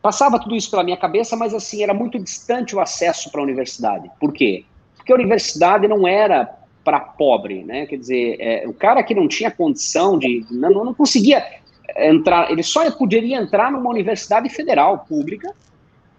passava 0.00 0.38
tudo 0.38 0.56
isso 0.56 0.70
pela 0.70 0.84
minha 0.84 0.96
cabeça, 0.96 1.36
mas 1.36 1.52
assim, 1.52 1.82
era 1.82 1.92
muito 1.92 2.18
distante 2.18 2.74
o 2.74 2.80
acesso 2.80 3.30
para 3.30 3.40
a 3.40 3.44
universidade. 3.44 4.10
Por 4.18 4.32
quê? 4.32 4.64
Porque 4.96 5.12
a 5.12 5.16
universidade 5.16 5.88
não 5.88 6.06
era 6.06 6.56
para 6.82 7.00
pobre, 7.00 7.64
né? 7.64 7.84
Quer 7.84 7.96
dizer, 7.96 8.36
é, 8.40 8.66
o 8.66 8.72
cara 8.72 9.02
que 9.02 9.14
não 9.14 9.28
tinha 9.28 9.50
condição 9.50 10.18
de. 10.18 10.46
Não, 10.50 10.70
não 10.70 10.94
conseguia 10.94 11.59
entrar, 11.96 12.50
ele 12.50 12.62
só 12.62 12.88
poderia 12.90 13.36
entrar 13.38 13.70
numa 13.70 13.90
universidade 13.90 14.48
federal, 14.48 15.06
pública, 15.08 15.54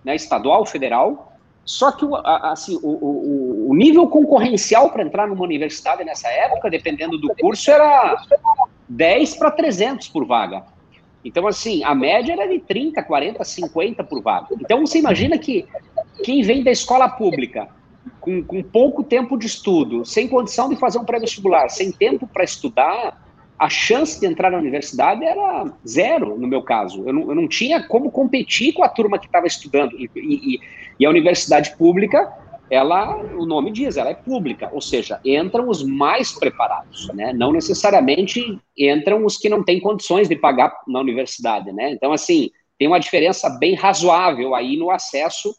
né, 0.04 0.16
estadual, 0.16 0.66
federal, 0.66 1.32
só 1.64 1.92
que 1.92 2.06
assim, 2.24 2.78
o, 2.82 2.90
o, 2.90 3.70
o 3.70 3.76
nível 3.76 4.08
concorrencial 4.08 4.90
para 4.90 5.04
entrar 5.04 5.28
numa 5.28 5.44
universidade 5.44 6.04
nessa 6.04 6.28
época, 6.28 6.70
dependendo 6.70 7.18
do 7.18 7.34
curso, 7.36 7.70
era 7.70 8.24
10 8.90 9.36
para 9.36 9.52
300 9.52 10.08
por 10.10 10.26
vaga. 10.26 10.64
Então, 11.24 11.48
assim, 11.48 11.84
a 11.84 11.94
média 11.94 12.34
era 12.34 12.48
de 12.48 12.60
30, 12.60 13.04
40, 13.04 13.44
50 13.44 14.04
por 14.04 14.22
vaga. 14.22 14.48
Então, 14.60 14.86
você 14.86 14.98
imagina 14.98 15.38
que 15.38 15.68
quem 16.24 16.42
vem 16.42 16.64
da 16.64 16.72
escola 16.72 17.08
pública, 17.08 17.70
com, 18.20 18.44
com 18.44 18.64
pouco 18.64 19.04
tempo 19.04 19.38
de 19.38 19.46
estudo, 19.46 20.04
sem 20.04 20.28
condição 20.28 20.68
de 20.68 20.76
fazer 20.76 20.98
um 20.98 21.06
pré-vestibular, 21.06 21.70
sem 21.70 21.92
tempo 21.92 22.28
para 22.28 22.44
estudar, 22.44 23.22
a 23.62 23.70
chance 23.70 24.20
de 24.20 24.26
entrar 24.26 24.50
na 24.50 24.58
universidade 24.58 25.24
era 25.24 25.72
zero, 25.88 26.36
no 26.36 26.48
meu 26.48 26.64
caso. 26.64 27.08
Eu 27.08 27.14
não, 27.14 27.30
eu 27.30 27.36
não 27.36 27.48
tinha 27.48 27.84
como 27.84 28.10
competir 28.10 28.74
com 28.74 28.84
a 28.84 28.90
turma 28.90 29.20
que 29.20 29.28
estava 29.28 29.46
estudando. 29.46 29.96
E, 29.96 30.10
e, 30.16 30.60
e, 31.00 31.06
a 31.06 31.10
universidade 31.12 31.78
pública, 31.78 32.28
ela, 32.72 33.18
o 33.38 33.46
nome 33.46 33.72
diz, 33.72 33.98
ela 33.98 34.10
é 34.10 34.16
pública, 34.16 34.68
ou 34.74 34.82
seja, 34.82 35.22
entram 35.24 35.70
os 35.70 35.84
mais 35.84 36.32
preparados, 36.32 37.08
né? 37.14 37.34
Não 37.34 37.52
necessariamente 37.52 38.60
entram 38.76 39.24
os 39.26 39.38
que 39.38 39.48
não 39.48 39.64
têm 39.64 39.80
condições 39.80 40.28
de 40.28 40.36
pagar 40.36 40.76
na 40.88 41.00
universidade, 41.00 41.72
né? 41.72 41.92
Então, 41.92 42.12
assim, 42.12 42.50
tem 42.80 42.88
uma 42.88 43.00
diferença 43.00 43.48
bem 43.60 43.76
razoável 43.76 44.56
aí 44.56 44.76
no 44.76 44.90
acesso 44.90 45.56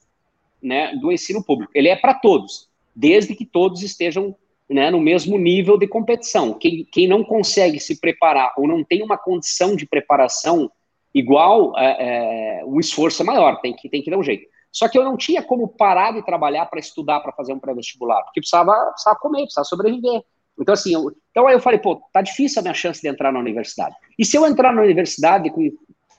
né, 0.61 0.93
do 0.97 1.13
ensino 1.13 1.41
público. 1.45 1.71
Ele 1.73 1.89
é 1.89 1.95
para 1.95 2.15
todos, 2.15 2.69
desde 2.97 3.37
que 3.37 3.45
todos 3.45 3.81
estejam 3.81 4.35
né, 4.73 4.91
no 4.91 5.01
mesmo 5.01 5.39
nível 5.39 5.79
de 5.79 5.87
competição. 5.87 6.55
Quem, 6.55 6.85
quem 6.91 7.09
não 7.09 7.23
consegue 7.23 7.79
se 7.79 8.01
preparar 8.01 8.53
ou 8.57 8.67
não 8.67 8.83
tem 8.83 9.03
uma 9.03 9.19
condição 9.19 9.77
de 9.77 9.87
preparação 9.87 10.71
igual, 11.15 11.79
é, 11.79 12.61
é, 12.61 12.65
o 12.65 12.81
esforço 12.81 13.23
é 13.23 13.25
maior, 13.25 13.61
tem 13.61 13.75
que, 13.75 13.89
tem 13.89 14.03
que 14.03 14.11
dar 14.11 14.19
um 14.19 14.23
jeito. 14.23 14.47
Só 14.71 14.89
que 14.89 14.97
eu 14.97 15.05
não 15.05 15.17
tinha 15.17 15.43
como 15.43 15.69
parar 15.69 16.13
de 16.13 16.25
trabalhar 16.25 16.67
para 16.67 16.81
estudar, 16.81 17.21
para 17.21 17.33
fazer 17.33 17.53
um 17.53 17.59
pré-vestibular, 17.59 18.23
porque 18.25 18.41
precisava, 18.41 18.73
precisava 18.91 19.19
comer, 19.19 19.43
precisava 19.43 19.67
sobreviver. 19.67 20.23
Então, 20.59 20.73
assim, 20.73 20.95
eu, 20.95 21.13
então 21.31 21.47
aí 21.47 21.55
eu 21.55 21.61
falei, 21.61 21.79
pô, 21.79 22.01
tá 22.13 22.23
difícil 22.23 22.61
a 22.61 22.63
minha 22.63 22.75
chance 22.75 23.01
de 23.01 23.09
entrar 23.09 23.33
na 23.33 23.39
universidade. 23.39 23.95
E 24.19 24.25
se 24.25 24.37
eu 24.37 24.47
entrar 24.47 24.73
na 24.73 24.83
universidade 24.83 25.51
com 25.51 25.71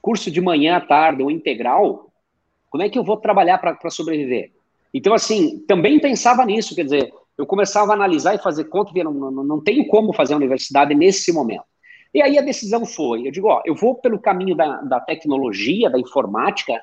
curso 0.01 0.29
de 0.29 0.41
manhã, 0.41 0.79
tarde 0.79 1.23
ou 1.23 1.31
integral, 1.31 2.11
como 2.69 2.83
é 2.83 2.89
que 2.89 2.99
eu 2.99 3.03
vou 3.03 3.17
trabalhar 3.17 3.57
para 3.57 3.89
sobreviver? 3.89 4.51
Então, 4.93 5.13
assim, 5.13 5.59
também 5.67 5.99
pensava 5.99 6.45
nisso, 6.45 6.75
quer 6.75 6.83
dizer, 6.83 7.11
eu 7.37 7.45
começava 7.45 7.91
a 7.91 7.95
analisar 7.95 8.35
e 8.35 8.39
fazer 8.39 8.65
conta 8.65 8.93
que 8.93 9.03
não, 9.03 9.13
não, 9.13 9.43
não 9.43 9.63
tenho 9.63 9.87
como 9.87 10.13
fazer 10.13 10.33
a 10.33 10.37
universidade 10.37 10.93
nesse 10.93 11.31
momento. 11.31 11.63
E 12.13 12.21
aí 12.21 12.37
a 12.37 12.41
decisão 12.41 12.85
foi, 12.85 13.27
eu 13.27 13.31
digo, 13.31 13.47
ó, 13.47 13.61
eu 13.65 13.73
vou 13.73 13.95
pelo 13.95 14.19
caminho 14.19 14.55
da, 14.55 14.81
da 14.81 14.99
tecnologia, 14.99 15.89
da 15.89 15.99
informática, 15.99 16.79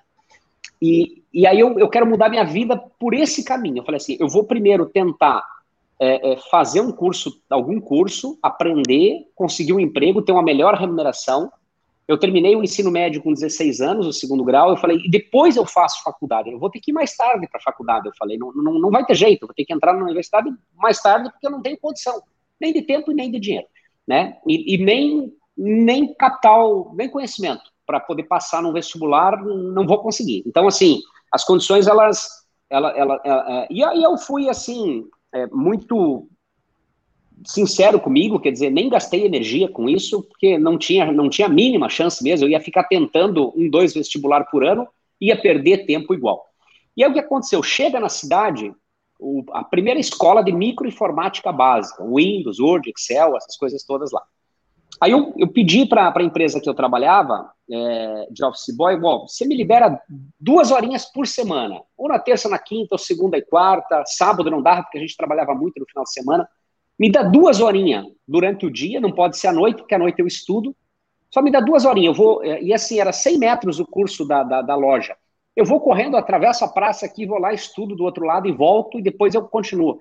e, 0.82 1.22
e 1.32 1.46
aí 1.46 1.60
eu, 1.60 1.78
eu 1.78 1.88
quero 1.88 2.06
mudar 2.06 2.28
minha 2.28 2.44
vida 2.44 2.76
por 2.98 3.14
esse 3.14 3.44
caminho. 3.44 3.78
Eu 3.78 3.84
falei 3.84 3.98
assim, 3.98 4.16
eu 4.18 4.28
vou 4.28 4.44
primeiro 4.44 4.86
tentar 4.86 5.44
é, 6.00 6.32
é, 6.32 6.36
fazer 6.50 6.80
um 6.80 6.90
curso, 6.90 7.40
algum 7.48 7.80
curso, 7.80 8.38
aprender, 8.42 9.26
conseguir 9.34 9.72
um 9.72 9.80
emprego, 9.80 10.22
ter 10.22 10.32
uma 10.32 10.42
melhor 10.42 10.74
remuneração, 10.74 11.52
eu 12.10 12.18
terminei 12.18 12.56
o 12.56 12.62
ensino 12.62 12.90
médio 12.90 13.22
com 13.22 13.32
16 13.32 13.80
anos, 13.80 14.04
o 14.04 14.12
segundo 14.12 14.42
grau, 14.42 14.70
eu 14.70 14.76
falei, 14.76 14.98
e 14.98 15.08
depois 15.08 15.56
eu 15.56 15.64
faço 15.64 16.02
faculdade. 16.02 16.50
Eu 16.50 16.58
vou 16.58 16.68
ter 16.68 16.80
que 16.80 16.90
ir 16.90 16.94
mais 16.94 17.16
tarde 17.16 17.46
para 17.46 17.60
a 17.60 17.62
faculdade. 17.62 18.08
Eu 18.08 18.12
falei, 18.18 18.36
não, 18.36 18.52
não, 18.52 18.80
não 18.80 18.90
vai 18.90 19.04
ter 19.06 19.14
jeito, 19.14 19.44
eu 19.44 19.46
vou 19.46 19.54
ter 19.54 19.64
que 19.64 19.72
entrar 19.72 19.92
na 19.92 20.02
universidade 20.02 20.50
mais 20.74 21.00
tarde 21.00 21.30
porque 21.30 21.46
eu 21.46 21.52
não 21.52 21.62
tenho 21.62 21.78
condição, 21.78 22.20
nem 22.60 22.72
de 22.72 22.82
tempo 22.82 23.12
e 23.12 23.14
nem 23.14 23.30
de 23.30 23.38
dinheiro, 23.38 23.68
né? 24.04 24.38
E, 24.44 24.74
e 24.74 24.78
nem, 24.84 25.32
nem 25.56 26.12
capital, 26.14 26.92
nem 26.96 27.08
conhecimento 27.08 27.70
para 27.86 28.00
poder 28.00 28.24
passar 28.24 28.60
no 28.60 28.72
vestibular, 28.72 29.40
não 29.44 29.86
vou 29.86 29.98
conseguir. 29.98 30.42
Então, 30.44 30.66
assim, 30.66 31.00
as 31.30 31.44
condições, 31.44 31.86
elas. 31.86 32.40
Ela, 32.68 32.90
ela, 32.96 33.20
ela, 33.24 33.62
é, 33.62 33.68
e 33.70 33.84
aí 33.84 34.02
eu 34.02 34.16
fui, 34.16 34.48
assim, 34.48 35.08
é, 35.32 35.46
muito 35.48 36.28
sincero 37.44 38.00
comigo, 38.00 38.40
quer 38.40 38.50
dizer, 38.50 38.70
nem 38.70 38.88
gastei 38.88 39.24
energia 39.24 39.68
com 39.68 39.88
isso, 39.88 40.22
porque 40.22 40.58
não 40.58 40.76
tinha, 40.76 41.10
não 41.12 41.28
tinha 41.28 41.46
a 41.46 41.50
mínima 41.50 41.88
chance 41.88 42.22
mesmo, 42.22 42.46
eu 42.46 42.50
ia 42.50 42.60
ficar 42.60 42.84
tentando 42.84 43.52
um, 43.56 43.68
dois 43.68 43.94
vestibular 43.94 44.44
por 44.44 44.64
ano, 44.64 44.86
ia 45.20 45.40
perder 45.40 45.86
tempo 45.86 46.14
igual. 46.14 46.44
E 46.96 47.04
aí 47.04 47.10
o 47.10 47.12
que 47.12 47.20
aconteceu? 47.20 47.62
Chega 47.62 48.00
na 48.00 48.08
cidade 48.08 48.72
o, 49.18 49.44
a 49.52 49.64
primeira 49.64 50.00
escola 50.00 50.42
de 50.42 50.52
microinformática 50.52 51.52
básica, 51.52 52.04
Windows, 52.04 52.58
Word, 52.58 52.90
Excel, 52.90 53.36
essas 53.36 53.56
coisas 53.56 53.84
todas 53.84 54.10
lá. 54.12 54.22
Aí 55.00 55.12
eu, 55.12 55.32
eu 55.38 55.48
pedi 55.48 55.86
para 55.86 56.12
a 56.14 56.22
empresa 56.22 56.60
que 56.60 56.68
eu 56.68 56.74
trabalhava, 56.74 57.50
é, 57.70 58.26
de 58.30 58.44
Office 58.44 58.76
Boy, 58.76 58.98
bom, 58.98 59.26
você 59.26 59.46
me 59.46 59.56
libera 59.56 59.98
duas 60.38 60.70
horinhas 60.70 61.06
por 61.06 61.26
semana, 61.26 61.80
ou 61.96 62.08
na 62.08 62.18
terça, 62.18 62.48
na 62.48 62.58
quinta, 62.58 62.88
ou 62.92 62.98
segunda 62.98 63.38
e 63.38 63.42
quarta, 63.42 64.02
sábado 64.04 64.50
não 64.50 64.60
dava, 64.60 64.82
porque 64.82 64.98
a 64.98 65.00
gente 65.00 65.16
trabalhava 65.16 65.54
muito 65.54 65.78
no 65.78 65.86
final 65.86 66.04
de 66.04 66.12
semana, 66.12 66.48
me 67.00 67.10
dá 67.10 67.22
duas 67.22 67.62
horinhas 67.62 68.04
durante 68.28 68.66
o 68.66 68.70
dia, 68.70 69.00
não 69.00 69.10
pode 69.10 69.38
ser 69.38 69.46
à 69.46 69.52
noite, 69.54 69.78
porque 69.78 69.94
à 69.94 69.98
noite 69.98 70.18
eu 70.18 70.26
estudo. 70.26 70.76
Só 71.30 71.40
me 71.40 71.50
dá 71.50 71.58
duas 71.58 71.86
horinhas. 71.86 72.14
Eu 72.14 72.22
vou, 72.22 72.44
eh, 72.44 72.62
e 72.62 72.74
assim, 72.74 73.00
era 73.00 73.10
100 73.10 73.38
metros 73.38 73.80
o 73.80 73.86
curso 73.86 74.22
da, 74.28 74.42
da, 74.42 74.60
da 74.60 74.74
loja. 74.74 75.16
Eu 75.56 75.64
vou 75.64 75.80
correndo, 75.80 76.14
atravesso 76.14 76.62
a 76.62 76.68
praça 76.68 77.06
aqui, 77.06 77.24
vou 77.24 77.38
lá, 77.38 77.54
estudo 77.54 77.96
do 77.96 78.04
outro 78.04 78.26
lado 78.26 78.46
e 78.46 78.52
volto, 78.52 78.98
e 78.98 79.02
depois 79.02 79.34
eu 79.34 79.42
continuo. 79.48 79.98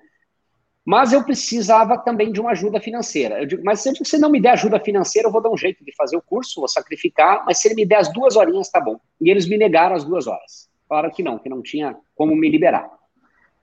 Mas 0.84 1.14
eu 1.14 1.24
precisava 1.24 1.96
também 1.96 2.30
de 2.30 2.38
uma 2.38 2.50
ajuda 2.50 2.78
financeira. 2.78 3.40
Eu 3.40 3.46
digo, 3.46 3.62
mas 3.64 3.80
se 3.80 3.92
você 3.98 4.18
não 4.18 4.30
me 4.30 4.40
der 4.40 4.50
ajuda 4.50 4.78
financeira, 4.78 5.26
eu 5.28 5.32
vou 5.32 5.40
dar 5.40 5.50
um 5.50 5.56
jeito 5.56 5.82
de 5.82 5.94
fazer 5.96 6.18
o 6.18 6.22
curso, 6.22 6.60
vou 6.60 6.68
sacrificar, 6.68 7.44
mas 7.46 7.58
se 7.58 7.68
ele 7.68 7.76
me 7.76 7.86
der 7.86 8.00
as 8.00 8.12
duas 8.12 8.36
horinhas, 8.36 8.68
tá 8.68 8.78
bom. 8.78 9.00
E 9.18 9.30
eles 9.30 9.48
me 9.48 9.56
negaram 9.56 9.96
as 9.96 10.04
duas 10.04 10.26
horas. 10.26 10.68
Falaram 10.86 11.10
que 11.10 11.22
não, 11.22 11.38
que 11.38 11.48
não 11.48 11.62
tinha 11.62 11.96
como 12.14 12.36
me 12.36 12.50
liberar. 12.50 12.90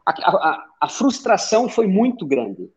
A, 0.04 0.12
a, 0.12 0.66
a 0.82 0.90
frustração 0.90 1.70
foi 1.70 1.86
muito 1.86 2.26
grande 2.26 2.68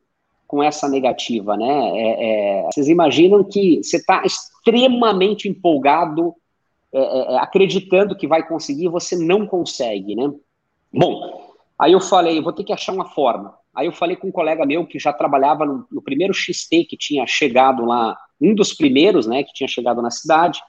com 0.51 0.61
essa 0.61 0.89
negativa, 0.89 1.57
né? 1.57 1.91
É, 1.95 2.59
é, 2.59 2.63
vocês 2.65 2.89
imaginam 2.89 3.45
que 3.45 3.81
você 3.85 3.99
está 3.99 4.25
extremamente 4.25 5.49
empolgado, 5.49 6.35
é, 6.93 6.99
é, 6.99 7.35
é, 7.35 7.39
acreditando 7.39 8.17
que 8.17 8.27
vai 8.27 8.45
conseguir, 8.45 8.89
você 8.89 9.17
não 9.17 9.47
consegue, 9.47 10.17
né? 10.17 10.29
Bom, 10.93 11.55
aí 11.79 11.93
eu 11.93 12.01
falei, 12.01 12.43
vou 12.43 12.53
ter 12.53 12.65
que 12.65 12.73
achar 12.73 12.93
uma 12.93 13.11
forma. 13.11 13.55
Aí 13.73 13.87
eu 13.87 13.93
falei 13.93 14.17
com 14.17 14.27
um 14.27 14.33
colega 14.33 14.67
meu 14.67 14.85
que 14.85 14.99
já 14.99 15.13
trabalhava 15.13 15.65
no, 15.65 15.87
no 15.89 16.03
primeiro 16.03 16.35
XT 16.35 16.85
que 16.87 16.97
tinha 16.97 17.25
chegado 17.29 17.85
lá, 17.85 18.19
um 18.41 18.53
dos 18.53 18.73
primeiros, 18.73 19.29
né, 19.29 19.45
que 19.45 19.53
tinha 19.53 19.69
chegado 19.69 20.03
na 20.03 20.11
cidade. 20.11 20.61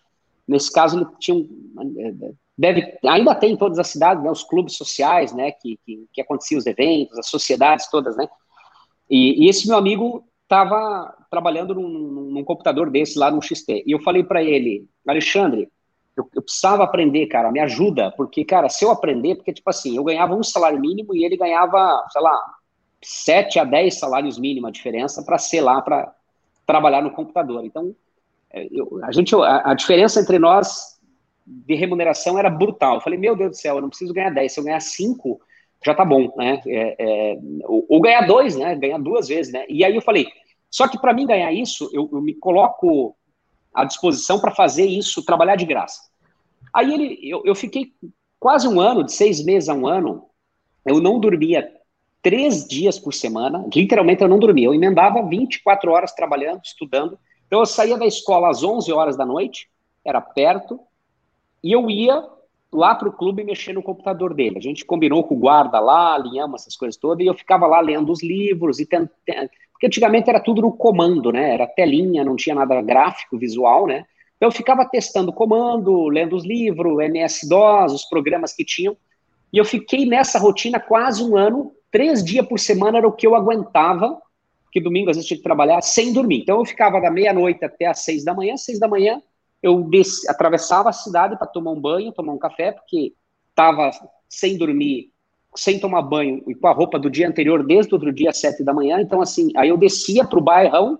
Nesse 0.47 0.71
caso, 0.71 0.99
ele 0.99 1.07
tinha 1.19 1.35
um, 1.35 2.35
deve, 2.55 2.99
ainda 3.03 3.33
tem 3.33 3.53
em 3.53 3.57
todas 3.57 3.79
as 3.79 3.87
cidades, 3.87 4.23
né, 4.23 4.29
os 4.29 4.43
clubes 4.43 4.77
sociais, 4.77 5.33
né, 5.33 5.51
que, 5.53 5.79
que, 5.83 6.05
que 6.13 6.21
aconteciam 6.21 6.59
os 6.59 6.67
eventos, 6.67 7.17
as 7.17 7.29
sociedades 7.29 7.89
todas, 7.89 8.15
né, 8.15 8.27
e, 9.11 9.43
e 9.43 9.49
esse 9.49 9.67
meu 9.67 9.77
amigo 9.77 10.23
estava 10.43 11.13
trabalhando 11.29 11.75
num, 11.75 11.89
num, 12.31 12.43
computador 12.45 12.89
desse 12.89 13.19
lá 13.19 13.29
no 13.29 13.41
XT. 13.41 13.83
E 13.85 13.91
eu 13.91 13.99
falei 13.99 14.23
para 14.23 14.41
ele, 14.41 14.87
Alexandre, 15.05 15.69
eu, 16.15 16.29
eu, 16.33 16.41
precisava 16.41 16.83
aprender, 16.83 17.27
cara, 17.27 17.51
me 17.51 17.59
ajuda, 17.59 18.11
porque, 18.11 18.45
cara, 18.45 18.69
se 18.69 18.85
eu 18.85 18.91
aprender, 18.91 19.35
porque, 19.35 19.53
tipo 19.53 19.69
assim, 19.69 19.97
eu 19.97 20.03
ganhava 20.03 20.33
um 20.33 20.43
salário 20.43 20.79
mínimo 20.79 21.13
e 21.13 21.25
ele 21.25 21.35
ganhava, 21.35 22.05
sei 22.09 22.21
lá, 22.21 22.41
7 23.01 23.59
a 23.59 23.63
10 23.65 23.99
salários 23.99 24.39
mínimos 24.39 24.69
a 24.69 24.71
diferença 24.71 25.23
para 25.23 25.37
ser 25.37 25.61
lá, 25.61 25.81
para 25.81 26.13
trabalhar 26.65 27.01
no 27.01 27.11
computador. 27.11 27.65
Então, 27.65 27.93
é, 28.49 28.67
eu, 28.71 28.99
a 29.03 29.11
gente, 29.11 29.35
a, 29.35 29.71
a, 29.71 29.73
diferença 29.73 30.21
entre 30.21 30.39
nós 30.39 30.99
de 31.45 31.75
remuneração 31.75 32.39
era 32.39 32.49
brutal. 32.49 32.95
Eu 32.95 33.01
falei, 33.01 33.19
meu 33.19 33.35
Deus 33.35 33.51
do 33.51 33.57
céu, 33.57 33.75
eu 33.75 33.81
não 33.81 33.89
preciso 33.89 34.13
ganhar 34.13 34.29
10, 34.29 34.53
se 34.53 34.59
eu 34.59 34.63
ganhar 34.63 34.79
5, 34.79 35.41
já 35.83 35.95
tá 35.95 36.05
bom, 36.05 36.31
né? 36.37 36.61
É, 36.67 36.95
é, 36.99 37.37
ou, 37.63 37.85
ou, 37.89 38.01
ganhar 38.01 38.27
dois, 38.27 38.55
né? 38.55 38.75
Ganhar 38.75 38.99
duas 38.99 39.27
vezes, 39.27 39.51
né? 39.51 39.65
E 39.67 39.83
aí 39.83 39.95
eu 39.95 40.01
falei, 40.01 40.27
só 40.69 40.87
que 40.87 40.99
para 40.99 41.13
mim 41.13 41.25
ganhar 41.25 41.51
isso, 41.51 41.89
eu, 41.91 42.09
eu, 42.11 42.21
me 42.21 42.33
coloco 42.35 43.15
à 43.73 43.83
disposição 43.83 44.39
para 44.39 44.53
fazer 44.53 44.85
isso, 44.85 45.25
trabalhar 45.25 45.55
de 45.55 45.65
graça. 45.65 46.01
Aí 46.73 46.93
ele, 46.93 47.19
eu, 47.23 47.41
eu 47.45 47.55
fiquei 47.55 47.91
quase 48.39 48.67
um 48.67 48.79
ano, 48.79 49.03
de 49.03 49.11
seis 49.11 49.43
meses 49.43 49.69
a 49.69 49.73
um 49.73 49.87
ano, 49.87 50.25
eu 50.85 51.01
não 51.01 51.19
dormia 51.19 51.67
três 52.21 52.67
dias 52.67 52.99
por 52.99 53.13
semana, 53.13 53.67
literalmente 53.75 54.21
eu 54.21 54.27
não 54.27 54.39
dormia, 54.39 54.67
eu 54.67 54.73
emendava 54.73 55.27
24 55.27 55.91
horas 55.91 56.13
trabalhando, 56.13 56.61
estudando. 56.63 57.17
Então 57.47 57.59
eu 57.59 57.65
saía 57.65 57.97
da 57.97 58.05
escola 58.05 58.49
às 58.49 58.63
11 58.63 58.91
horas 58.93 59.17
da 59.17 59.25
noite, 59.25 59.67
era 60.05 60.21
perto, 60.21 60.79
e 61.63 61.71
eu 61.71 61.89
ia 61.89 62.23
lá 62.73 62.95
para 62.95 63.09
o 63.09 63.11
clube 63.11 63.43
mexer 63.43 63.73
no 63.73 63.83
computador 63.83 64.33
dele. 64.33 64.57
A 64.57 64.61
gente 64.61 64.85
combinou 64.85 65.23
com 65.23 65.35
o 65.35 65.39
guarda 65.39 65.79
lá, 65.79 66.15
alinhamos 66.15 66.61
essas 66.61 66.75
coisas 66.75 66.97
todas, 66.97 67.23
e 67.23 67.27
eu 67.27 67.33
ficava 67.33 67.67
lá 67.67 67.81
lendo 67.81 68.11
os 68.11 68.23
livros 68.23 68.79
e 68.79 68.85
tent... 68.85 69.09
porque 69.71 69.87
antigamente 69.87 70.29
era 70.29 70.39
tudo 70.39 70.61
no 70.61 70.71
comando, 70.71 71.31
né? 71.31 71.53
Era 71.53 71.67
telinha, 71.67 72.23
não 72.23 72.35
tinha 72.35 72.55
nada 72.55 72.81
gráfico, 72.81 73.37
visual, 73.37 73.87
né? 73.87 74.05
Então 74.37 74.47
eu 74.47 74.51
ficava 74.51 74.85
testando 74.85 75.33
comando, 75.33 76.07
lendo 76.07 76.35
os 76.35 76.45
livros, 76.45 76.99
MS-DOS, 76.99 77.93
os 77.93 78.05
programas 78.05 78.53
que 78.53 78.65
tinham, 78.65 78.95
e 79.53 79.57
eu 79.57 79.65
fiquei 79.65 80.05
nessa 80.05 80.39
rotina 80.39 80.79
quase 80.79 81.21
um 81.23 81.35
ano, 81.35 81.73
três 81.91 82.23
dias 82.23 82.47
por 82.47 82.57
semana 82.57 82.99
era 82.99 83.07
o 83.07 83.11
que 83.11 83.27
eu 83.27 83.35
aguentava, 83.35 84.17
que 84.71 84.79
domingo 84.79 85.09
às 85.09 85.17
vezes 85.17 85.27
tinha 85.27 85.37
que 85.37 85.43
trabalhar 85.43 85.81
sem 85.81 86.13
dormir. 86.13 86.41
Então 86.41 86.59
eu 86.59 86.65
ficava 86.65 87.01
da 87.01 87.11
meia-noite 87.11 87.65
até 87.65 87.85
às 87.87 87.99
seis 87.99 88.23
da 88.23 88.33
manhã, 88.33 88.55
seis 88.55 88.79
da 88.79 88.87
manhã 88.87 89.21
eu 89.61 89.83
desci, 89.83 90.29
atravessava 90.29 90.89
a 90.89 90.93
cidade 90.93 91.37
para 91.37 91.47
tomar 91.47 91.71
um 91.71 91.79
banho, 91.79 92.11
tomar 92.11 92.33
um 92.33 92.37
café, 92.37 92.71
porque 92.71 93.13
estava 93.49 93.91
sem 94.27 94.57
dormir, 94.57 95.11
sem 95.55 95.79
tomar 95.79 96.01
banho 96.01 96.43
e 96.47 96.55
com 96.55 96.67
a 96.67 96.73
roupa 96.73 96.97
do 96.97 97.09
dia 97.09 97.27
anterior, 97.27 97.65
desde 97.65 97.93
o 97.93 97.95
outro 97.95 98.11
dia 98.11 98.29
às 98.29 98.37
sete 98.37 98.63
da 98.63 98.73
manhã. 98.73 99.01
Então, 99.01 99.21
assim, 99.21 99.51
aí 99.55 99.69
eu 99.69 99.77
descia 99.77 100.25
para 100.25 100.39
o 100.39 100.43
bairrão, 100.43 100.99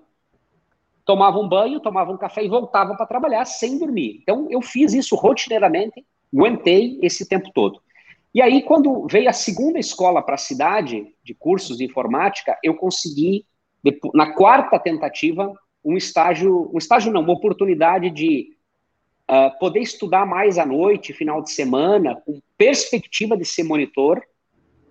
tomava 1.06 1.40
um 1.40 1.48
banho, 1.48 1.80
tomava 1.80 2.12
um 2.12 2.18
café 2.18 2.44
e 2.44 2.50
voltava 2.50 2.96
para 2.96 3.06
trabalhar 3.06 3.46
sem 3.46 3.78
dormir. 3.80 4.20
Então, 4.22 4.48
eu 4.50 4.62
fiz 4.62 4.94
isso 4.94 5.16
rotineiramente, 5.16 6.06
aguentei 6.34 7.00
esse 7.02 7.28
tempo 7.28 7.50
todo. 7.54 7.82
E 8.34 8.42
aí, 8.42 8.62
quando 8.62 9.08
veio 9.08 9.30
a 9.30 9.34
segunda 9.34 9.78
escola 9.80 10.22
para 10.22 10.36
a 10.36 10.38
cidade, 10.38 11.14
de 11.24 11.34
cursos 11.34 11.78
de 11.78 11.86
informática, 11.86 12.58
eu 12.64 12.76
consegui, 12.76 13.46
na 14.14 14.34
quarta 14.34 14.80
tentativa, 14.80 15.54
um 15.84 15.98
estágio, 15.98 16.70
um 16.74 16.78
estágio 16.78 17.12
não, 17.12 17.22
uma 17.22 17.34
oportunidade 17.34 18.10
de 18.10 18.56
uh, 19.30 19.58
poder 19.60 19.80
estudar 19.80 20.26
mais 20.26 20.58
à 20.58 20.66
noite, 20.66 21.14
final 21.14 21.42
de 21.42 21.52
semana, 21.52 22.16
com 22.26 22.40
perspectiva 22.58 23.36
de 23.36 23.46
ser 23.46 23.64
monitor, 23.64 24.22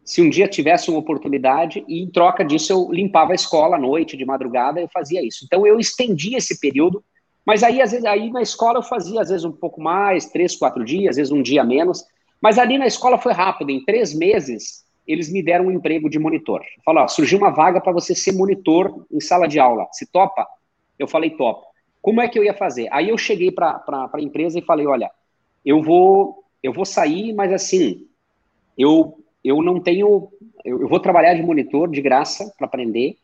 se 0.05 0.21
um 0.21 0.29
dia 0.29 0.49
tivesse 0.49 0.91
uma 0.91 0.99
oportunidade, 0.99 1.85
e 1.87 2.03
em 2.03 2.11
troca 2.11 2.45
disso 2.45 2.73
eu 2.73 2.91
limpava 2.91 3.33
a 3.33 3.35
escola 3.35 3.77
à 3.77 3.79
noite, 3.79 4.17
de 4.17 4.25
madrugada, 4.25 4.81
eu 4.81 4.89
fazia 4.89 5.25
isso. 5.25 5.45
Então 5.45 5.67
eu 5.67 5.79
estendi 5.79 6.35
esse 6.35 6.59
período, 6.59 7.05
mas 7.47 7.63
aí, 7.63 7.81
às 7.81 7.93
vezes, 7.93 8.05
aí 8.05 8.31
na 8.31 8.43
escola 8.43 8.79
eu 8.79 8.83
fazia, 8.83 9.21
às 9.21 9.29
vezes, 9.29 9.45
um 9.45 9.53
pouco 9.53 9.81
mais, 9.81 10.27
três, 10.27 10.57
quatro 10.57 10.85
dias, 10.85 11.11
às 11.11 11.17
vezes 11.17 11.33
um 11.33 11.43
dia 11.43 11.63
menos, 11.63 12.05
mas 12.41 12.59
ali 12.59 12.79
na 12.79 12.87
escola 12.87 13.19
foi 13.19 13.33
rápido, 13.33 13.71
em 13.71 13.85
três 13.85 14.15
meses 14.15 14.85
eles 15.07 15.31
me 15.31 15.43
deram 15.43 15.67
um 15.67 15.73
emprego 15.73 16.09
de 16.09 16.19
monitor. 16.19 16.63
Falaram, 16.85 17.09
surgiu 17.09 17.39
uma 17.39 17.51
vaga 17.51 17.81
para 17.81 17.93
você 17.93 18.15
ser 18.15 18.33
monitor 18.33 19.07
em 19.11 19.21
sala 19.21 19.49
de 19.49 19.59
aula, 19.59 19.89
se 19.93 20.07
topa? 20.07 20.47
Eu 21.01 21.09
falei, 21.09 21.31
top. 21.31 21.67
Como 22.03 22.21
é 22.21 22.29
que 22.29 22.39
eu 22.39 22.45
ia 22.45 22.55
fazer? 22.55 22.89
Aí 22.93 23.09
eu 23.09 23.19
cheguei 23.19 23.51
para 23.51 23.83
a 23.89 24.21
empresa 24.21 24.59
e 24.59 24.63
falei, 24.63 24.87
olha, 24.87 25.11
eu 25.65 25.83
vou, 25.83 26.45
eu 26.63 26.73
vou 26.73 26.85
sair, 26.85 27.33
mas 27.33 27.53
assim, 27.53 28.07
eu, 28.77 29.19
eu 29.43 29.63
não 29.63 29.81
tenho, 29.81 30.31
eu, 30.65 30.83
eu 30.83 30.89
vou 30.89 31.01
trabalhar 31.01 31.35
de 31.35 31.43
monitor 31.43 31.91
de 31.91 32.01
graça 32.01 32.53
para 32.57 32.67
aprender, 32.67 33.17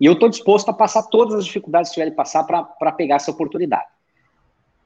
e 0.00 0.06
eu 0.06 0.14
estou 0.14 0.28
disposto 0.28 0.68
a 0.68 0.72
passar 0.72 1.04
todas 1.04 1.34
as 1.34 1.44
dificuldades 1.44 1.90
que 1.90 1.94
tiver 1.94 2.10
de 2.10 2.16
passar 2.16 2.44
para 2.44 2.92
pegar 2.92 3.16
essa 3.16 3.30
oportunidade. 3.30 3.86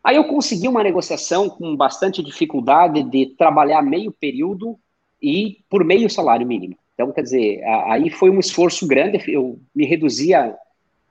Aí 0.05 0.16
eu 0.16 0.24
consegui 0.24 0.68
uma 0.68 0.83
negociação 0.83 1.49
com 1.49 1.74
bastante 1.74 2.22
dificuldade 2.22 3.03
de 3.03 3.26
trabalhar 3.37 3.83
meio 3.83 4.12
período 4.12 4.79
e 5.20 5.59
por 5.68 5.83
meio 5.85 6.09
salário 6.09 6.47
mínimo. 6.47 6.76
Então, 6.95 7.12
quer 7.12 7.22
dizer, 7.22 7.62
aí 7.64 8.11
foi 8.11 8.31
um 8.31 8.39
esforço 8.39 8.87
grande, 8.87 9.22
eu 9.29 9.59
me 9.74 9.87
reduzia 9.87 10.57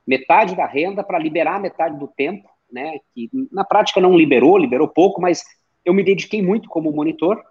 metade 0.08 0.56
da 0.56 0.64
renda 0.64 1.04
para 1.04 1.18
liberar 1.18 1.60
metade 1.60 1.98
do 1.98 2.08
tempo, 2.08 2.48
né? 2.72 2.98
Que 3.14 3.28
na 3.52 3.62
prática 3.62 4.00
não 4.00 4.16
liberou, 4.16 4.56
liberou 4.56 4.88
pouco, 4.88 5.20
mas 5.20 5.44
eu 5.84 5.92
me 5.92 6.02
dediquei 6.02 6.40
muito 6.40 6.66
como 6.70 6.90
monitor. 6.90 7.42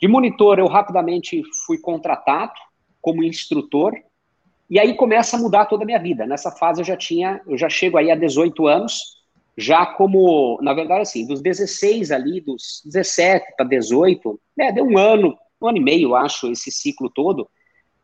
De 0.00 0.06
monitor, 0.06 0.60
eu 0.60 0.68
rapidamente 0.68 1.42
fui 1.66 1.76
contratado 1.76 2.52
como 3.02 3.24
instrutor, 3.24 3.92
e 4.70 4.78
aí 4.78 4.94
começa 4.94 5.36
a 5.36 5.40
mudar 5.40 5.66
toda 5.66 5.82
a 5.82 5.86
minha 5.86 5.98
vida. 5.98 6.24
Nessa 6.24 6.50
fase 6.52 6.80
eu 6.80 6.84
já 6.84 6.96
tinha, 6.96 7.40
eu 7.46 7.58
já 7.58 7.68
chego 7.68 7.98
aí 7.98 8.10
a 8.10 8.14
18 8.14 8.66
anos, 8.66 8.98
já 9.58 9.84
como, 9.84 10.58
na 10.62 10.72
verdade, 10.72 11.02
assim, 11.02 11.26
dos 11.26 11.42
16 11.42 12.10
ali, 12.12 12.40
dos 12.40 12.80
17 12.84 13.56
para 13.56 13.66
18, 13.66 14.40
né, 14.56 14.72
deu 14.72 14.84
um 14.84 14.96
ano, 14.96 15.36
um 15.60 15.68
ano 15.68 15.78
e 15.78 15.82
meio, 15.82 16.14
acho, 16.14 16.50
esse 16.50 16.70
ciclo 16.70 17.10
todo, 17.10 17.48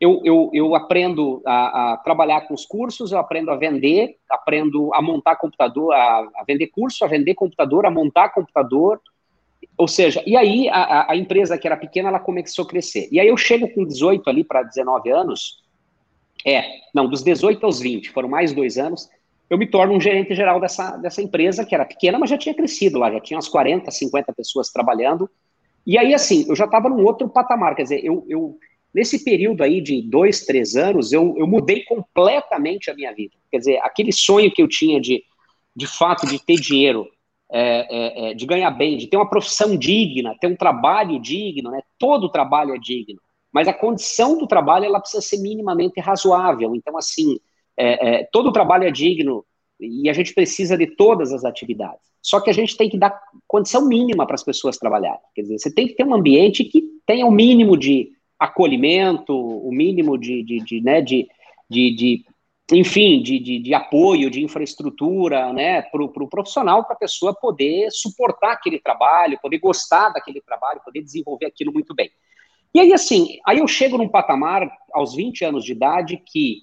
eu, 0.00 0.22
eu, 0.24 0.50
eu 0.54 0.74
aprendo 0.74 1.42
a, 1.46 1.92
a, 1.92 1.96
trabalhar 1.98 2.40
com 2.42 2.54
os 2.54 2.64
cursos, 2.64 3.12
eu 3.12 3.18
aprendo 3.18 3.50
a 3.50 3.56
vender, 3.56 4.16
aprendo 4.30 4.92
a 4.94 5.02
montar 5.02 5.36
computador, 5.36 5.92
a, 5.92 6.20
a, 6.36 6.44
vender 6.46 6.68
curso, 6.68 7.04
a 7.04 7.08
vender 7.08 7.34
computador, 7.34 7.84
a 7.84 7.90
montar 7.90 8.30
computador. 8.30 8.98
Ou 9.76 9.86
seja, 9.86 10.22
e 10.26 10.36
aí 10.36 10.68
a, 10.70 11.12
a 11.12 11.16
empresa 11.16 11.58
que 11.58 11.66
era 11.66 11.76
pequena, 11.76 12.08
ela 12.08 12.18
começou 12.18 12.64
a 12.64 12.68
crescer. 12.68 13.08
E 13.12 13.20
aí 13.20 13.28
eu 13.28 13.36
chego 13.36 13.68
com 13.74 13.84
18 13.84 14.28
ali 14.30 14.42
para 14.42 14.62
19 14.62 15.10
anos, 15.10 15.62
é, 16.46 16.64
não, 16.94 17.06
dos 17.06 17.22
18 17.22 17.64
aos 17.66 17.80
20, 17.80 18.10
foram 18.10 18.28
mais 18.28 18.54
dois 18.54 18.78
anos, 18.78 19.10
eu 19.50 19.58
me 19.58 19.66
torno 19.66 19.92
um 19.92 20.00
gerente 20.00 20.34
geral 20.34 20.58
dessa, 20.60 20.96
dessa 20.96 21.20
empresa, 21.20 21.66
que 21.66 21.74
era 21.74 21.84
pequena, 21.84 22.18
mas 22.18 22.30
já 22.30 22.38
tinha 22.38 22.54
crescido 22.54 22.98
lá, 22.98 23.10
já 23.10 23.20
tinha 23.20 23.36
umas 23.36 23.48
40, 23.48 23.90
50 23.90 24.32
pessoas 24.32 24.70
trabalhando. 24.70 25.28
E 25.86 25.98
aí, 25.98 26.14
assim, 26.14 26.46
eu 26.48 26.54
já 26.54 26.66
estava 26.66 26.88
num 26.88 27.04
outro 27.04 27.28
patamar, 27.28 27.74
quer 27.74 27.82
dizer, 27.82 28.04
eu, 28.04 28.24
eu 28.28 28.56
Nesse 28.92 29.24
período 29.24 29.62
aí 29.62 29.80
de 29.80 30.02
dois, 30.02 30.44
três 30.44 30.76
anos, 30.76 31.12
eu, 31.12 31.34
eu 31.38 31.46
mudei 31.46 31.84
completamente 31.84 32.90
a 32.90 32.94
minha 32.94 33.12
vida. 33.14 33.34
Quer 33.50 33.58
dizer, 33.58 33.78
aquele 33.82 34.12
sonho 34.12 34.50
que 34.50 34.62
eu 34.62 34.68
tinha 34.68 35.00
de, 35.00 35.22
de 35.74 35.86
fato, 35.86 36.26
de 36.26 36.44
ter 36.44 36.56
dinheiro, 36.56 37.08
é, 37.52 37.86
é, 37.90 38.30
é, 38.30 38.34
de 38.34 38.46
ganhar 38.46 38.70
bem, 38.70 38.96
de 38.96 39.06
ter 39.06 39.16
uma 39.16 39.28
profissão 39.28 39.76
digna, 39.76 40.36
ter 40.40 40.46
um 40.46 40.56
trabalho 40.56 41.20
digno, 41.20 41.70
né? 41.70 41.80
Todo 41.98 42.30
trabalho 42.30 42.74
é 42.74 42.78
digno, 42.78 43.20
mas 43.52 43.66
a 43.66 43.72
condição 43.72 44.38
do 44.38 44.46
trabalho 44.46 44.84
ela 44.84 45.00
precisa 45.00 45.20
ser 45.20 45.38
minimamente 45.38 46.00
razoável. 46.00 46.74
Então, 46.74 46.96
assim, 46.96 47.38
é, 47.76 48.20
é, 48.20 48.28
todo 48.32 48.52
trabalho 48.52 48.84
é 48.84 48.90
digno 48.90 49.44
e 49.80 50.08
a 50.08 50.12
gente 50.12 50.34
precisa 50.34 50.76
de 50.76 50.86
todas 50.86 51.32
as 51.32 51.44
atividades. 51.44 52.10
Só 52.22 52.40
que 52.40 52.50
a 52.50 52.52
gente 52.52 52.76
tem 52.76 52.88
que 52.88 52.98
dar 52.98 53.18
condição 53.48 53.86
mínima 53.88 54.26
para 54.26 54.34
as 54.34 54.44
pessoas 54.44 54.76
trabalharem. 54.76 55.20
Quer 55.34 55.42
dizer, 55.42 55.58
você 55.58 55.74
tem 55.74 55.88
que 55.88 55.94
ter 55.94 56.04
um 56.04 56.14
ambiente 56.14 56.64
que 56.64 56.82
tenha 57.06 57.26
o 57.26 57.32
mínimo 57.32 57.76
de 57.76 58.10
acolhimento, 58.40 59.34
o 59.36 59.70
mínimo 59.70 60.16
de, 60.16 60.42
de, 60.42 60.58
de 60.64 60.80
né, 60.80 61.02
de, 61.02 61.28
de, 61.68 61.94
de 61.94 62.24
enfim, 62.72 63.22
de, 63.22 63.38
de, 63.38 63.58
de, 63.58 63.74
apoio, 63.74 64.30
de 64.30 64.42
infraestrutura, 64.42 65.52
né, 65.52 65.82
para 65.82 66.02
o 66.02 66.08
pro 66.08 66.28
profissional, 66.28 66.84
para 66.84 66.94
a 66.94 66.98
pessoa 66.98 67.34
poder 67.34 67.90
suportar 67.90 68.52
aquele 68.52 68.78
trabalho, 68.78 69.38
poder 69.42 69.58
gostar 69.58 70.08
daquele 70.10 70.40
trabalho, 70.40 70.80
poder 70.84 71.02
desenvolver 71.02 71.46
aquilo 71.46 71.72
muito 71.72 71.94
bem. 71.94 72.10
E 72.72 72.80
aí, 72.80 72.92
assim, 72.92 73.38
aí 73.44 73.58
eu 73.58 73.66
chego 73.66 73.98
num 73.98 74.08
patamar, 74.08 74.70
aos 74.92 75.14
20 75.14 75.44
anos 75.44 75.64
de 75.64 75.72
idade, 75.72 76.22
que 76.24 76.62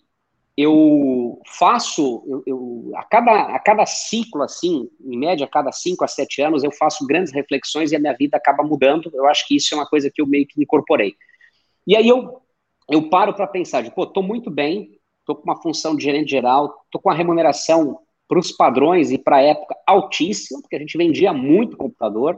eu 0.55 1.39
faço, 1.45 2.23
eu, 2.25 2.43
eu, 2.47 2.91
a, 2.95 3.03
cada, 3.03 3.55
a 3.55 3.59
cada 3.59 3.85
ciclo, 3.85 4.41
assim, 4.41 4.89
em 5.05 5.17
média, 5.17 5.45
a 5.45 5.49
cada 5.49 5.71
5 5.71 6.03
a 6.03 6.07
7 6.07 6.41
anos, 6.41 6.63
eu 6.63 6.71
faço 6.71 7.05
grandes 7.05 7.31
reflexões 7.31 7.91
e 7.91 7.95
a 7.95 7.99
minha 7.99 8.13
vida 8.13 8.37
acaba 8.37 8.63
mudando. 8.63 9.11
Eu 9.13 9.27
acho 9.27 9.45
que 9.47 9.55
isso 9.55 9.75
é 9.75 9.77
uma 9.77 9.85
coisa 9.85 10.09
que 10.09 10.21
eu 10.21 10.25
meio 10.25 10.47
que 10.47 10.59
incorporei. 10.59 11.15
E 11.87 11.95
aí 11.95 12.07
eu, 12.07 12.41
eu 12.89 13.09
paro 13.09 13.33
para 13.33 13.47
pensar, 13.47 13.81
de, 13.81 13.89
pô, 13.89 14.03
estou 14.03 14.21
muito 14.21 14.51
bem, 14.51 14.99
estou 15.21 15.37
com 15.37 15.43
uma 15.43 15.61
função 15.61 15.95
de 15.95 16.03
gerente 16.03 16.29
geral, 16.29 16.83
estou 16.85 17.01
com 17.01 17.09
a 17.09 17.13
remuneração 17.13 17.99
para 18.27 18.37
os 18.37 18.51
padrões 18.51 19.09
e 19.09 19.17
para 19.17 19.37
a 19.37 19.41
época 19.41 19.73
altíssima, 19.87 20.61
porque 20.61 20.75
a 20.75 20.79
gente 20.79 20.97
vendia 20.97 21.31
muito 21.31 21.77
computador, 21.77 22.37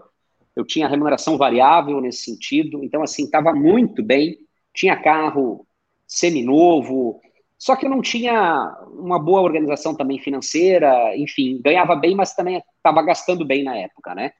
eu 0.55 0.63
tinha 0.63 0.87
remuneração 0.87 1.35
variável 1.35 1.99
nesse 1.99 2.23
sentido, 2.23 2.83
então 2.83 3.01
assim, 3.01 3.23
estava 3.23 3.51
muito 3.51 4.03
bem, 4.03 4.37
tinha 4.71 5.01
carro 5.01 5.65
seminovo, 6.05 7.19
só 7.57 7.75
que 7.75 7.85
eu 7.85 7.89
não 7.89 8.01
tinha 8.01 8.77
uma 8.93 9.17
boa 9.17 9.41
organização 9.41 9.95
também 9.95 10.19
financeira, 10.19 11.17
enfim, 11.17 11.59
ganhava 11.61 11.95
bem, 11.95 12.15
mas 12.15 12.35
também 12.35 12.61
estava 12.77 13.01
gastando 13.01 13.43
bem 13.45 13.63
na 13.63 13.75
época, 13.75 14.13
né? 14.13 14.31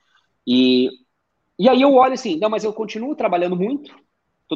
E, 0.45 0.89
e 1.57 1.67
aí 1.67 1.81
eu 1.81 1.93
olho 1.95 2.13
assim, 2.13 2.37
não, 2.37 2.49
mas 2.49 2.63
eu 2.63 2.73
continuo 2.73 3.15
trabalhando 3.15 3.55
muito, 3.55 3.93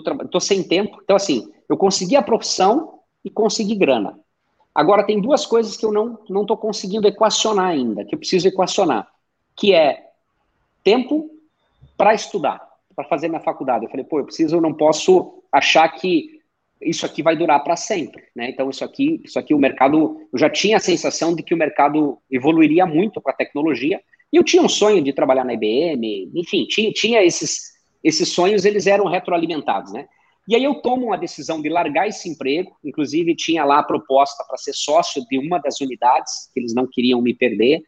tô 0.02 0.40
sem 0.40 0.64
tempo. 0.64 1.00
Então, 1.04 1.16
assim, 1.16 1.52
eu 1.70 1.78
consegui 1.78 2.16
a 2.16 2.22
profissão 2.22 3.00
e 3.24 3.30
consegui 3.30 3.76
grana. 3.76 4.20
Agora, 4.74 5.06
tem 5.06 5.22
duas 5.22 5.46
coisas 5.46 5.78
que 5.78 5.86
eu 5.86 5.92
não 5.92 6.20
não 6.30 6.42
estou 6.42 6.58
conseguindo 6.58 7.08
equacionar 7.08 7.68
ainda, 7.68 8.04
que 8.04 8.16
eu 8.16 8.20
preciso 8.20 8.48
equacionar, 8.48 9.08
que 9.56 9.74
é 9.74 10.10
tempo 10.84 11.30
para 11.96 12.14
estudar, 12.14 12.62
para 12.96 13.06
fazer 13.06 13.28
minha 13.28 13.40
faculdade. 13.40 13.86
Eu 13.86 13.92
falei, 13.92 14.06
pô, 14.06 14.20
eu 14.20 14.26
preciso, 14.26 14.56
eu 14.56 14.62
não 14.62 14.74
posso 14.74 15.44
achar 15.52 15.88
que 15.90 16.42
isso 16.82 17.06
aqui 17.06 17.24
vai 17.24 17.36
durar 17.36 17.64
para 17.64 17.76
sempre, 17.76 18.24
né? 18.36 18.50
Então 18.50 18.70
isso 18.70 18.84
aqui, 18.84 19.22
isso 19.24 19.40
aqui 19.40 19.54
o 19.54 19.60
mercado, 19.60 20.28
eu 20.34 20.40
já 20.40 20.50
tinha 20.50 20.78
a 20.78 20.82
sensação 20.82 21.36
de 21.36 21.44
que 21.44 21.54
o 21.54 21.58
mercado 21.58 22.18
evoluiria 22.30 22.86
muito 22.86 23.22
com 23.22 23.30
a 23.30 23.34
tecnologia. 23.34 24.02
E 24.32 24.38
eu 24.38 24.44
tinha 24.44 24.64
um 24.64 24.70
sonho 24.70 25.02
de 25.02 25.14
trabalhar 25.14 25.46
na 25.46 25.54
IBM, 25.54 26.32
enfim, 26.34 26.66
tinha, 26.66 26.92
tinha 26.92 27.24
esses 27.24 27.73
esses 28.04 28.30
sonhos 28.30 28.66
eles 28.66 28.88
eram 28.88 29.06
retroalimentados, 29.08 29.94
né? 29.94 30.08
E 30.48 30.56
aí 30.56 30.64
eu 30.64 30.76
tomo 30.76 31.08
uma 31.08 31.18
decisão 31.18 31.62
de 31.62 31.70
largar 31.70 32.08
esse 32.08 32.28
emprego, 32.28 32.76
inclusive 32.84 33.36
tinha 33.36 33.64
lá 33.64 33.80
a 33.80 33.84
proposta 33.84 34.44
para 34.44 34.58
ser 34.58 34.74
sócio 34.74 35.26
de 35.30 35.38
uma 35.40 35.58
das 35.58 35.80
unidades, 35.80 36.50
que 36.54 36.60
eles 36.60 36.74
não 36.74 36.86
queriam 36.86 37.22
me 37.22 37.34
perder. 37.34 37.82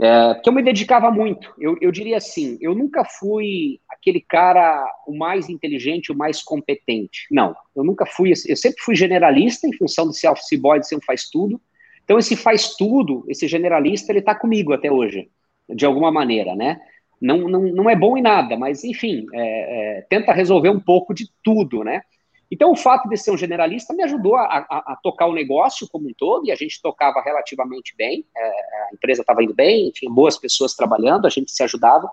É, 0.00 0.34
porque 0.34 0.48
eu 0.48 0.52
me 0.52 0.62
dedicava 0.62 1.10
muito. 1.10 1.52
Eu, 1.58 1.76
eu 1.80 1.90
diria 1.90 2.16
assim, 2.16 2.58
eu 2.60 2.74
nunca 2.74 3.04
fui 3.04 3.80
aquele 3.88 4.20
cara 4.20 4.84
o 5.06 5.16
mais 5.16 5.48
inteligente, 5.48 6.12
o 6.12 6.16
mais 6.16 6.42
competente. 6.42 7.26
Não, 7.30 7.54
eu 7.74 7.82
nunca 7.82 8.06
fui. 8.06 8.32
Eu 8.46 8.56
sempre 8.56 8.80
fui 8.80 8.94
generalista 8.94 9.66
em 9.66 9.72
função 9.72 10.08
de 10.08 10.16
ser 10.16 10.28
office 10.28 10.60
boy, 10.60 10.78
de 10.78 10.86
ser 10.86 10.96
um 10.96 11.02
faz 11.04 11.28
tudo. 11.28 11.60
Então 12.04 12.18
esse 12.18 12.36
faz 12.36 12.76
tudo, 12.76 13.24
esse 13.28 13.48
generalista, 13.48 14.12
ele 14.12 14.18
está 14.18 14.34
comigo 14.34 14.72
até 14.72 14.92
hoje, 14.92 15.30
de 15.68 15.86
alguma 15.86 16.12
maneira, 16.12 16.54
né? 16.54 16.78
Não, 17.20 17.48
não, 17.48 17.62
não 17.62 17.90
é 17.90 17.96
bom 17.96 18.16
em 18.16 18.22
nada, 18.22 18.56
mas 18.56 18.84
enfim, 18.84 19.26
é, 19.32 19.98
é, 19.98 20.00
tenta 20.02 20.32
resolver 20.32 20.70
um 20.70 20.80
pouco 20.80 21.14
de 21.14 21.28
tudo, 21.42 21.82
né? 21.82 22.02
Então, 22.50 22.70
o 22.70 22.76
fato 22.76 23.08
de 23.08 23.16
ser 23.16 23.30
um 23.30 23.36
generalista 23.36 23.94
me 23.94 24.02
ajudou 24.04 24.36
a, 24.36 24.44
a, 24.44 24.92
a, 24.92 24.98
tocar 25.02 25.26
o 25.26 25.32
negócio 25.32 25.88
como 25.90 26.08
um 26.08 26.14
todo, 26.16 26.46
e 26.46 26.52
a 26.52 26.54
gente 26.54 26.80
tocava 26.80 27.20
relativamente 27.20 27.94
bem, 27.96 28.24
é, 28.36 28.42
a 28.42 28.88
empresa 28.94 29.22
estava 29.22 29.42
indo 29.42 29.54
bem, 29.54 29.90
tinha 29.90 30.10
boas 30.10 30.38
pessoas 30.38 30.74
trabalhando, 30.74 31.26
a 31.26 31.30
gente 31.30 31.50
se 31.50 31.62
ajudava. 31.62 32.08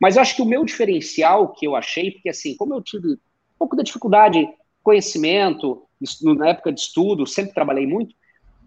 Mas 0.00 0.16
eu 0.16 0.22
acho 0.22 0.34
que 0.34 0.42
o 0.42 0.46
meu 0.46 0.64
diferencial 0.64 1.52
que 1.52 1.66
eu 1.66 1.76
achei, 1.76 2.10
porque 2.10 2.28
assim, 2.28 2.56
como 2.56 2.74
eu 2.74 2.82
tive 2.82 3.08
um 3.12 3.18
pouco 3.58 3.76
de 3.76 3.84
dificuldade, 3.84 4.48
conhecimento, 4.82 5.86
na 6.22 6.48
época 6.48 6.72
de 6.72 6.80
estudo, 6.80 7.26
sempre 7.26 7.54
trabalhei 7.54 7.86
muito, 7.86 8.14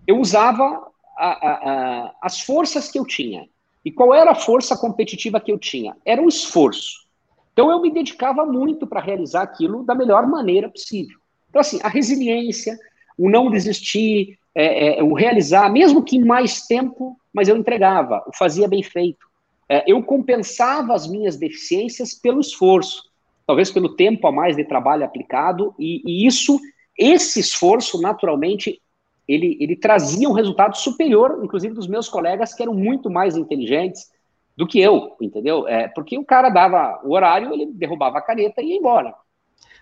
eu 0.07 0.19
usava 0.19 0.87
a, 1.17 2.15
as 2.21 2.39
forças 2.39 2.89
que 2.89 2.97
eu 2.97 3.05
tinha. 3.05 3.49
E 3.87 3.91
qual 3.91 4.13
era 4.13 4.31
a 4.31 4.35
força 4.35 4.75
competitiva 4.75 5.39
que 5.39 5.49
eu 5.49 5.57
tinha? 5.57 5.95
Era 6.03 6.21
o 6.21 6.27
esforço. 6.27 7.07
Então 7.53 7.71
eu 7.71 7.81
me 7.81 7.89
dedicava 7.89 8.45
muito 8.45 8.85
para 8.85 8.99
realizar 8.99 9.43
aquilo 9.43 9.81
da 9.85 9.95
melhor 9.95 10.27
maneira 10.27 10.67
possível. 10.67 11.17
Então, 11.49 11.61
assim, 11.61 11.79
a 11.81 11.87
resiliência, 11.87 12.77
o 13.17 13.29
não 13.29 13.49
desistir, 13.49 14.37
é, 14.53 14.99
é, 14.99 15.03
o 15.03 15.13
realizar, 15.13 15.71
mesmo 15.71 16.03
que 16.03 16.17
em 16.17 16.25
mais 16.25 16.67
tempo, 16.67 17.17
mas 17.33 17.47
eu 17.47 17.55
entregava, 17.55 18.21
o 18.27 18.35
fazia 18.35 18.67
bem 18.67 18.83
feito. 18.83 19.25
É, 19.69 19.89
eu 19.89 20.03
compensava 20.03 20.93
as 20.93 21.07
minhas 21.07 21.37
deficiências 21.37 22.13
pelo 22.13 22.41
esforço, 22.41 23.03
talvez 23.45 23.71
pelo 23.71 23.95
tempo 23.95 24.27
a 24.27 24.33
mais 24.33 24.57
de 24.57 24.65
trabalho 24.65 25.05
aplicado, 25.05 25.73
e, 25.79 26.01
e 26.05 26.27
isso, 26.27 26.59
esse 26.99 27.39
esforço, 27.39 28.01
naturalmente, 28.01 28.81
ele, 29.27 29.57
ele 29.59 29.75
trazia 29.75 30.29
um 30.29 30.33
resultado 30.33 30.77
superior, 30.77 31.41
inclusive 31.43 31.73
dos 31.73 31.87
meus 31.87 32.07
colegas 32.07 32.53
que 32.53 32.63
eram 32.63 32.73
muito 32.73 33.09
mais 33.09 33.35
inteligentes, 33.35 34.09
do 34.55 34.65
que 34.65 34.79
eu, 34.79 35.15
entendeu? 35.21 35.67
É, 35.67 35.87
porque 35.87 36.17
o 36.17 36.25
cara 36.25 36.49
dava 36.49 36.99
o 37.03 37.13
horário, 37.13 37.53
ele 37.53 37.67
derrubava 37.67 38.17
a 38.17 38.21
caneta 38.21 38.61
e 38.61 38.69
ia 38.69 38.77
embora. 38.77 39.13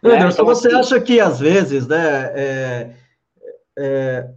Né? 0.04 0.16
Anderson, 0.16 0.43
então, 0.43 0.46
você 0.46 0.68
assim... 0.68 0.78
acha 0.78 1.02
que 1.02 1.20
às 1.20 1.39
vezes, 1.39 1.88
né, 1.88 2.32
é, 2.36 2.91
é, 3.78 4.30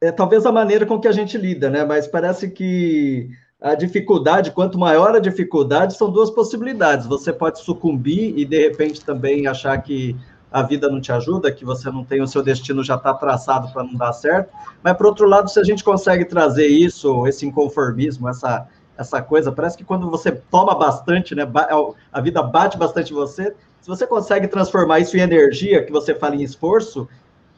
é, 0.00 0.12
talvez 0.12 0.46
a 0.46 0.52
maneira 0.52 0.86
com 0.86 1.00
que 1.00 1.08
a 1.08 1.12
gente 1.12 1.36
lida, 1.36 1.68
né, 1.68 1.84
mas 1.84 2.06
parece 2.06 2.50
que 2.50 3.30
a 3.60 3.74
dificuldade, 3.74 4.52
quanto 4.52 4.78
maior 4.78 5.14
a 5.14 5.18
dificuldade, 5.20 5.94
são 5.94 6.10
duas 6.10 6.30
possibilidades. 6.30 7.06
Você 7.06 7.32
pode 7.32 7.60
sucumbir 7.60 8.38
e, 8.38 8.44
de 8.44 8.58
repente, 8.58 9.04
também 9.04 9.46
achar 9.46 9.76
que 9.82 10.16
a 10.50 10.62
vida 10.62 10.88
não 10.88 11.00
te 11.00 11.12
ajuda, 11.12 11.52
que 11.52 11.64
você 11.64 11.90
não 11.90 12.04
tem 12.04 12.20
o 12.20 12.26
seu 12.26 12.42
destino 12.42 12.82
já 12.82 12.96
está 12.96 13.14
traçado 13.14 13.72
para 13.72 13.84
não 13.84 13.94
dar 13.94 14.12
certo. 14.12 14.52
Mas, 14.82 14.96
por 14.96 15.06
outro 15.06 15.28
lado, 15.28 15.48
se 15.48 15.60
a 15.60 15.64
gente 15.64 15.84
consegue 15.84 16.24
trazer 16.24 16.66
isso, 16.66 17.26
esse 17.26 17.46
inconformismo, 17.46 18.28
essa 18.28 18.66
essa 19.00 19.22
coisa. 19.22 19.50
Parece 19.50 19.78
que 19.78 19.84
quando 19.84 20.10
você 20.10 20.30
toma 20.30 20.74
bastante, 20.74 21.34
né, 21.34 21.42
é 21.42 21.92
a 22.12 22.20
vida 22.20 22.42
bate 22.42 22.76
bastante 22.76 23.12
em 23.12 23.16
você, 23.16 23.54
se 23.80 23.88
você 23.88 24.06
consegue 24.06 24.46
transformar 24.46 25.00
isso 25.00 25.16
em 25.16 25.20
energia, 25.20 25.82
que 25.82 25.90
você 25.90 26.14
fala 26.14 26.36
em 26.36 26.42
esforço, 26.42 27.08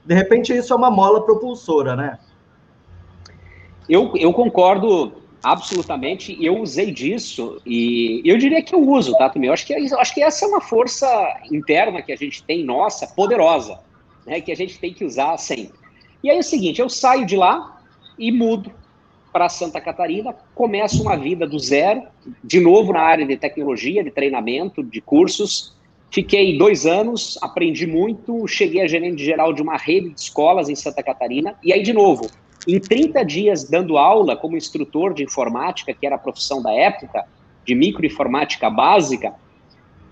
de 0.04 0.14
repente 0.14 0.56
isso 0.56 0.72
é 0.72 0.76
uma 0.76 0.90
mola 0.90 1.24
propulsora, 1.24 1.96
né? 1.96 2.18
Eu, 3.88 4.12
eu 4.16 4.32
concordo 4.32 5.12
absolutamente, 5.42 6.36
eu 6.40 6.58
usei 6.58 6.90
disso 6.92 7.60
e 7.66 8.22
eu 8.24 8.38
diria 8.38 8.62
que 8.62 8.74
eu 8.74 8.80
uso, 8.80 9.12
tá, 9.16 9.28
também. 9.28 9.48
Eu 9.48 9.54
acho 9.54 9.66
que, 9.66 9.72
eu 9.72 9.98
acho 9.98 10.14
que 10.14 10.22
essa 10.22 10.44
é 10.44 10.48
uma 10.48 10.60
força 10.60 11.06
interna 11.50 12.00
que 12.00 12.12
a 12.12 12.16
gente 12.16 12.42
tem, 12.44 12.64
nossa, 12.64 13.06
poderosa, 13.06 13.80
né, 14.26 14.40
que 14.40 14.52
a 14.52 14.56
gente 14.56 14.78
tem 14.78 14.94
que 14.94 15.04
usar 15.04 15.36
sempre. 15.36 15.74
E 16.22 16.30
aí 16.30 16.36
é 16.36 16.40
o 16.40 16.44
seguinte, 16.44 16.80
eu 16.80 16.88
saio 16.88 17.26
de 17.26 17.36
lá 17.36 17.82
e 18.16 18.30
mudo 18.30 18.70
para 19.32 19.48
Santa 19.48 19.80
Catarina, 19.80 20.36
começo 20.54 21.02
uma 21.02 21.16
vida 21.16 21.46
do 21.46 21.58
zero, 21.58 22.02
de 22.44 22.60
novo 22.60 22.92
na 22.92 23.00
área 23.00 23.26
de 23.26 23.36
tecnologia, 23.36 24.04
de 24.04 24.10
treinamento, 24.10 24.82
de 24.82 25.00
cursos. 25.00 25.74
Fiquei 26.10 26.58
dois 26.58 26.84
anos, 26.84 27.38
aprendi 27.40 27.86
muito, 27.86 28.46
cheguei 28.46 28.82
a 28.82 28.86
gerente 28.86 29.24
geral 29.24 29.52
de 29.54 29.62
uma 29.62 29.78
rede 29.78 30.10
de 30.10 30.20
escolas 30.20 30.68
em 30.68 30.74
Santa 30.74 31.02
Catarina, 31.02 31.56
e 31.64 31.72
aí, 31.72 31.82
de 31.82 31.94
novo, 31.94 32.30
em 32.66 32.78
30 32.80 33.24
dias 33.24 33.64
dando 33.64 33.96
aula 33.96 34.36
como 34.36 34.56
instrutor 34.56 35.14
de 35.14 35.22
informática, 35.22 35.92
que 35.92 36.06
era 36.06 36.16
a 36.16 36.18
profissão 36.18 36.62
da 36.62 36.72
época, 36.72 37.24
de 37.64 37.74
microinformática 37.74 38.68
básica, 38.70 39.34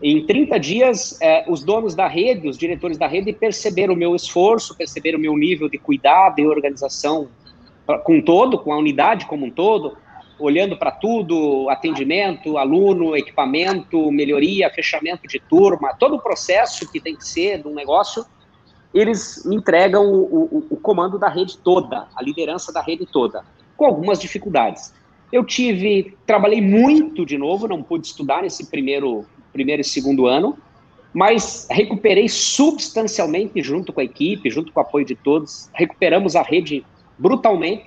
em 0.03 0.24
30 0.24 0.59
dias, 0.59 1.18
eh, 1.20 1.44
os 1.46 1.62
donos 1.62 1.94
da 1.94 2.09
rede, 2.09 2.48
os 2.48 2.57
diretores 2.57 2.96
da 2.96 3.07
rede, 3.07 3.34
perceberam 3.34 3.92
o 3.92 3.96
meu 3.96 4.16
esforço, 4.16 4.74
perceberam 4.74 5.18
o 5.18 5.20
meu 5.20 5.36
nível 5.36 5.68
de 5.68 5.76
cuidado 5.76 6.40
e 6.40 6.46
organização 6.46 7.28
com 8.05 8.20
todo, 8.20 8.59
com 8.59 8.72
a 8.72 8.78
unidade 8.78 9.26
como 9.26 9.46
um 9.46 9.51
todo, 9.51 9.98
olhando 10.38 10.76
para 10.76 10.90
tudo, 10.90 11.68
atendimento, 11.68 12.57
aluno, 12.57 13.14
equipamento, 13.14 14.11
melhoria, 14.11 14.70
fechamento 14.70 15.28
de 15.28 15.38
turma, 15.38 15.94
todo 15.98 16.16
o 16.16 16.22
processo 16.22 16.90
que 16.90 16.98
tem 16.98 17.14
que 17.14 17.26
ser 17.26 17.61
de 17.61 17.68
um 17.68 17.74
negócio, 17.74 18.24
eles 18.93 19.45
me 19.45 19.57
entregam 19.57 20.07
o, 20.12 20.45
o, 20.45 20.66
o 20.70 20.76
comando 20.76 21.18
da 21.18 21.28
rede 21.28 21.59
toda, 21.59 22.09
a 22.14 22.22
liderança 22.22 22.72
da 22.72 22.82
rede 22.82 23.07
toda, 23.07 23.45
com 23.76 23.84
algumas 23.84 24.18
dificuldades. 24.18 24.93
Eu 25.32 25.45
tive, 25.45 26.16
trabalhei 26.26 26.61
muito 26.61 27.24
de 27.24 27.38
novo, 27.38 27.68
não 27.68 27.82
pude 27.82 28.07
estudar 28.07 28.43
nesse 28.43 28.66
primeiro, 28.66 29.24
primeiro 29.53 29.80
e 29.80 29.84
segundo 29.84 30.26
ano, 30.26 30.59
mas 31.12 31.66
recuperei 31.70 32.28
substancialmente 32.28 33.62
junto 33.62 33.93
com 33.93 34.01
a 34.01 34.05
equipe, 34.05 34.51
junto 34.51 34.72
com 34.72 34.80
o 34.80 34.82
apoio 34.82 35.05
de 35.05 35.14
todos, 35.14 35.68
recuperamos 35.72 36.34
a 36.34 36.43
rede 36.43 36.84
brutalmente 37.18 37.86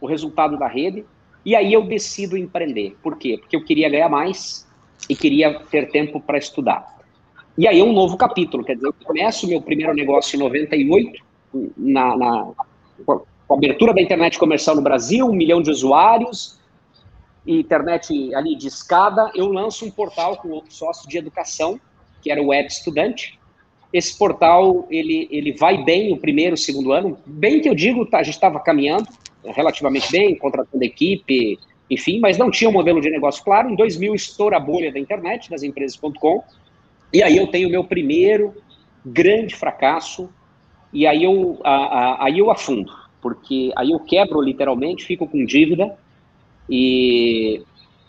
o 0.00 0.06
resultado 0.06 0.58
da 0.58 0.66
rede, 0.66 1.04
e 1.44 1.54
aí 1.54 1.72
eu 1.72 1.84
decido 1.84 2.36
empreender. 2.36 2.96
Por 3.02 3.16
quê? 3.16 3.38
Porque 3.38 3.54
eu 3.54 3.64
queria 3.64 3.88
ganhar 3.88 4.08
mais 4.08 4.66
e 5.08 5.14
queria 5.14 5.60
ter 5.70 5.90
tempo 5.90 6.20
para 6.20 6.38
estudar. 6.38 7.01
E 7.56 7.68
aí 7.68 7.80
é 7.80 7.84
um 7.84 7.92
novo 7.92 8.16
capítulo, 8.16 8.64
quer 8.64 8.74
dizer, 8.74 8.86
eu 8.86 8.94
começo 9.04 9.46
meu 9.46 9.60
primeiro 9.60 9.94
negócio 9.94 10.36
em 10.36 10.38
98, 10.40 11.22
na, 11.76 12.16
na, 12.16 12.50
com 13.04 13.24
a 13.50 13.54
abertura 13.54 13.92
da 13.92 14.00
internet 14.00 14.38
comercial 14.38 14.74
no 14.74 14.82
Brasil, 14.82 15.26
um 15.26 15.34
milhão 15.34 15.60
de 15.60 15.70
usuários, 15.70 16.58
internet 17.46 18.34
ali 18.34 18.56
de 18.56 18.68
escada, 18.68 19.30
eu 19.34 19.52
lanço 19.52 19.84
um 19.84 19.90
portal 19.90 20.36
com 20.38 20.48
outro 20.48 20.72
sócio 20.72 21.08
de 21.08 21.18
educação, 21.18 21.78
que 22.22 22.30
era 22.30 22.40
o 22.40 22.48
Web 22.48 22.68
Estudante, 22.68 23.38
esse 23.92 24.16
portal, 24.16 24.86
ele, 24.90 25.28
ele 25.30 25.52
vai 25.52 25.84
bem 25.84 26.12
o 26.12 26.16
primeiro, 26.16 26.56
segundo 26.56 26.92
ano. 26.92 27.18
Bem 27.26 27.60
que 27.60 27.68
eu 27.68 27.74
digo, 27.74 28.06
tá, 28.06 28.20
a 28.20 28.22
gente 28.22 28.34
estava 28.34 28.58
caminhando 28.58 29.06
relativamente 29.44 30.10
bem, 30.10 30.34
contratando 30.36 30.82
equipe, 30.82 31.58
enfim, 31.90 32.18
mas 32.20 32.38
não 32.38 32.50
tinha 32.50 32.70
um 32.70 32.72
modelo 32.72 33.02
de 33.02 33.10
negócio 33.10 33.44
claro. 33.44 33.68
Em 33.68 33.76
2000, 33.76 34.14
estoura 34.14 34.56
a 34.56 34.60
bolha 34.60 34.90
da 34.90 34.98
internet, 34.98 35.50
das 35.50 35.62
empresas.com. 35.62 36.42
E 37.12 37.22
aí 37.22 37.36
eu 37.36 37.46
tenho 37.46 37.68
o 37.68 37.70
meu 37.70 37.84
primeiro 37.84 38.54
grande 39.04 39.54
fracasso. 39.54 40.30
E 40.92 41.06
aí 41.06 41.24
eu, 41.24 41.60
a, 41.64 41.74
a, 41.74 42.24
aí 42.24 42.38
eu 42.38 42.50
afundo, 42.50 42.92
porque 43.20 43.72
aí 43.76 43.90
eu 43.90 44.00
quebro 44.00 44.40
literalmente, 44.40 45.04
fico 45.04 45.26
com 45.26 45.44
dívida. 45.44 45.96
E, 46.68 47.62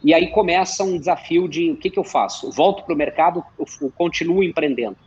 e 0.03 0.13
aí 0.13 0.27
começa 0.27 0.83
um 0.83 0.97
desafio 0.97 1.47
de 1.47 1.71
o 1.71 1.77
que, 1.77 1.89
que 1.89 1.99
eu 1.99 2.03
faço? 2.03 2.51
Volto 2.51 2.83
para 2.83 2.93
o 2.93 2.97
mercado, 2.97 3.43
eu, 3.57 3.91
continuo 3.91 4.43
empreendendo 4.43 4.97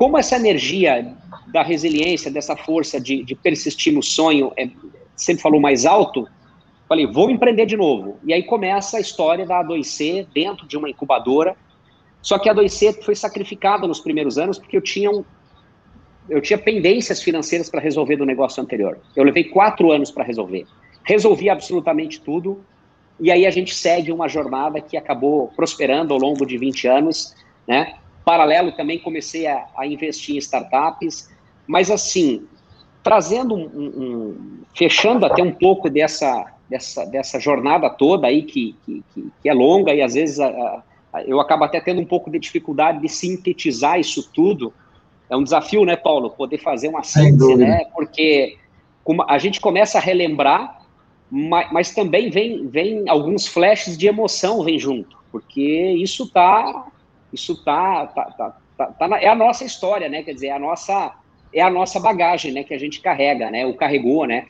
como 0.00 0.16
essa 0.16 0.36
energia 0.36 1.14
da 1.52 1.62
resiliência, 1.62 2.30
dessa 2.30 2.56
força 2.56 2.98
de, 2.98 3.22
de 3.22 3.34
persistir 3.34 3.92
no 3.92 4.02
sonho, 4.02 4.50
é, 4.56 4.66
sempre 5.14 5.42
falou 5.42 5.60
mais 5.60 5.84
alto, 5.84 6.26
falei, 6.88 7.06
vou 7.06 7.28
empreender 7.30 7.66
de 7.66 7.76
novo. 7.76 8.18
E 8.24 8.32
aí 8.32 8.42
começa 8.42 8.96
a 8.96 9.00
história 9.00 9.44
da 9.44 9.62
A2C 9.62 10.26
dentro 10.32 10.66
de 10.66 10.78
uma 10.78 10.88
incubadora. 10.88 11.54
Só 12.22 12.38
que 12.38 12.48
a 12.48 12.54
A2C 12.54 13.02
foi 13.02 13.14
sacrificada 13.14 13.86
nos 13.86 14.00
primeiros 14.00 14.38
anos 14.38 14.58
porque 14.58 14.76
eu 14.76 14.80
tinha, 14.80 15.10
um, 15.10 15.24
eu 16.28 16.40
tinha 16.40 16.58
pendências 16.58 17.22
financeiras 17.22 17.68
para 17.70 17.80
resolver 17.80 18.16
do 18.16 18.26
negócio 18.26 18.62
anterior. 18.62 18.98
Eu 19.16 19.24
levei 19.24 19.44
quatro 19.44 19.90
anos 19.90 20.10
para 20.10 20.24
resolver. 20.24 20.66
Resolvi 21.04 21.48
absolutamente 21.48 22.20
tudo. 22.20 22.62
E 23.18 23.30
aí 23.30 23.46
a 23.46 23.50
gente 23.50 23.74
segue 23.74 24.12
uma 24.12 24.28
jornada 24.28 24.80
que 24.80 24.96
acabou 24.96 25.48
prosperando 25.48 26.12
ao 26.14 26.20
longo 26.20 26.46
de 26.46 26.56
20 26.56 26.88
anos, 26.88 27.34
né? 27.66 27.94
Paralelo 28.24 28.72
também 28.72 28.98
comecei 28.98 29.46
a, 29.46 29.66
a 29.76 29.86
investir 29.86 30.36
em 30.36 30.38
startups, 30.38 31.28
mas 31.66 31.90
assim, 31.90 32.46
trazendo 33.02 33.54
um, 33.54 33.64
um, 33.64 34.62
fechando 34.74 35.26
até 35.26 35.42
um 35.42 35.52
pouco 35.52 35.88
dessa, 35.88 36.52
dessa, 36.68 37.04
dessa 37.04 37.40
jornada 37.40 37.88
toda 37.90 38.26
aí 38.26 38.42
que, 38.42 38.76
que, 38.84 39.02
que 39.42 39.48
é 39.48 39.52
longa 39.52 39.94
e 39.94 40.02
às 40.02 40.14
vezes 40.14 40.38
a, 40.38 40.48
a, 40.48 40.82
eu 41.26 41.40
acabo 41.40 41.64
até 41.64 41.80
tendo 41.80 42.00
um 42.00 42.06
pouco 42.06 42.30
de 42.30 42.38
dificuldade 42.38 43.00
de 43.00 43.08
sintetizar 43.08 43.98
isso 43.98 44.30
tudo. 44.32 44.72
É 45.28 45.36
um 45.36 45.42
desafio, 45.42 45.84
né, 45.84 45.96
Paulo, 45.96 46.30
poder 46.30 46.58
fazer 46.58 46.88
uma 46.88 47.02
síntese, 47.02 47.56
né? 47.56 47.84
Porque 47.94 48.56
a 49.28 49.38
gente 49.38 49.60
começa 49.60 49.98
a 49.98 50.00
relembrar 50.00 50.80
mas, 51.30 51.70
mas, 51.70 51.94
também 51.94 52.28
vem, 52.28 52.66
vem 52.66 53.08
alguns 53.08 53.46
flashes 53.46 53.96
de 53.96 54.08
emoção 54.08 54.64
vem 54.64 54.78
junto, 54.78 55.16
porque 55.30 55.92
isso 55.92 56.28
tá, 56.28 56.88
isso 57.32 57.62
tá, 57.64 58.08
tá, 58.08 58.24
tá, 58.24 58.56
tá, 58.76 58.86
tá 58.86 59.08
na, 59.08 59.18
é 59.20 59.28
a 59.28 59.34
nossa 59.34 59.64
história, 59.64 60.08
né? 60.08 60.24
Quer 60.24 60.34
dizer, 60.34 60.48
é 60.48 60.52
a 60.52 60.58
nossa, 60.58 61.14
é 61.54 61.62
a 61.62 61.70
nossa 61.70 62.00
bagagem, 62.00 62.50
né? 62.50 62.64
Que 62.64 62.74
a 62.74 62.78
gente 62.78 63.00
carrega, 63.00 63.48
né? 63.48 63.64
O 63.64 63.74
carregou, 63.74 64.26
né? 64.26 64.46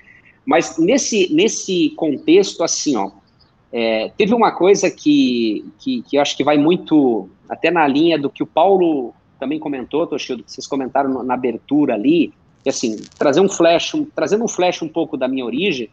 Mas 0.46 0.78
nesse, 0.78 1.30
nesse 1.34 1.90
contexto, 1.90 2.64
assim, 2.64 2.96
ó, 2.96 3.10
é, 3.72 4.10
teve 4.16 4.34
uma 4.34 4.50
coisa 4.50 4.90
que, 4.90 5.64
que, 5.78 6.02
que 6.02 6.16
eu 6.16 6.22
acho 6.22 6.36
que 6.36 6.42
vai 6.42 6.58
muito 6.58 7.28
até 7.48 7.70
na 7.70 7.86
linha 7.86 8.18
do 8.18 8.28
que 8.28 8.42
o 8.42 8.46
Paulo 8.46 9.14
também 9.38 9.58
comentou, 9.58 10.06
Toshio, 10.06 10.42
que 10.42 10.52
vocês 10.52 10.66
comentaram 10.66 11.22
na 11.22 11.34
abertura 11.34 11.94
ali, 11.94 12.32
que 12.62 12.68
assim, 12.68 12.96
trazer 13.18 13.40
um 13.40 13.48
flash, 13.48 13.94
um, 13.94 14.04
trazendo 14.04 14.44
um 14.44 14.48
flash 14.48 14.82
um 14.82 14.88
pouco 14.88 15.16
da 15.16 15.26
minha 15.26 15.44
origem, 15.44 15.88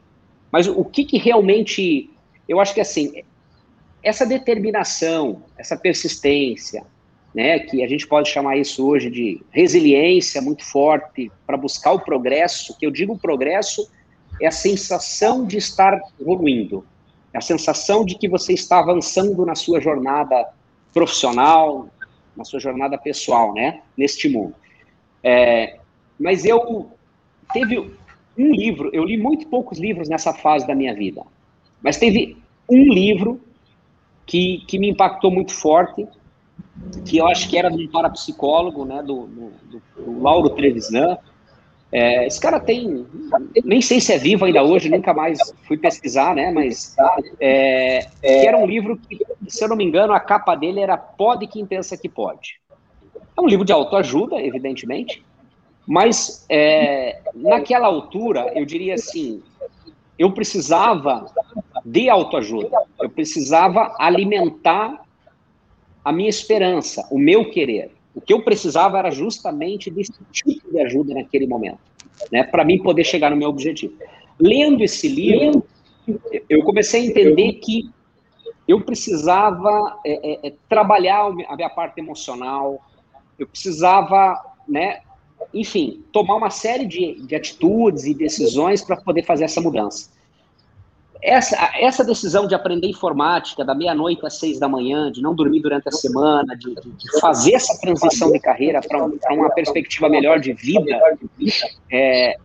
mas 0.51 0.67
o 0.67 0.83
que, 0.83 1.05
que 1.05 1.17
realmente, 1.17 2.09
eu 2.47 2.59
acho 2.59 2.73
que 2.73 2.81
assim, 2.81 3.23
essa 4.03 4.25
determinação, 4.25 5.43
essa 5.57 5.77
persistência, 5.77 6.83
né, 7.33 7.59
que 7.59 7.83
a 7.83 7.87
gente 7.87 8.07
pode 8.07 8.29
chamar 8.29 8.57
isso 8.57 8.85
hoje 8.85 9.09
de 9.09 9.41
resiliência 9.51 10.41
muito 10.41 10.65
forte 10.65 11.31
para 11.45 11.55
buscar 11.57 11.91
o 11.91 11.99
progresso, 11.99 12.75
que 12.77 12.85
eu 12.85 12.91
digo 12.91 13.17
progresso 13.17 13.89
é 14.41 14.47
a 14.47 14.51
sensação 14.51 15.45
de 15.45 15.57
estar 15.57 15.99
evoluindo, 16.19 16.85
a 17.33 17.41
sensação 17.41 18.05
de 18.05 18.15
que 18.15 18.27
você 18.27 18.53
está 18.53 18.79
avançando 18.79 19.45
na 19.45 19.55
sua 19.55 19.79
jornada 19.79 20.49
profissional, 20.93 21.87
na 22.35 22.43
sua 22.43 22.59
jornada 22.59 22.97
pessoal, 22.97 23.53
né, 23.53 23.81
neste 23.97 24.29
mundo. 24.29 24.55
É, 25.23 25.79
mas 26.19 26.45
eu 26.45 26.91
teve 27.53 27.79
um 28.37 28.51
livro, 28.51 28.89
eu 28.93 29.03
li 29.03 29.17
muito 29.17 29.47
poucos 29.47 29.79
livros 29.79 30.07
nessa 30.07 30.33
fase 30.33 30.65
da 30.67 30.75
minha 30.75 30.93
vida, 30.93 31.23
mas 31.81 31.97
teve 31.97 32.37
um 32.69 32.93
livro 32.93 33.41
que, 34.25 34.63
que 34.67 34.77
me 34.77 34.89
impactou 34.89 35.31
muito 35.31 35.53
forte, 35.53 36.07
que 37.05 37.17
eu 37.17 37.27
acho 37.27 37.49
que 37.49 37.57
era 37.57 37.69
de 37.69 37.85
um 37.85 37.87
parapsicólogo, 37.89 38.85
né, 38.85 39.01
do, 39.01 39.27
do, 39.27 39.81
do 39.95 40.21
Lauro 40.21 40.49
Trevisan, 40.51 41.17
é, 41.91 42.27
esse 42.27 42.39
cara 42.39 42.59
tem, 42.59 43.05
nem 43.63 43.81
sei 43.81 44.01
se 44.01 44.11
é 44.11 44.17
vivo 44.17 44.45
ainda 44.45 44.61
hoje, 44.61 44.89
nunca 44.89 45.13
mais 45.13 45.39
fui 45.63 45.77
pesquisar, 45.77 46.35
né? 46.35 46.51
Mas 46.51 46.95
é, 47.39 48.07
que 48.21 48.47
era 48.47 48.57
um 48.57 48.65
livro 48.65 48.97
que, 48.97 49.19
se 49.47 49.63
eu 49.63 49.69
não 49.69 49.75
me 49.75 49.85
engano, 49.85 50.13
a 50.13 50.19
capa 50.19 50.53
dele 50.55 50.81
era 50.81 50.97
Pode 50.97 51.47
quem 51.47 51.65
pensa 51.65 51.95
que 51.95 52.09
pode. 52.09 52.59
É 53.37 53.41
um 53.41 53.47
livro 53.47 53.63
de 53.63 53.71
autoajuda, 53.71 54.41
evidentemente, 54.41 55.23
mas 55.87 56.45
é, 56.49 57.21
naquela 57.33 57.87
altura, 57.87 58.51
eu 58.53 58.65
diria 58.65 58.95
assim, 58.95 59.41
eu 60.19 60.31
precisava 60.33 61.25
de 61.85 62.09
autoajuda, 62.09 62.77
eu 62.99 63.09
precisava 63.09 63.95
alimentar 63.97 65.01
a 66.03 66.11
minha 66.11 66.29
esperança, 66.29 67.07
o 67.09 67.17
meu 67.17 67.49
querer. 67.49 67.96
O 68.17 68.21
que 68.21 68.33
eu 68.33 68.41
precisava 68.41 68.97
era 68.97 69.11
justamente 69.11 69.91
desse 69.91 70.11
tipo 70.31 70.71
de 70.71 70.79
ajuda 70.81 71.13
naquele 71.13 71.45
momento, 71.45 71.77
né, 72.31 72.43
para 72.43 72.65
mim 72.65 72.81
poder 72.81 73.03
chegar 73.03 73.29
no 73.29 73.37
meu 73.37 73.47
objetivo. 73.47 73.93
Lendo 74.39 74.83
esse 74.83 75.07
livro, 75.07 75.63
eu 76.49 76.63
comecei 76.63 77.01
a 77.01 77.05
entender 77.05 77.53
que 77.53 77.91
eu 78.67 78.81
precisava 78.81 79.99
é, 80.03 80.47
é, 80.47 80.47
é 80.47 80.53
trabalhar 80.67 81.27
a 81.47 81.55
minha 81.55 81.69
parte 81.69 81.99
emocional, 81.99 82.81
eu 83.37 83.45
precisava, 83.45 84.43
né, 84.67 85.01
enfim, 85.53 86.03
tomar 86.11 86.37
uma 86.37 86.49
série 86.49 86.87
de, 86.87 87.21
de 87.21 87.35
atitudes 87.35 88.05
e 88.05 88.15
decisões 88.15 88.83
para 88.83 88.97
poder 88.97 89.21
fazer 89.25 89.43
essa 89.43 89.61
mudança 89.61 90.16
essa, 91.21 91.71
essa 91.79 92.03
decisão 92.03 92.47
de 92.47 92.55
aprender 92.55 92.87
informática 92.87 93.63
da 93.63 93.73
meia-noite 93.73 94.25
às 94.25 94.39
seis 94.39 94.59
da 94.59 94.67
manhã, 94.67 95.11
de 95.11 95.21
não 95.21 95.35
dormir 95.35 95.61
durante 95.61 95.87
a 95.87 95.91
semana, 95.91 96.55
de, 96.55 96.73
de 96.75 97.19
fazer 97.19 97.53
essa 97.53 97.79
transição 97.79 98.31
de 98.31 98.39
carreira 98.39 98.81
para 98.81 99.05
um, 99.05 99.17
uma 99.31 99.49
perspectiva 99.49 100.09
melhor 100.09 100.39
de 100.39 100.53
vida, 100.53 100.99
é, 101.91 102.35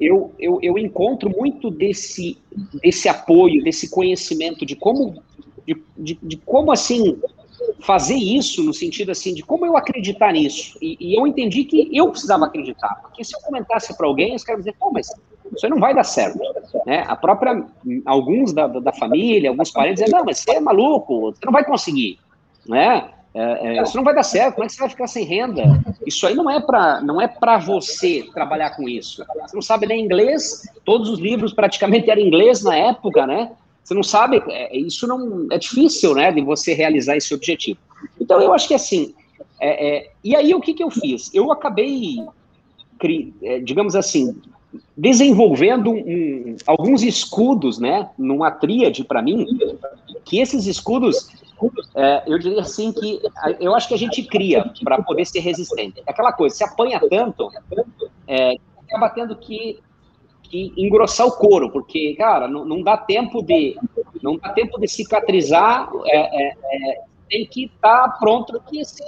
eu, 0.00 0.34
eu, 0.38 0.58
eu 0.62 0.78
encontro 0.78 1.30
muito 1.30 1.70
desse, 1.70 2.38
desse 2.82 3.08
apoio, 3.08 3.64
desse 3.64 3.90
conhecimento 3.90 4.66
de 4.66 4.76
como, 4.76 5.22
de, 5.66 5.82
de, 5.96 6.18
de 6.22 6.36
como 6.38 6.70
assim 6.70 7.18
fazer 7.80 8.16
isso 8.16 8.62
no 8.62 8.74
sentido 8.74 9.10
assim 9.10 9.34
de 9.34 9.42
como 9.42 9.64
eu 9.64 9.76
acreditar 9.76 10.32
nisso. 10.32 10.78
E, 10.80 10.96
e 11.00 11.18
eu 11.18 11.26
entendi 11.26 11.64
que 11.64 11.88
eu 11.92 12.10
precisava 12.10 12.46
acreditar, 12.46 12.94
porque 13.02 13.24
se 13.24 13.34
eu 13.34 13.40
comentasse 13.40 13.96
para 13.96 14.06
alguém, 14.06 14.34
os 14.34 14.44
caras 14.44 14.64
dizer, 14.64 14.76
pô, 14.78 14.90
mas 14.90 15.08
isso 15.54 15.68
não 15.68 15.78
vai 15.78 15.94
dar 15.94 16.04
certo. 16.04 16.38
Né? 16.86 17.04
A 17.06 17.16
própria, 17.16 17.64
alguns 18.04 18.52
da, 18.52 18.66
da 18.66 18.92
família, 18.92 19.50
alguns 19.50 19.70
parentes 19.70 20.02
dizem, 20.02 20.18
não, 20.18 20.24
mas 20.24 20.38
você 20.38 20.52
é 20.52 20.60
maluco, 20.60 21.32
você 21.32 21.44
não 21.44 21.52
vai 21.52 21.64
conseguir. 21.64 22.18
Né? 22.66 23.10
É, 23.34 23.76
é, 23.76 23.82
isso 23.82 23.94
não 23.94 24.02
vai 24.02 24.14
dar 24.14 24.22
certo, 24.22 24.54
como 24.54 24.64
é 24.64 24.66
que 24.66 24.72
você 24.72 24.80
vai 24.80 24.88
ficar 24.88 25.06
sem 25.06 25.22
renda? 25.22 25.62
Isso 26.06 26.26
aí 26.26 26.34
não 26.34 26.50
é 26.50 26.58
para 26.58 27.02
não 27.02 27.20
é 27.20 27.28
para 27.28 27.58
você 27.58 28.26
trabalhar 28.32 28.70
com 28.70 28.88
isso. 28.88 29.22
Você 29.42 29.54
não 29.54 29.60
sabe 29.60 29.86
nem 29.86 30.02
inglês, 30.02 30.62
todos 30.86 31.10
os 31.10 31.18
livros 31.18 31.52
praticamente 31.52 32.10
eram 32.10 32.22
inglês 32.22 32.62
na 32.62 32.74
época, 32.74 33.26
né? 33.26 33.52
Você 33.84 33.92
não 33.92 34.02
sabe, 34.02 34.42
é, 34.48 34.74
isso 34.74 35.06
não 35.06 35.46
é 35.52 35.58
difícil, 35.58 36.14
né, 36.14 36.32
de 36.32 36.40
você 36.40 36.72
realizar 36.72 37.14
esse 37.14 37.34
objetivo. 37.34 37.78
Então 38.18 38.40
eu 38.40 38.54
acho 38.54 38.66
que 38.66 38.74
assim, 38.74 39.14
é, 39.60 39.88
é, 39.88 40.10
e 40.24 40.34
aí 40.34 40.54
o 40.54 40.60
que 40.60 40.72
que 40.72 40.82
eu 40.82 40.90
fiz? 40.90 41.30
Eu 41.34 41.52
acabei, 41.52 42.24
é, 43.42 43.60
digamos 43.60 43.94
assim, 43.94 44.34
desenvolvendo 44.96 45.90
um, 45.90 46.56
alguns 46.66 47.02
escudos, 47.02 47.78
né, 47.78 48.10
numa 48.18 48.50
tríade 48.50 49.04
para 49.04 49.22
mim, 49.22 49.46
que 50.24 50.38
esses 50.40 50.66
escudos, 50.66 51.28
é, 51.94 52.22
eu 52.26 52.38
diria 52.38 52.60
assim 52.60 52.92
que 52.92 53.20
eu 53.60 53.74
acho 53.74 53.88
que 53.88 53.94
a 53.94 53.98
gente 53.98 54.22
cria 54.22 54.70
para 54.82 55.02
poder 55.02 55.24
ser 55.24 55.40
resistente. 55.40 56.02
É 56.06 56.10
aquela 56.10 56.32
coisa, 56.32 56.54
se 56.54 56.64
apanha 56.64 57.00
tanto, 57.08 57.50
é, 58.26 58.56
acaba 58.82 59.08
tendo 59.10 59.36
que, 59.36 59.78
que 60.42 60.72
engrossar 60.76 61.26
o 61.26 61.32
couro, 61.32 61.70
porque, 61.70 62.14
cara, 62.14 62.48
não, 62.48 62.64
não 62.64 62.82
dá 62.82 62.96
tempo 62.96 63.42
de 63.42 63.76
não 64.22 64.36
dá 64.38 64.48
tempo 64.50 64.80
de 64.80 64.88
cicatrizar 64.88 65.90
é, 66.06 66.48
é, 66.48 66.56
é 66.72 67.00
tem 67.28 67.46
que 67.46 67.66
estar 67.66 68.18
pronto 68.18 68.60
que 68.68 68.84
se, 68.84 69.02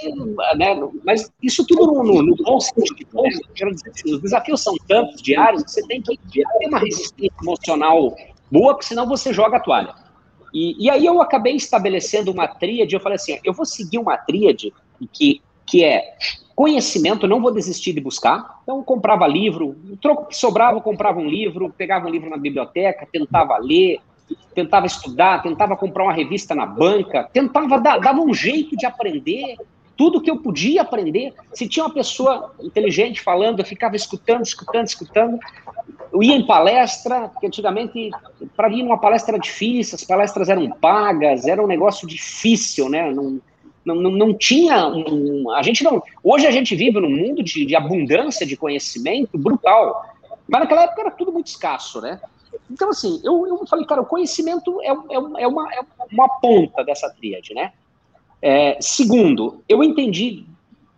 né, 0.57 0.77
mas 1.05 1.31
isso 1.43 1.67
tudo 1.67 1.87
no, 1.87 2.03
no, 2.03 2.23
no 2.23 2.37
bom 2.37 2.61
sentido, 2.61 3.09
né? 3.15 3.31
Assim, 3.91 4.15
os 4.15 4.21
desafios 4.21 4.63
são 4.63 4.75
tantos 4.87 5.23
diários 5.23 5.63
que 5.65 5.71
você 5.71 5.87
tem 5.87 6.03
que 6.03 6.17
ter 6.33 6.45
uma 6.67 6.79
resistência 6.79 7.33
emocional 7.43 8.15
boa, 8.51 8.75
porque 8.75 8.87
senão 8.87 9.07
você 9.07 9.33
joga 9.33 9.59
a 9.59 9.61
toalha. 9.61 9.95
E, 10.53 10.87
e 10.87 10.91
aí 10.91 11.05
eu 11.05 11.21
acabei 11.21 11.57
estabelecendo 11.57 12.31
uma 12.31 12.49
tríade, 12.49 12.95
eu 12.95 13.01
falei 13.01 13.17
assim, 13.17 13.39
eu 13.45 13.53
vou 13.53 13.67
seguir 13.67 13.99
uma 13.99 14.17
tríade 14.17 14.73
que, 15.13 15.43
que 15.67 15.85
é 15.85 16.15
conhecimento, 16.55 17.29
não 17.29 17.41
vou 17.41 17.53
desistir 17.53 17.93
de 17.93 18.01
buscar, 18.01 18.61
então 18.63 18.83
comprava 18.83 19.27
livro, 19.27 19.77
o 19.91 19.97
troco 19.97 20.27
que 20.27 20.37
sobrava 20.37 20.77
eu 20.77 20.81
comprava 20.81 21.21
um 21.21 21.29
livro, 21.29 21.73
pegava 21.77 22.09
um 22.09 22.11
livro 22.11 22.29
na 22.29 22.37
biblioteca, 22.37 23.07
tentava 23.11 23.57
ler, 23.59 24.01
tentava 24.59 24.87
estudar, 24.87 25.41
tentava 25.41 25.77
comprar 25.77 26.03
uma 26.03 26.13
revista 26.13 26.53
na 26.53 26.67
banca, 26.67 27.29
tentava 27.33 27.79
dar, 27.79 28.01
dava 28.01 28.21
um 28.21 28.35
jeito 28.35 28.77
de 28.77 28.85
aprender 28.85 29.57
tudo 29.97 30.21
que 30.21 30.31
eu 30.31 30.39
podia 30.39 30.83
aprender. 30.83 31.33
Se 31.55 31.69
tinha 31.69 31.85
uma 31.85 31.95
pessoa 31.95 32.53
inteligente 32.61 33.21
falando, 33.21 33.61
eu 33.61 33.65
ficava 33.65 33.95
escutando, 33.95 34.45
escutando, 34.45 34.87
escutando. 34.87 35.39
Eu 36.13 36.23
ia 36.23 36.35
em 36.35 36.45
palestra, 36.45 37.29
porque 37.29 37.47
antigamente, 37.47 38.11
para 38.57 38.69
ir 38.69 38.83
numa 38.83 38.99
palestra 38.99 39.35
era 39.35 39.41
difícil, 39.41 39.95
as 39.95 40.05
palestras 40.05 40.49
eram 40.49 40.69
pagas, 40.71 41.47
era 41.47 41.63
um 41.63 41.69
negócio 41.69 42.07
difícil, 42.07 42.89
né? 42.89 43.13
Não, 43.13 43.41
não, 43.85 43.95
não, 43.95 44.35
tinha 44.35 44.89
um, 44.89 45.51
a 45.53 45.63
gente 45.63 45.85
não. 45.85 46.03
Hoje 46.23 46.47
a 46.49 46.51
gente 46.51 46.75
vive 46.75 47.01
num 47.01 47.11
mundo 47.11 47.45
de, 47.45 47.65
de 47.65 47.77
abundância 47.77 48.45
de 48.45 48.57
conhecimento 48.57 49.39
brutal. 49.39 50.05
Mas 50.49 50.63
naquela 50.63 50.85
época 50.85 51.01
era 51.01 51.11
tudo 51.11 51.33
muito 51.33 51.47
escasso, 51.47 52.01
né? 52.01 52.21
Então, 52.71 52.91
assim, 52.91 53.21
eu, 53.25 53.47
eu 53.47 53.67
falei, 53.67 53.85
cara, 53.87 54.03
o 54.03 54.07
conhecimento 54.07 54.81
é, 54.83 54.89
é, 54.89 55.43
é, 55.43 55.49
uma, 55.49 55.73
é 55.75 55.81
uma 56.13 56.29
ponta 56.41 56.85
dessa 56.85 57.09
tríade, 57.11 57.55
né? 57.55 57.73
É, 58.41 58.79
segundo, 58.81 59.63
eu 59.69 59.83
entendi 59.83 60.45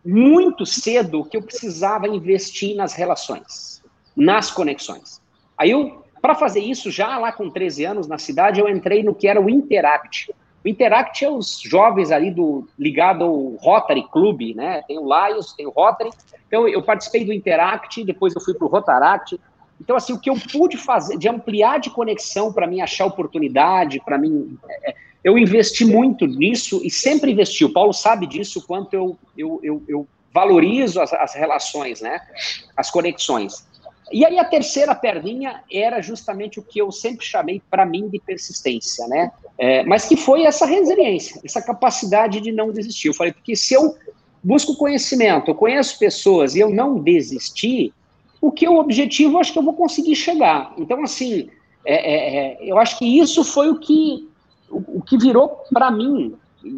muito 0.04 0.66
cedo 0.66 1.24
que 1.24 1.36
eu 1.36 1.42
precisava 1.42 2.08
investir 2.08 2.74
nas 2.74 2.94
relações, 2.94 3.82
nas 4.16 4.50
conexões. 4.50 5.20
Aí 5.56 5.70
eu, 5.70 6.04
para 6.20 6.34
fazer 6.34 6.60
isso, 6.60 6.90
já 6.90 7.18
lá 7.18 7.32
com 7.32 7.50
13 7.50 7.84
anos 7.84 8.06
na 8.06 8.18
cidade, 8.18 8.60
eu 8.60 8.68
entrei 8.68 9.02
no 9.02 9.14
que 9.14 9.28
era 9.28 9.40
o 9.40 9.48
Interact. 9.48 10.34
O 10.64 10.68
Interact 10.68 11.24
é 11.24 11.30
os 11.30 11.60
jovens 11.60 12.10
ali 12.10 12.30
do 12.30 12.68
ligado 12.78 13.24
ao 13.24 13.56
Rotary 13.56 14.06
Club, 14.10 14.54
né? 14.54 14.82
Tem 14.86 14.98
o 14.98 15.04
Lions, 15.04 15.54
tem 15.54 15.66
o 15.66 15.70
Rotary. 15.70 16.10
Então 16.46 16.68
eu 16.68 16.82
participei 16.82 17.24
do 17.24 17.32
Interact, 17.32 18.04
depois 18.04 18.34
eu 18.34 18.40
fui 18.40 18.54
para 18.54 18.66
o 18.66 18.70
Rotaract, 18.70 19.40
então, 19.80 19.96
assim, 19.96 20.12
o 20.12 20.18
que 20.18 20.28
eu 20.28 20.36
pude 20.52 20.76
fazer 20.76 21.16
de 21.16 21.28
ampliar 21.28 21.80
de 21.80 21.90
conexão 21.90 22.52
para 22.52 22.66
mim 22.66 22.80
achar 22.80 23.06
oportunidade, 23.06 24.00
para 24.04 24.18
mim. 24.18 24.58
É, 24.84 24.94
eu 25.24 25.38
investi 25.38 25.84
muito 25.84 26.26
nisso 26.26 26.80
e 26.84 26.90
sempre 26.90 27.32
investi. 27.32 27.64
O 27.64 27.72
Paulo 27.72 27.92
sabe 27.92 28.26
disso, 28.26 28.58
o 28.58 28.62
quanto 28.62 28.94
eu, 28.94 29.18
eu, 29.36 29.60
eu, 29.62 29.82
eu 29.88 30.08
valorizo 30.32 31.00
as, 31.00 31.12
as, 31.12 31.34
relações, 31.34 32.00
né? 32.00 32.20
As 32.76 32.90
conexões. 32.90 33.66
E 34.12 34.24
aí 34.24 34.38
a 34.38 34.44
terceira 34.44 34.94
perninha 34.94 35.62
era 35.70 36.02
justamente 36.02 36.58
o 36.58 36.62
que 36.62 36.80
eu 36.80 36.90
sempre 36.90 37.24
chamei 37.24 37.62
para 37.70 37.86
mim 37.86 38.08
de 38.08 38.18
persistência, 38.18 39.06
né? 39.08 39.30
É, 39.56 39.82
mas 39.84 40.06
que 40.06 40.16
foi 40.16 40.44
essa 40.44 40.66
resiliência, 40.66 41.40
essa 41.44 41.62
capacidade 41.62 42.40
de 42.40 42.52
não 42.52 42.70
desistir. 42.70 43.08
Eu 43.08 43.14
falei, 43.14 43.32
porque 43.32 43.54
se 43.54 43.74
eu 43.74 43.96
busco 44.42 44.76
conhecimento, 44.76 45.50
eu 45.50 45.54
conheço 45.54 45.98
pessoas 45.98 46.54
e 46.54 46.60
eu 46.60 46.70
não 46.70 46.98
desistir, 46.98 47.92
o 48.40 48.50
que 48.50 48.64
é 48.64 48.70
o 48.70 48.78
objetivo, 48.78 49.38
acho 49.38 49.52
que 49.52 49.58
eu 49.58 49.62
vou 49.62 49.74
conseguir 49.74 50.16
chegar. 50.16 50.72
Então, 50.78 51.02
assim, 51.02 51.50
é, 51.84 51.94
é, 51.94 52.46
é 52.46 52.58
eu 52.62 52.78
acho 52.78 52.98
que 52.98 53.04
isso 53.04 53.44
foi 53.44 53.68
o 53.68 53.78
que, 53.78 54.28
o, 54.70 54.98
o 54.98 55.02
que 55.02 55.18
virou 55.18 55.62
para 55.72 55.90
mim. 55.90 56.34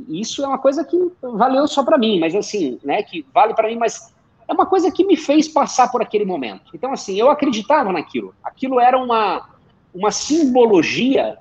Isso 0.08 0.42
é 0.42 0.46
uma 0.46 0.58
coisa 0.58 0.84
que 0.84 0.96
valeu 1.20 1.66
só 1.68 1.82
para 1.82 1.98
mim, 1.98 2.18
mas 2.18 2.34
assim, 2.34 2.78
né, 2.84 3.02
que 3.02 3.24
vale 3.32 3.54
para 3.54 3.68
mim, 3.68 3.76
mas 3.76 4.12
é 4.48 4.52
uma 4.52 4.66
coisa 4.66 4.90
que 4.90 5.04
me 5.04 5.16
fez 5.16 5.48
passar 5.48 5.90
por 5.90 6.02
aquele 6.02 6.24
momento. 6.24 6.72
Então, 6.74 6.92
assim, 6.92 7.18
eu 7.18 7.30
acreditava 7.30 7.92
naquilo. 7.92 8.34
Aquilo 8.42 8.80
era 8.80 8.98
uma, 8.98 9.48
uma 9.94 10.10
simbologia, 10.10 11.36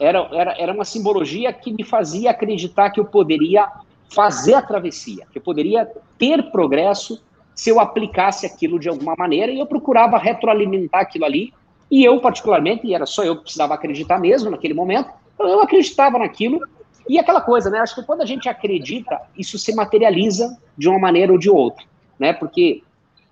era, 0.00 0.28
era, 0.32 0.60
era 0.60 0.72
uma 0.72 0.84
simbologia 0.84 1.52
que 1.52 1.72
me 1.72 1.84
fazia 1.84 2.30
acreditar 2.30 2.90
que 2.90 3.00
eu 3.00 3.04
poderia 3.04 3.68
fazer 4.08 4.54
a 4.54 4.62
travessia, 4.62 5.26
que 5.32 5.38
eu 5.38 5.42
poderia 5.42 5.90
ter 6.18 6.50
progresso 6.50 7.22
se 7.56 7.70
eu 7.70 7.80
aplicasse 7.80 8.46
aquilo 8.46 8.78
de 8.78 8.88
alguma 8.88 9.16
maneira, 9.18 9.50
e 9.50 9.58
eu 9.58 9.66
procurava 9.66 10.16
retroalimentar 10.16 11.00
aquilo 11.00 11.24
ali, 11.24 11.52
e 11.90 12.04
eu, 12.04 12.20
particularmente, 12.20 12.86
e 12.86 12.94
era 12.94 13.06
só 13.06 13.24
eu 13.24 13.36
que 13.36 13.42
precisava 13.42 13.74
acreditar 13.74 14.20
mesmo 14.20 14.50
naquele 14.50 14.74
momento, 14.74 15.10
eu 15.40 15.60
acreditava 15.60 16.18
naquilo, 16.18 16.60
e 17.08 17.18
aquela 17.18 17.40
coisa, 17.40 17.68
né? 17.70 17.80
Acho 17.80 17.96
que 17.96 18.02
quando 18.02 18.20
a 18.20 18.26
gente 18.26 18.48
acredita, 18.48 19.20
isso 19.36 19.58
se 19.58 19.74
materializa 19.74 20.56
de 20.76 20.88
uma 20.88 20.98
maneira 20.98 21.32
ou 21.32 21.38
de 21.38 21.50
outra 21.50 21.84
né? 22.18 22.32
Porque 22.32 22.82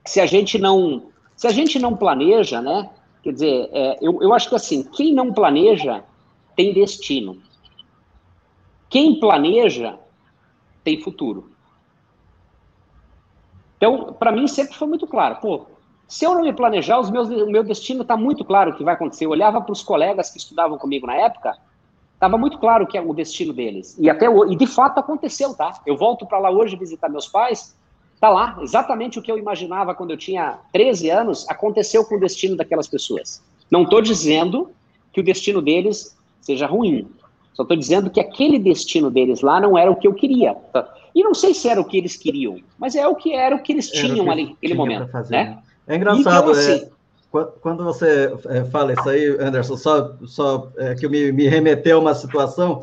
se 0.05 0.21
a 0.21 0.27
gente 0.27 0.59
não, 0.59 1.11
se 1.37 1.47
a 1.47 1.51
gente 1.51 1.79
não 1.79 1.97
planeja, 1.97 2.61
né? 2.61 2.91
Quer 3.23 3.33
dizer, 3.33 3.69
é, 3.73 3.99
eu, 4.03 4.23
eu 4.23 4.35
acho 4.35 4.49
que 4.49 4.55
assim, 4.55 4.83
quem 4.83 5.15
não 5.15 5.33
planeja 5.33 6.05
tem 6.55 6.73
destino. 6.73 7.43
Quem 8.89 9.19
planeja 9.19 9.99
tem 10.85 11.01
futuro. 11.01 11.51
Então, 13.85 14.15
para 14.15 14.33
mim 14.33 14.49
sempre 14.49 14.75
foi 14.75 14.89
muito 14.89 15.07
claro, 15.07 15.37
pô, 15.43 15.67
se 16.09 16.25
eu 16.25 16.35
não 16.35 16.41
me 16.41 16.55
planejar, 16.55 16.99
os 16.99 17.11
meus, 17.11 17.29
o 17.29 17.51
meu 17.51 17.63
destino 17.63 18.01
está 18.01 18.17
muito 18.17 18.43
claro 18.43 18.71
o 18.71 18.75
que 18.75 18.83
vai 18.83 18.95
acontecer. 18.95 19.27
Eu 19.27 19.31
olhava 19.31 19.61
para 19.61 19.73
os 19.73 19.83
colegas 19.83 20.31
que 20.31 20.39
estudavam 20.39 20.79
comigo 20.79 21.07
na 21.07 21.15
época, 21.17 21.55
estava 22.15 22.39
muito 22.39 22.59
claro 22.59 22.87
que 22.87 22.97
é 22.97 23.03
o 23.03 23.13
destino 23.13 23.53
deles. 23.53 23.95
E 23.99 24.09
até 24.09 24.27
e 24.27 24.57
de 24.57 24.67
fato 24.67 24.99
aconteceu, 24.99 25.55
tá? 25.55 25.83
Eu 25.85 25.99
volto 25.99 26.25
para 26.25 26.39
lá 26.39 26.51
hoje 26.51 26.77
visitar 26.77 27.11
meus 27.11 27.29
pais, 27.29 27.77
Está 28.15 28.31
lá, 28.31 28.57
exatamente 28.63 29.19
o 29.19 29.23
que 29.23 29.31
eu 29.31 29.37
imaginava 29.37 29.95
quando 29.95 30.13
eu 30.13 30.17
tinha 30.17 30.59
13 30.73 31.11
anos, 31.11 31.47
aconteceu 31.51 32.07
com 32.07 32.15
o 32.15 32.21
destino 32.21 32.57
daquelas 32.57 32.89
pessoas. 32.89 33.43
Não 33.71 33.83
estou 33.83 34.01
dizendo 34.01 34.71
que 35.13 35.21
o 35.21 35.23
destino 35.23 35.61
deles 35.61 36.17
seja 36.41 36.67
ruim. 36.67 37.07
Só 37.53 37.65
estou 37.65 37.77
dizendo 37.77 38.09
que 38.09 38.21
aquele 38.21 38.59
destino 38.59 39.11
deles 39.11 39.43
lá 39.43 39.61
não 39.61 39.77
era 39.77 39.91
o 39.91 39.97
que 39.97 40.07
eu 40.07 40.15
queria. 40.15 40.57
E 41.15 41.23
não 41.23 41.35
sei 41.35 41.55
se 41.55 41.69
era 41.69 41.81
o 41.81 41.85
que 41.85 41.97
eles 41.97 42.17
queriam, 42.17 42.61
mas 42.79 42.97
é 42.97 43.07
o 43.07 43.15
que 43.15 43.33
era 43.33 43.55
o 43.55 43.63
que 43.63 43.73
eles 43.73 43.89
tinham 43.89 44.31
ali 44.31 44.51
naquele 44.51 44.75
momento. 44.75 45.09
Fazer, 45.11 45.37
né? 45.37 45.59
É 45.87 45.97
engraçado, 45.97 46.51
então, 46.51 46.61
assim, 46.61 46.89
é, 47.35 47.47
quando 47.61 47.85
você 47.85 48.33
é, 48.49 48.65
fala 48.65 48.93
isso 48.93 49.09
aí, 49.09 49.37
Anderson, 49.39 49.77
só, 49.77 50.15
só 50.25 50.73
é, 50.77 50.95
que 50.95 51.07
me, 51.09 51.31
me 51.31 51.47
remeteu 51.47 51.99
a 51.99 52.01
uma 52.01 52.15
situação 52.15 52.83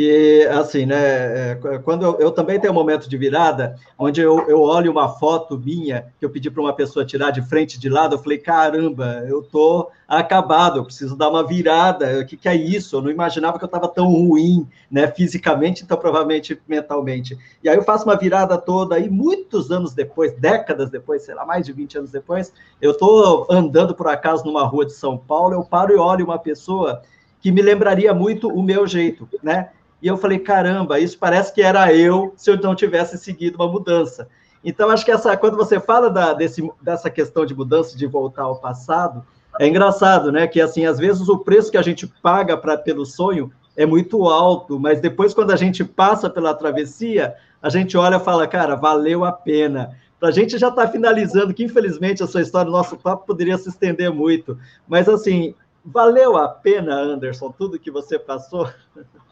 que, 0.00 0.48
assim, 0.50 0.86
né, 0.86 1.50
é, 1.52 1.58
quando 1.84 2.06
eu, 2.06 2.18
eu, 2.18 2.30
também 2.30 2.58
tenho 2.58 2.72
um 2.72 2.74
momento 2.74 3.06
de 3.06 3.18
virada, 3.18 3.76
onde 3.98 4.18
eu, 4.18 4.48
eu 4.48 4.62
olho 4.62 4.90
uma 4.90 5.10
foto 5.10 5.58
minha, 5.58 6.06
que 6.18 6.24
eu 6.24 6.30
pedi 6.30 6.50
para 6.50 6.62
uma 6.62 6.72
pessoa 6.72 7.04
tirar 7.04 7.30
de 7.30 7.42
frente 7.42 7.78
de 7.78 7.90
lado, 7.90 8.14
eu 8.14 8.18
falei, 8.18 8.38
caramba, 8.38 9.26
eu 9.28 9.42
tô 9.42 9.90
acabado, 10.08 10.78
eu 10.78 10.86
preciso 10.86 11.14
dar 11.14 11.28
uma 11.28 11.46
virada, 11.46 12.18
o 12.18 12.24
que, 12.24 12.34
que 12.34 12.48
é 12.48 12.54
isso? 12.56 12.96
Eu 12.96 13.02
não 13.02 13.10
imaginava 13.10 13.58
que 13.58 13.64
eu 13.64 13.66
estava 13.66 13.88
tão 13.88 14.06
ruim, 14.06 14.66
né, 14.90 15.06
fisicamente, 15.06 15.84
então 15.84 15.98
provavelmente 15.98 16.58
mentalmente. 16.66 17.36
E 17.62 17.68
aí 17.68 17.76
eu 17.76 17.82
faço 17.82 18.04
uma 18.06 18.16
virada 18.16 18.56
toda, 18.56 18.98
e 18.98 19.10
muitos 19.10 19.70
anos 19.70 19.92
depois, 19.92 20.32
décadas 20.32 20.88
depois, 20.88 21.24
sei 21.24 21.34
lá, 21.34 21.44
mais 21.44 21.66
de 21.66 21.74
20 21.74 21.98
anos 21.98 22.10
depois, 22.10 22.54
eu 22.80 22.96
tô 22.96 23.46
andando 23.50 23.94
por 23.94 24.08
acaso 24.08 24.46
numa 24.46 24.64
rua 24.64 24.86
de 24.86 24.92
São 24.94 25.18
Paulo, 25.18 25.52
eu 25.52 25.62
paro 25.62 25.92
e 25.92 25.96
olho 25.96 26.24
uma 26.24 26.38
pessoa 26.38 27.02
que 27.38 27.52
me 27.52 27.60
lembraria 27.60 28.14
muito 28.14 28.48
o 28.48 28.62
meu 28.62 28.86
jeito, 28.86 29.28
né? 29.42 29.68
E 30.02 30.06
eu 30.06 30.16
falei, 30.16 30.38
caramba, 30.38 30.98
isso 30.98 31.18
parece 31.18 31.52
que 31.52 31.62
era 31.62 31.92
eu 31.94 32.32
se 32.36 32.50
eu 32.50 32.56
não 32.58 32.74
tivesse 32.74 33.18
seguido 33.18 33.56
uma 33.56 33.70
mudança. 33.70 34.28
Então, 34.64 34.90
acho 34.90 35.04
que 35.04 35.10
essa, 35.10 35.36
quando 35.36 35.56
você 35.56 35.80
fala 35.80 36.10
da, 36.10 36.32
desse, 36.32 36.68
dessa 36.82 37.08
questão 37.10 37.46
de 37.46 37.54
mudança, 37.54 37.96
de 37.96 38.06
voltar 38.06 38.42
ao 38.42 38.56
passado, 38.56 39.24
é 39.58 39.66
engraçado, 39.66 40.30
né? 40.30 40.46
Que 40.46 40.60
assim, 40.60 40.84
às 40.84 40.98
vezes 40.98 41.28
o 41.28 41.38
preço 41.38 41.70
que 41.70 41.78
a 41.78 41.82
gente 41.82 42.06
paga 42.22 42.56
para 42.56 42.76
pelo 42.76 43.04
sonho 43.04 43.50
é 43.76 43.86
muito 43.86 44.26
alto, 44.26 44.78
mas 44.78 45.00
depois, 45.00 45.32
quando 45.32 45.52
a 45.52 45.56
gente 45.56 45.84
passa 45.84 46.28
pela 46.28 46.54
travessia, 46.54 47.34
a 47.62 47.68
gente 47.68 47.96
olha 47.96 48.16
e 48.16 48.20
fala, 48.20 48.46
cara, 48.46 48.74
valeu 48.74 49.24
a 49.24 49.32
pena. 49.32 49.96
Para 50.18 50.28
a 50.28 50.32
gente 50.32 50.58
já 50.58 50.68
está 50.68 50.86
finalizando, 50.86 51.54
que 51.54 51.64
infelizmente 51.64 52.22
a 52.22 52.26
sua 52.26 52.42
história, 52.42 52.70
nosso 52.70 52.96
papo 52.96 53.26
poderia 53.26 53.56
se 53.56 53.70
estender 53.70 54.10
muito, 54.12 54.58
mas 54.86 55.08
assim, 55.08 55.54
valeu 55.84 56.36
a 56.36 56.48
pena, 56.48 56.94
Anderson, 56.94 57.50
tudo 57.56 57.78
que 57.78 57.90
você 57.90 58.18
passou? 58.18 58.68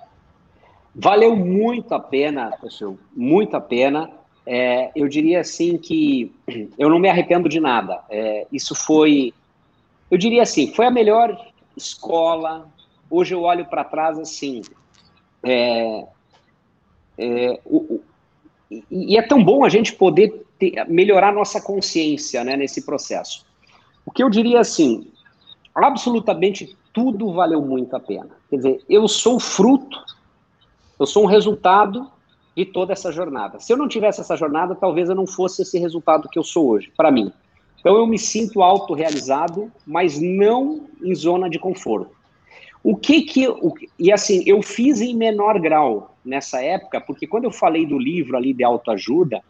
Valeu 0.95 1.37
muito 1.37 1.95
a 1.95 2.01
pena, 2.01 2.51
pessoal, 2.61 2.97
muito 3.15 3.57
a 3.57 3.61
pena. 3.61 4.11
É, 4.47 4.91
eu 4.97 5.09
diria 5.09 5.41
assim 5.41 5.77
que 5.77 6.33
eu 6.79 6.89
não 6.89 6.99
me 6.99 7.09
arrependo 7.09 7.49
de 7.49 7.61
nada. 7.61 8.03
É, 8.11 8.47
isso 8.53 8.75
foi, 8.75 9.33
eu 10.11 10.19
diria 10.19 10.43
assim, 10.43 10.73
foi 10.73 10.87
a 10.87 10.91
melhor 10.91 11.39
escola. 11.77 12.69
Hoje 13.11 13.35
eu 13.35 13.43
olho 13.43 13.67
para 13.67 13.85
trás 13.85 14.19
assim, 14.19 14.63
é, 15.43 16.07
é, 17.17 17.61
o, 17.65 17.77
o, 17.77 18.03
e 18.91 19.17
é 19.17 19.23
tão 19.23 19.43
bom 19.43 19.65
a 19.65 19.69
gente 19.69 19.95
poder 19.95 20.47
ter, 20.59 20.85
melhorar 20.89 21.33
nossa 21.33 21.61
consciência 21.61 22.45
né, 22.45 22.57
nesse 22.57 22.85
processo. 22.85 23.47
O 24.05 24.11
que 24.11 24.23
eu 24.23 24.29
diria 24.29 24.61
assim, 24.61 25.11
absolutamente 25.75 26.77
tudo 26.93 27.33
valeu 27.33 27.63
muito 27.63 27.95
a 27.95 28.01
pena. 28.01 28.31
Quer 28.51 28.57
dizer, 28.57 28.85
eu 28.89 29.07
sou 29.07 29.39
fruto 29.39 29.99
eu 30.99 31.07
sou 31.07 31.25
um 31.25 31.27
resultado 31.27 32.11
de 32.57 32.65
toda 32.65 32.93
essa 32.93 33.13
jornada. 33.13 33.61
Se 33.61 33.73
eu 33.73 33.77
não 33.77 33.87
tivesse 33.87 34.21
essa 34.21 34.37
jornada, 34.37 34.75
talvez 34.75 35.09
eu 35.09 35.15
não 35.15 35.27
fosse 35.27 35.63
esse 35.63 35.79
resultado 35.79 36.29
que 36.29 36.39
eu 36.39 36.43
sou 36.43 36.69
hoje, 36.71 36.93
para 36.97 37.11
mim. 37.11 37.33
Então 37.79 37.97
eu 37.97 38.07
me 38.07 38.19
sinto 38.19 38.63
autorrealizado, 38.63 39.71
mas 39.87 40.21
não 40.21 40.89
em 41.01 41.15
zona 41.15 41.49
de 41.49 41.59
conforto. 41.59 42.11
O 42.83 42.97
que 42.97 43.23
que 43.23 43.49
o, 43.49 43.75
e 43.99 44.13
assim, 44.13 44.43
eu 44.47 44.63
fiz 44.63 45.01
em 45.01 45.15
menor 45.15 45.61
grau 45.61 46.17
nessa 46.25 46.61
época, 46.61 47.01
porque 47.01 47.27
quando 47.27 47.45
eu 47.45 47.53
falei 47.53 47.87
do 47.87 47.99
livro 47.99 48.37
ali 48.37 48.53
de 48.53 48.65
autoajuda, 48.65 49.43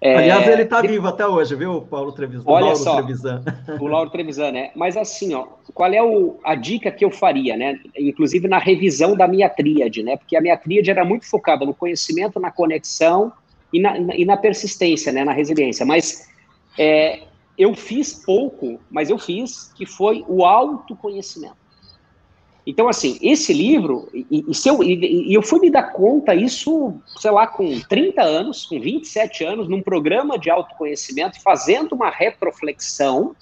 é, 0.00 0.16
Aliás, 0.16 0.46
ele 0.48 0.62
está 0.62 0.82
vivo 0.82 1.06
até 1.06 1.26
hoje, 1.26 1.54
viu, 1.54 1.80
Paulo 1.82 2.12
Trevisan? 2.12 2.42
Olha 2.46 2.66
Lauro 2.66 2.78
só, 2.78 2.96
Trevisan. 2.96 3.42
o 3.80 3.86
Lauro 3.86 4.10
Trevisan, 4.10 4.52
né? 4.52 4.70
Mas 4.74 4.96
assim, 4.96 5.32
ó, 5.34 5.46
qual 5.72 5.92
é 5.92 6.02
o, 6.02 6.38
a 6.44 6.54
dica 6.54 6.90
que 6.90 7.04
eu 7.04 7.10
faria, 7.10 7.56
né? 7.56 7.78
Inclusive 7.96 8.46
na 8.46 8.58
revisão 8.58 9.16
da 9.16 9.26
minha 9.26 9.48
tríade, 9.48 10.02
né? 10.02 10.16
Porque 10.16 10.36
a 10.36 10.40
minha 10.40 10.56
tríade 10.56 10.90
era 10.90 11.04
muito 11.04 11.28
focada 11.28 11.64
no 11.64 11.72
conhecimento, 11.72 12.38
na 12.38 12.50
conexão 12.50 13.32
e 13.72 13.80
na, 13.80 13.96
e 14.14 14.24
na 14.24 14.36
persistência, 14.36 15.10
né? 15.10 15.24
Na 15.24 15.32
resiliência. 15.32 15.86
Mas 15.86 16.28
é, 16.78 17.22
eu 17.56 17.74
fiz 17.74 18.12
pouco, 18.12 18.78
mas 18.90 19.08
eu 19.08 19.18
fiz, 19.18 19.72
que 19.74 19.86
foi 19.86 20.24
o 20.28 20.44
autoconhecimento. 20.44 21.63
Então, 22.66 22.88
assim, 22.88 23.18
esse 23.20 23.52
livro, 23.52 24.08
e, 24.14 24.26
e, 24.30 24.68
eu, 24.68 24.82
e, 24.82 25.28
e, 25.30 25.34
eu 25.34 25.42
fui 25.42 25.60
me 25.60 25.70
dar 25.70 25.92
conta 25.92 26.34
isso, 26.34 26.94
sei 27.18 27.30
lá, 27.30 27.46
com 27.46 27.78
30 27.80 28.22
anos, 28.22 28.64
com 28.64 28.80
27 28.80 29.44
anos, 29.44 29.68
num 29.68 29.82
programa 29.82 30.38
de 30.38 30.48
autoconhecimento, 30.48 31.40
fazendo 31.42 31.94
uma 31.94 32.08
retroflexão, 32.08 33.36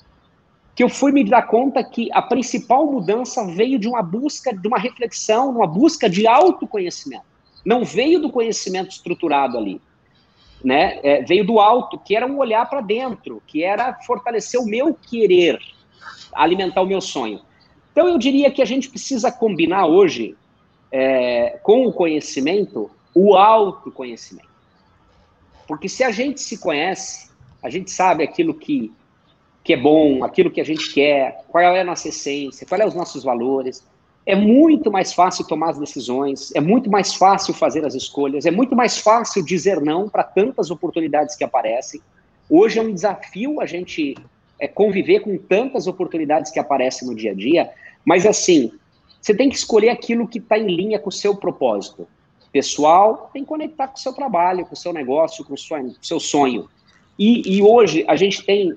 que 0.74 0.82
eu 0.82 0.88
fui 0.88 1.12
me 1.12 1.22
dar 1.22 1.42
conta 1.42 1.84
que 1.84 2.08
a 2.12 2.20
principal 2.20 2.90
mudança 2.90 3.46
veio 3.46 3.78
de 3.78 3.86
uma 3.86 4.02
busca, 4.02 4.52
de 4.52 4.66
uma 4.66 4.78
reflexão, 4.78 5.50
uma 5.50 5.66
busca 5.66 6.08
de 6.10 6.26
autoconhecimento. 6.26 7.24
Não 7.64 7.84
veio 7.84 8.20
do 8.20 8.30
conhecimento 8.30 8.90
estruturado 8.90 9.56
ali. 9.56 9.80
Né? 10.64 10.98
É, 11.02 11.22
veio 11.22 11.46
do 11.46 11.60
alto, 11.60 11.98
que 11.98 12.16
era 12.16 12.26
um 12.26 12.38
olhar 12.38 12.68
para 12.68 12.80
dentro, 12.80 13.42
que 13.46 13.62
era 13.62 13.94
fortalecer 14.06 14.60
o 14.60 14.64
meu 14.64 14.94
querer, 14.94 15.60
alimentar 16.32 16.82
o 16.82 16.86
meu 16.86 17.00
sonho. 17.00 17.40
Então, 17.92 18.08
eu 18.08 18.18
diria 18.18 18.50
que 18.50 18.62
a 18.62 18.64
gente 18.64 18.88
precisa 18.88 19.30
combinar 19.30 19.86
hoje, 19.86 20.34
é, 20.90 21.58
com 21.62 21.86
o 21.86 21.92
conhecimento, 21.92 22.90
o 23.14 23.36
autoconhecimento. 23.36 24.48
Porque 25.68 25.88
se 25.88 26.02
a 26.02 26.10
gente 26.10 26.40
se 26.40 26.58
conhece, 26.58 27.30
a 27.62 27.70
gente 27.70 27.90
sabe 27.90 28.24
aquilo 28.24 28.54
que, 28.54 28.92
que 29.62 29.74
é 29.74 29.76
bom, 29.76 30.24
aquilo 30.24 30.50
que 30.50 30.60
a 30.60 30.64
gente 30.64 30.92
quer, 30.92 31.44
qual 31.48 31.62
é 31.62 31.80
a 31.80 31.84
nossa 31.84 32.08
essência, 32.08 32.66
quais 32.66 32.80
são 32.80 32.88
os 32.88 32.94
nossos 32.94 33.22
valores, 33.22 33.84
é 34.24 34.34
muito 34.34 34.90
mais 34.90 35.12
fácil 35.12 35.46
tomar 35.46 35.70
as 35.70 35.78
decisões, 35.78 36.52
é 36.54 36.60
muito 36.60 36.90
mais 36.90 37.14
fácil 37.14 37.52
fazer 37.52 37.84
as 37.84 37.94
escolhas, 37.94 38.46
é 38.46 38.50
muito 38.50 38.74
mais 38.74 38.98
fácil 38.98 39.44
dizer 39.44 39.80
não 39.80 40.08
para 40.08 40.22
tantas 40.22 40.70
oportunidades 40.70 41.34
que 41.36 41.44
aparecem. 41.44 42.00
Hoje 42.48 42.78
é 42.78 42.82
um 42.82 42.92
desafio 42.92 43.60
a 43.60 43.66
gente 43.66 44.16
é 44.62 44.68
conviver 44.68 45.18
com 45.18 45.36
tantas 45.36 45.88
oportunidades 45.88 46.52
que 46.52 46.60
aparecem 46.60 47.08
no 47.08 47.16
dia 47.16 47.32
a 47.32 47.34
dia, 47.34 47.68
mas 48.04 48.24
assim, 48.24 48.70
você 49.20 49.34
tem 49.34 49.48
que 49.50 49.56
escolher 49.56 49.88
aquilo 49.88 50.28
que 50.28 50.38
está 50.38 50.56
em 50.56 50.68
linha 50.68 51.00
com 51.00 51.08
o 51.08 51.12
seu 51.12 51.34
propósito. 51.34 52.06
Pessoal, 52.52 53.28
tem 53.32 53.42
que 53.42 53.48
conectar 53.48 53.88
com 53.88 53.96
o 53.96 53.98
seu 53.98 54.12
trabalho, 54.12 54.64
com 54.64 54.74
o 54.74 54.76
seu 54.76 54.92
negócio, 54.92 55.44
com 55.44 55.54
o 55.54 55.58
seu, 55.58 55.76
com 55.76 55.86
o 55.88 55.94
seu 56.00 56.20
sonho. 56.20 56.68
E, 57.18 57.56
e 57.56 57.60
hoje 57.60 58.04
a 58.06 58.14
gente 58.14 58.44
tem 58.44 58.72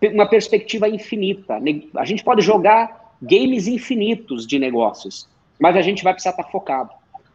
uma 0.00 0.26
perspectiva 0.26 0.88
infinita. 0.88 1.60
A 1.96 2.04
gente 2.04 2.22
pode 2.22 2.40
jogar 2.40 3.16
games 3.20 3.66
infinitos 3.66 4.46
de 4.46 4.60
negócios, 4.60 5.28
mas 5.58 5.74
a 5.74 5.82
gente 5.82 6.04
vai 6.04 6.12
precisar 6.12 6.30
estar 6.30 6.44
focado. 6.44 6.90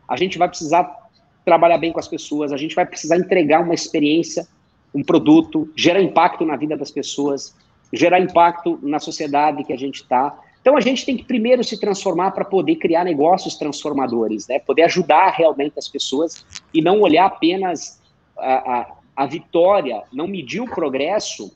A 0.07 0.15
gente 0.15 0.37
vai 0.37 0.47
precisar 0.47 1.09
trabalhar 1.43 1.77
bem 1.77 1.91
com 1.91 1.99
as 1.99 2.07
pessoas, 2.07 2.53
a 2.53 2.57
gente 2.57 2.73
vai 2.73 2.85
precisar 2.85 3.17
entregar 3.17 3.61
uma 3.61 3.73
experiência, 3.73 4.47
um 4.93 5.03
produto, 5.03 5.69
gerar 5.75 6.01
impacto 6.01 6.45
na 6.45 6.55
vida 6.55 6.77
das 6.77 6.91
pessoas, 6.91 7.55
gerar 7.91 8.19
impacto 8.19 8.79
na 8.81 8.99
sociedade 8.99 9.63
que 9.63 9.73
a 9.73 9.77
gente 9.77 10.01
está. 10.01 10.37
Então 10.61 10.77
a 10.77 10.81
gente 10.81 11.05
tem 11.05 11.17
que 11.17 11.23
primeiro 11.23 11.63
se 11.63 11.79
transformar 11.79 12.31
para 12.31 12.45
poder 12.45 12.75
criar 12.75 13.03
negócios 13.03 13.55
transformadores, 13.55 14.47
né? 14.47 14.59
Poder 14.59 14.83
ajudar 14.83 15.31
realmente 15.31 15.77
as 15.77 15.87
pessoas 15.87 16.45
e 16.73 16.81
não 16.81 17.01
olhar 17.01 17.25
apenas 17.25 18.01
a, 18.37 18.79
a, 18.79 18.91
a 19.15 19.25
vitória, 19.25 20.03
não 20.11 20.27
medir 20.27 20.61
o 20.61 20.69
progresso 20.69 21.51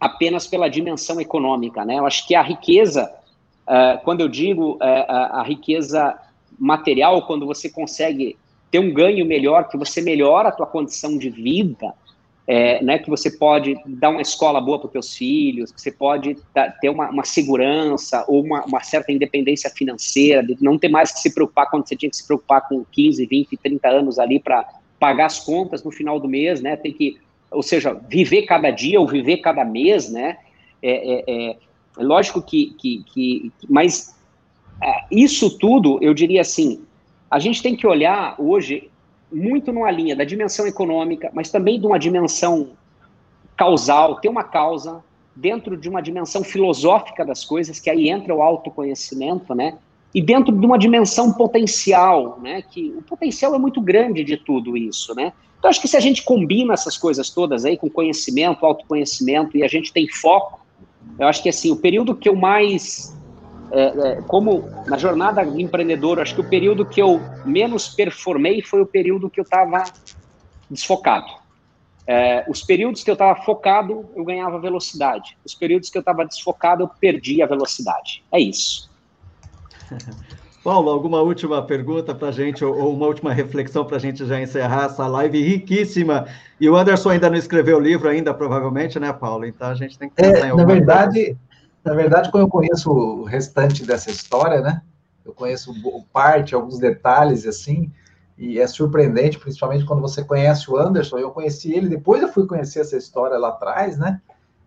apenas 0.00 0.46
pela 0.46 0.68
dimensão 0.68 1.20
econômica, 1.20 1.84
né? 1.84 1.98
Eu 1.98 2.06
acho 2.06 2.26
que 2.26 2.34
a 2.34 2.42
riqueza, 2.42 3.12
uh, 3.66 4.02
quando 4.04 4.20
eu 4.20 4.28
digo 4.28 4.74
uh, 4.74 4.78
a, 4.80 5.40
a 5.40 5.42
riqueza 5.42 6.18
material, 6.58 7.26
quando 7.26 7.46
você 7.46 7.68
consegue 7.68 8.36
ter 8.70 8.78
um 8.78 8.92
ganho 8.92 9.24
melhor, 9.24 9.68
que 9.68 9.76
você 9.76 10.00
melhora 10.00 10.48
a 10.48 10.52
tua 10.52 10.66
condição 10.66 11.16
de 11.16 11.30
vida, 11.30 11.94
é, 12.48 12.82
né, 12.82 12.98
que 12.98 13.10
você 13.10 13.30
pode 13.30 13.76
dar 13.86 14.10
uma 14.10 14.22
escola 14.22 14.60
boa 14.60 14.78
para 14.78 14.86
os 14.86 14.92
teus 14.92 15.16
filhos, 15.16 15.72
que 15.72 15.80
você 15.80 15.90
pode 15.90 16.36
ter 16.80 16.88
uma, 16.88 17.10
uma 17.10 17.24
segurança 17.24 18.24
ou 18.28 18.44
uma, 18.44 18.64
uma, 18.64 18.80
certa 18.80 19.10
independência 19.10 19.68
financeira, 19.70 20.42
de 20.42 20.56
não 20.60 20.78
ter 20.78 20.88
mais 20.88 21.12
que 21.12 21.20
se 21.20 21.34
preocupar 21.34 21.68
quando 21.68 21.88
você 21.88 21.96
tinha 21.96 22.08
que 22.08 22.16
se 22.16 22.26
preocupar 22.26 22.68
com 22.68 22.84
15, 22.92 23.26
20, 23.26 23.56
30 23.56 23.88
anos 23.88 24.18
ali 24.18 24.38
para 24.38 24.64
pagar 24.98 25.26
as 25.26 25.40
contas 25.40 25.82
no 25.82 25.90
final 25.90 26.20
do 26.20 26.28
mês, 26.28 26.60
né? 26.60 26.76
Tem 26.76 26.92
que 26.92 27.18
ou 27.50 27.62
seja, 27.62 27.94
viver 28.08 28.42
cada 28.42 28.70
dia 28.70 29.00
ou 29.00 29.06
viver 29.06 29.38
cada 29.38 29.64
mês, 29.64 30.10
né? 30.10 30.38
É, 30.82 31.22
é, 31.30 31.50
é 31.50 31.56
lógico 32.02 32.42
que, 32.42 32.74
que, 32.78 33.04
que 33.06 33.52
mas 33.68 34.14
é, 34.82 35.04
isso 35.10 35.56
tudo, 35.58 35.98
eu 36.02 36.12
diria 36.12 36.40
assim, 36.40 36.84
a 37.30 37.38
gente 37.38 37.62
tem 37.62 37.74
que 37.74 37.86
olhar 37.86 38.34
hoje 38.38 38.90
muito 39.32 39.72
numa 39.72 39.90
linha 39.90 40.14
da 40.14 40.24
dimensão 40.24 40.66
econômica, 40.66 41.30
mas 41.32 41.50
também 41.50 41.80
de 41.80 41.86
uma 41.86 41.98
dimensão 41.98 42.70
causal, 43.56 44.16
ter 44.20 44.28
uma 44.28 44.44
causa 44.44 45.02
dentro 45.34 45.76
de 45.76 45.88
uma 45.88 46.00
dimensão 46.00 46.42
filosófica 46.42 47.24
das 47.24 47.44
coisas, 47.44 47.78
que 47.78 47.90
aí 47.90 48.08
entra 48.08 48.34
o 48.34 48.42
autoconhecimento, 48.42 49.54
né? 49.54 49.78
E 50.14 50.22
dentro 50.22 50.56
de 50.56 50.64
uma 50.64 50.78
dimensão 50.78 51.32
potencial, 51.32 52.38
né? 52.42 52.62
Que 52.62 52.94
o 52.96 53.02
potencial 53.02 53.54
é 53.54 53.58
muito 53.58 53.80
grande 53.80 54.24
de 54.24 54.36
tudo 54.36 54.76
isso, 54.76 55.14
né? 55.14 55.32
Então, 55.58 55.70
acho 55.70 55.80
que 55.80 55.88
se 55.88 55.96
a 55.96 56.00
gente 56.00 56.22
combina 56.22 56.74
essas 56.74 56.96
coisas 56.96 57.30
todas 57.30 57.64
aí 57.64 57.76
com 57.76 57.90
conhecimento, 57.90 58.64
autoconhecimento, 58.64 59.56
e 59.56 59.64
a 59.64 59.68
gente 59.68 59.92
tem 59.92 60.08
foco, 60.08 60.60
eu 61.18 61.26
acho 61.26 61.42
que 61.42 61.48
assim, 61.48 61.70
o 61.70 61.76
período 61.76 62.14
que 62.14 62.28
eu 62.28 62.36
mais. 62.36 63.15
É, 63.70 63.82
é, 63.84 64.22
como 64.22 64.68
na 64.86 64.96
jornada 64.96 65.44
empreendedora, 65.44 66.22
acho 66.22 66.34
que 66.34 66.40
o 66.40 66.48
período 66.48 66.86
que 66.86 67.02
eu 67.02 67.20
menos 67.44 67.88
performei 67.88 68.62
foi 68.62 68.80
o 68.80 68.86
período 68.86 69.28
que 69.28 69.40
eu 69.40 69.44
estava 69.44 69.84
desfocado. 70.70 71.26
É, 72.06 72.44
os 72.48 72.62
períodos 72.62 73.02
que 73.02 73.10
eu 73.10 73.14
estava 73.14 73.42
focado, 73.42 74.08
eu 74.14 74.24
ganhava 74.24 74.60
velocidade. 74.60 75.36
Os 75.44 75.54
períodos 75.54 75.90
que 75.90 75.98
eu 75.98 76.00
estava 76.00 76.24
desfocado, 76.24 76.84
eu 76.84 76.90
perdia 77.00 77.44
a 77.44 77.48
velocidade. 77.48 78.22
É 78.32 78.38
isso. 78.38 78.88
Paulo, 80.66 80.90
alguma 80.90 81.20
última 81.20 81.62
pergunta 81.62 82.12
para 82.12 82.26
a 82.26 82.32
gente, 82.32 82.64
ou 82.64 82.92
uma 82.92 83.06
última 83.06 83.32
reflexão 83.32 83.84
para 83.84 83.98
a 83.98 84.00
gente 84.00 84.26
já 84.26 84.40
encerrar 84.40 84.86
essa 84.86 85.06
live 85.06 85.40
riquíssima? 85.40 86.26
E 86.60 86.68
o 86.68 86.74
Anderson 86.74 87.10
ainda 87.10 87.30
não 87.30 87.36
escreveu 87.36 87.76
o 87.76 87.80
livro 87.80 88.08
ainda, 88.08 88.34
provavelmente, 88.34 88.98
né, 88.98 89.12
Paulo? 89.12 89.46
Então 89.46 89.68
a 89.68 89.76
gente 89.76 89.96
tem 89.96 90.08
que 90.08 90.16
pensar 90.16 90.48
é, 90.48 90.50
em 90.50 90.56
Na 90.56 90.64
verdade, 90.64 91.24
coisa. 91.24 91.38
Na 91.86 91.94
verdade, 91.94 92.32
quando 92.32 92.42
eu 92.42 92.48
conheço 92.48 92.90
o 92.90 93.22
restante 93.22 93.86
dessa 93.86 94.10
história, 94.10 94.60
né? 94.60 94.82
Eu 95.24 95.32
conheço 95.32 95.72
parte, 96.12 96.52
alguns 96.52 96.80
detalhes, 96.80 97.46
assim, 97.46 97.92
e 98.36 98.58
é 98.58 98.66
surpreendente, 98.66 99.38
principalmente 99.38 99.84
quando 99.84 100.02
você 100.02 100.24
conhece 100.24 100.68
o 100.68 100.76
Anderson. 100.76 101.16
Eu 101.16 101.30
conheci 101.30 101.72
ele, 101.72 101.88
depois 101.88 102.20
eu 102.20 102.28
fui 102.28 102.44
conhecer 102.44 102.80
essa 102.80 102.96
história 102.96 103.38
lá 103.38 103.50
atrás, 103.50 103.96
né? 103.96 104.20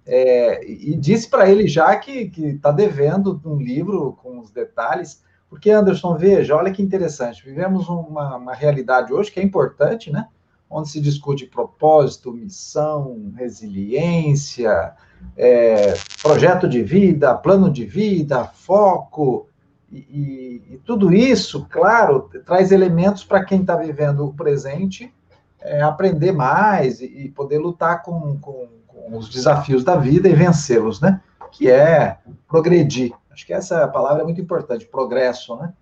É, 0.06 0.66
e 0.66 0.96
disse 0.96 1.30
para 1.30 1.50
ele 1.50 1.68
já 1.68 1.94
que 1.98 2.32
está 2.38 2.72
devendo 2.72 3.40
um 3.44 3.58
livro 3.58 4.18
com 4.24 4.40
os 4.40 4.50
detalhes. 4.50 5.22
Porque, 5.50 5.70
Anderson, 5.70 6.16
veja, 6.16 6.56
olha 6.56 6.72
que 6.72 6.82
interessante, 6.82 7.44
vivemos 7.44 7.90
uma, 7.90 8.38
uma 8.38 8.54
realidade 8.54 9.12
hoje 9.12 9.30
que 9.30 9.42
é 9.42 9.44
importante, 9.44 10.10
né? 10.10 10.30
Onde 10.70 10.88
se 10.88 11.02
discute 11.02 11.48
propósito, 11.48 12.32
missão, 12.32 13.34
resiliência, 13.36 14.96
é, 15.38 15.94
projeto 16.22 16.68
de 16.68 16.82
vida, 16.84 17.34
plano 17.36 17.70
de 17.72 17.86
vida, 17.86 18.46
foco, 18.46 19.50
e, 19.92 20.62
e, 20.70 20.82
tudo 20.86 21.12
isso, 21.12 21.66
claro, 21.70 22.30
traz 22.46 22.72
elementos 22.72 23.24
para 23.24 23.44
quem 23.44 23.62
está 23.62 23.76
vivendo 23.76 24.26
o 24.26 24.34
presente 24.34 25.12
é, 25.62 25.82
aprender 25.82 26.32
mais 26.32 27.02
e, 27.02 27.06
e 27.06 27.30
poder 27.30 27.58
lutar 27.58 28.04
com, 28.04 28.38
com, 28.40 28.68
com, 28.88 29.18
os 29.18 29.30
desafios 29.30 29.84
da 29.84 29.96
vida 29.96 30.30
e 30.30 30.34
vencê-los, 30.34 31.02
né? 31.02 31.22
Que 31.52 31.70
é 31.70 32.18
progredir. 32.48 33.12
Acho 33.32 33.46
que 33.46 33.54
essa 33.54 33.88
palavra 33.88 34.22
é 34.22 34.26
muito 34.26 34.40
importante, 34.40 34.86
progresso, 34.86 35.56
né? 35.56 35.74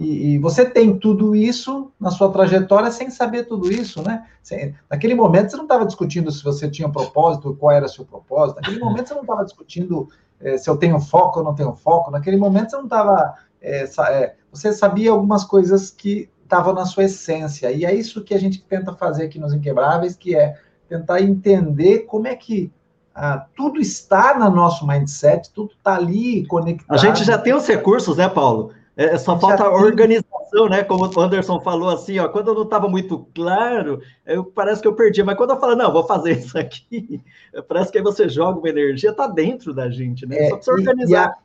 E, 0.00 0.32
e, 0.32 0.38
você 0.38 0.64
tem 0.64 0.98
tudo 0.98 1.36
isso 1.36 1.92
na 2.00 2.10
sua 2.10 2.32
trajetória 2.32 2.90
sem 2.90 3.10
saber 3.10 3.44
tudo 3.44 3.70
isso, 3.70 4.02
né? 4.02 4.26
Sem, 4.42 4.74
naquele 4.88 5.14
momento 5.14 5.50
você 5.50 5.58
não 5.58 5.64
estava 5.64 5.84
discutindo 5.84 6.32
se 6.32 6.42
você 6.42 6.70
tinha 6.70 6.88
propósito, 6.88 7.54
qual 7.60 7.70
era 7.70 7.86
seu 7.86 8.06
propósito. 8.06 8.56
Naquele 8.56 8.80
momento 8.80 9.08
você 9.08 9.14
não 9.14 9.20
estava 9.20 9.44
discutindo 9.44 10.08
é, 10.40 10.56
se 10.56 10.70
eu 10.70 10.78
tenho 10.78 10.98
foco 11.00 11.40
ou 11.40 11.44
não 11.44 11.54
tenho 11.54 11.74
foco. 11.74 12.10
Naquele 12.10 12.38
momento 12.38 12.70
você 12.70 12.76
não 12.78 12.84
estava. 12.84 13.34
É, 13.60 13.84
é, 13.84 14.34
você 14.50 14.72
sabia 14.72 15.10
algumas 15.10 15.44
coisas 15.44 15.90
que 15.90 16.30
estavam 16.44 16.72
na 16.72 16.86
sua 16.86 17.04
essência. 17.04 17.70
E 17.70 17.84
é 17.84 17.94
isso 17.94 18.24
que 18.24 18.32
a 18.32 18.40
gente 18.40 18.62
tenta 18.62 18.94
fazer 18.94 19.24
aqui 19.24 19.38
nos 19.38 19.52
Inquebráveis, 19.52 20.16
que 20.16 20.34
é 20.34 20.56
tentar 20.88 21.20
entender 21.20 22.06
como 22.06 22.26
é 22.26 22.34
que 22.34 22.72
ah, 23.14 23.44
tudo 23.54 23.78
está 23.78 24.38
no 24.38 24.48
nosso 24.48 24.86
mindset, 24.86 25.50
tudo 25.52 25.72
está 25.72 25.96
ali 25.96 26.46
conectado. 26.46 26.96
A 26.96 26.96
gente 26.96 27.22
já 27.22 27.36
tem 27.36 27.52
os 27.52 27.66
recursos, 27.66 28.16
né, 28.16 28.30
Paulo? 28.30 28.72
É, 28.96 29.06
é 29.06 29.18
só 29.18 29.38
falta 29.38 29.68
organização, 29.68 30.68
né? 30.68 30.82
Como 30.84 31.06
o 31.06 31.20
Anderson 31.20 31.60
falou 31.60 31.90
assim, 31.90 32.18
ó, 32.18 32.28
quando 32.28 32.54
não 32.54 32.62
estava 32.62 32.88
muito 32.88 33.26
claro, 33.34 34.00
eu, 34.26 34.44
parece 34.44 34.82
que 34.82 34.88
eu 34.88 34.94
perdi, 34.94 35.22
mas 35.22 35.36
quando 35.36 35.50
eu 35.50 35.60
falo, 35.60 35.76
não, 35.76 35.92
vou 35.92 36.06
fazer 36.06 36.32
isso 36.38 36.58
aqui, 36.58 37.22
parece 37.68 37.90
que 37.92 37.98
aí 37.98 38.04
você 38.04 38.28
joga 38.28 38.58
uma 38.58 38.68
energia, 38.68 39.10
está 39.10 39.26
dentro 39.26 39.72
da 39.72 39.88
gente, 39.90 40.26
né? 40.26 40.36
É, 40.36 40.48
só 40.48 40.56
precisa 40.56 40.72
organizar. 40.72 41.38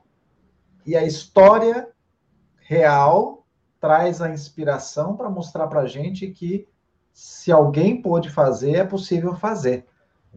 E 0.86 0.96
a, 0.96 1.02
e 1.02 1.04
a 1.04 1.08
história 1.08 1.88
real 2.58 3.46
traz 3.80 4.22
a 4.22 4.30
inspiração 4.30 5.16
para 5.16 5.30
mostrar 5.30 5.68
para 5.68 5.82
a 5.82 5.88
gente 5.88 6.28
que 6.28 6.68
se 7.14 7.52
alguém 7.52 8.02
pôde 8.02 8.30
fazer, 8.30 8.76
é 8.76 8.84
possível 8.84 9.36
fazer. 9.36 9.86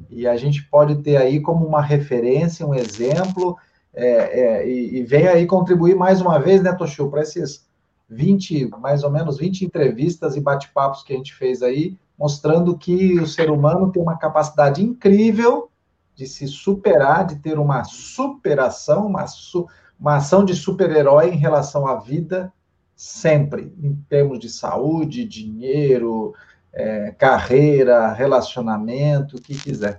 E 0.08 0.28
a 0.28 0.36
gente 0.36 0.62
pode 0.62 1.02
ter 1.02 1.16
aí 1.16 1.40
como 1.40 1.66
uma 1.66 1.82
referência, 1.82 2.66
um 2.66 2.74
exemplo, 2.74 3.56
é, 3.98 4.40
é, 4.40 4.68
e, 4.68 4.98
e 4.98 5.02
vem 5.02 5.26
aí 5.26 5.44
contribuir 5.44 5.96
mais 5.96 6.20
uma 6.20 6.38
vez, 6.38 6.62
né, 6.62 6.72
Toshio, 6.72 7.10
para 7.10 7.22
esses 7.22 7.66
20, 8.08 8.68
mais 8.78 9.02
ou 9.02 9.10
menos 9.10 9.38
20 9.38 9.64
entrevistas 9.64 10.36
e 10.36 10.40
bate-papos 10.40 11.02
que 11.02 11.12
a 11.12 11.16
gente 11.16 11.34
fez 11.34 11.62
aí, 11.62 11.96
mostrando 12.16 12.78
que 12.78 13.18
o 13.18 13.26
ser 13.26 13.50
humano 13.50 13.90
tem 13.90 14.00
uma 14.00 14.16
capacidade 14.16 14.84
incrível 14.84 15.68
de 16.14 16.28
se 16.28 16.46
superar, 16.46 17.26
de 17.26 17.36
ter 17.36 17.58
uma 17.58 17.82
superação, 17.82 19.06
uma, 19.06 19.26
su, 19.26 19.66
uma 19.98 20.16
ação 20.16 20.44
de 20.44 20.54
super-herói 20.54 21.30
em 21.30 21.36
relação 21.36 21.84
à 21.84 21.96
vida, 21.96 22.52
sempre, 22.94 23.74
em 23.82 23.96
termos 24.08 24.38
de 24.38 24.48
saúde, 24.48 25.24
dinheiro, 25.24 26.34
é, 26.72 27.10
carreira, 27.18 28.12
relacionamento, 28.12 29.36
o 29.36 29.40
que 29.40 29.56
quiser. 29.56 29.98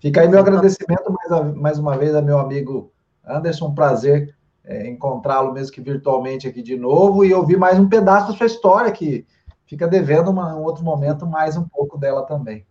Fica 0.00 0.20
aí 0.20 0.28
meu 0.28 0.40
agradecimento 0.40 1.12
mais, 1.12 1.54
mais 1.54 1.78
uma 1.78 1.96
vez 1.96 2.12
a 2.14 2.22
meu 2.22 2.38
amigo 2.38 2.90
Anderson, 3.30 3.68
um 3.68 3.74
prazer 3.74 4.34
é, 4.64 4.88
encontrá-lo, 4.88 5.52
mesmo 5.52 5.72
que 5.72 5.80
virtualmente 5.80 6.46
aqui 6.46 6.62
de 6.62 6.76
novo, 6.76 7.24
e 7.24 7.32
ouvir 7.32 7.56
mais 7.56 7.78
um 7.78 7.88
pedaço 7.88 8.32
da 8.32 8.38
sua 8.38 8.46
história, 8.46 8.92
que 8.92 9.24
fica 9.66 9.86
devendo 9.86 10.30
uma, 10.30 10.54
um 10.56 10.62
outro 10.62 10.84
momento, 10.84 11.26
mais 11.26 11.56
um 11.56 11.66
pouco 11.68 11.96
dela 11.96 12.22
também. 12.22 12.64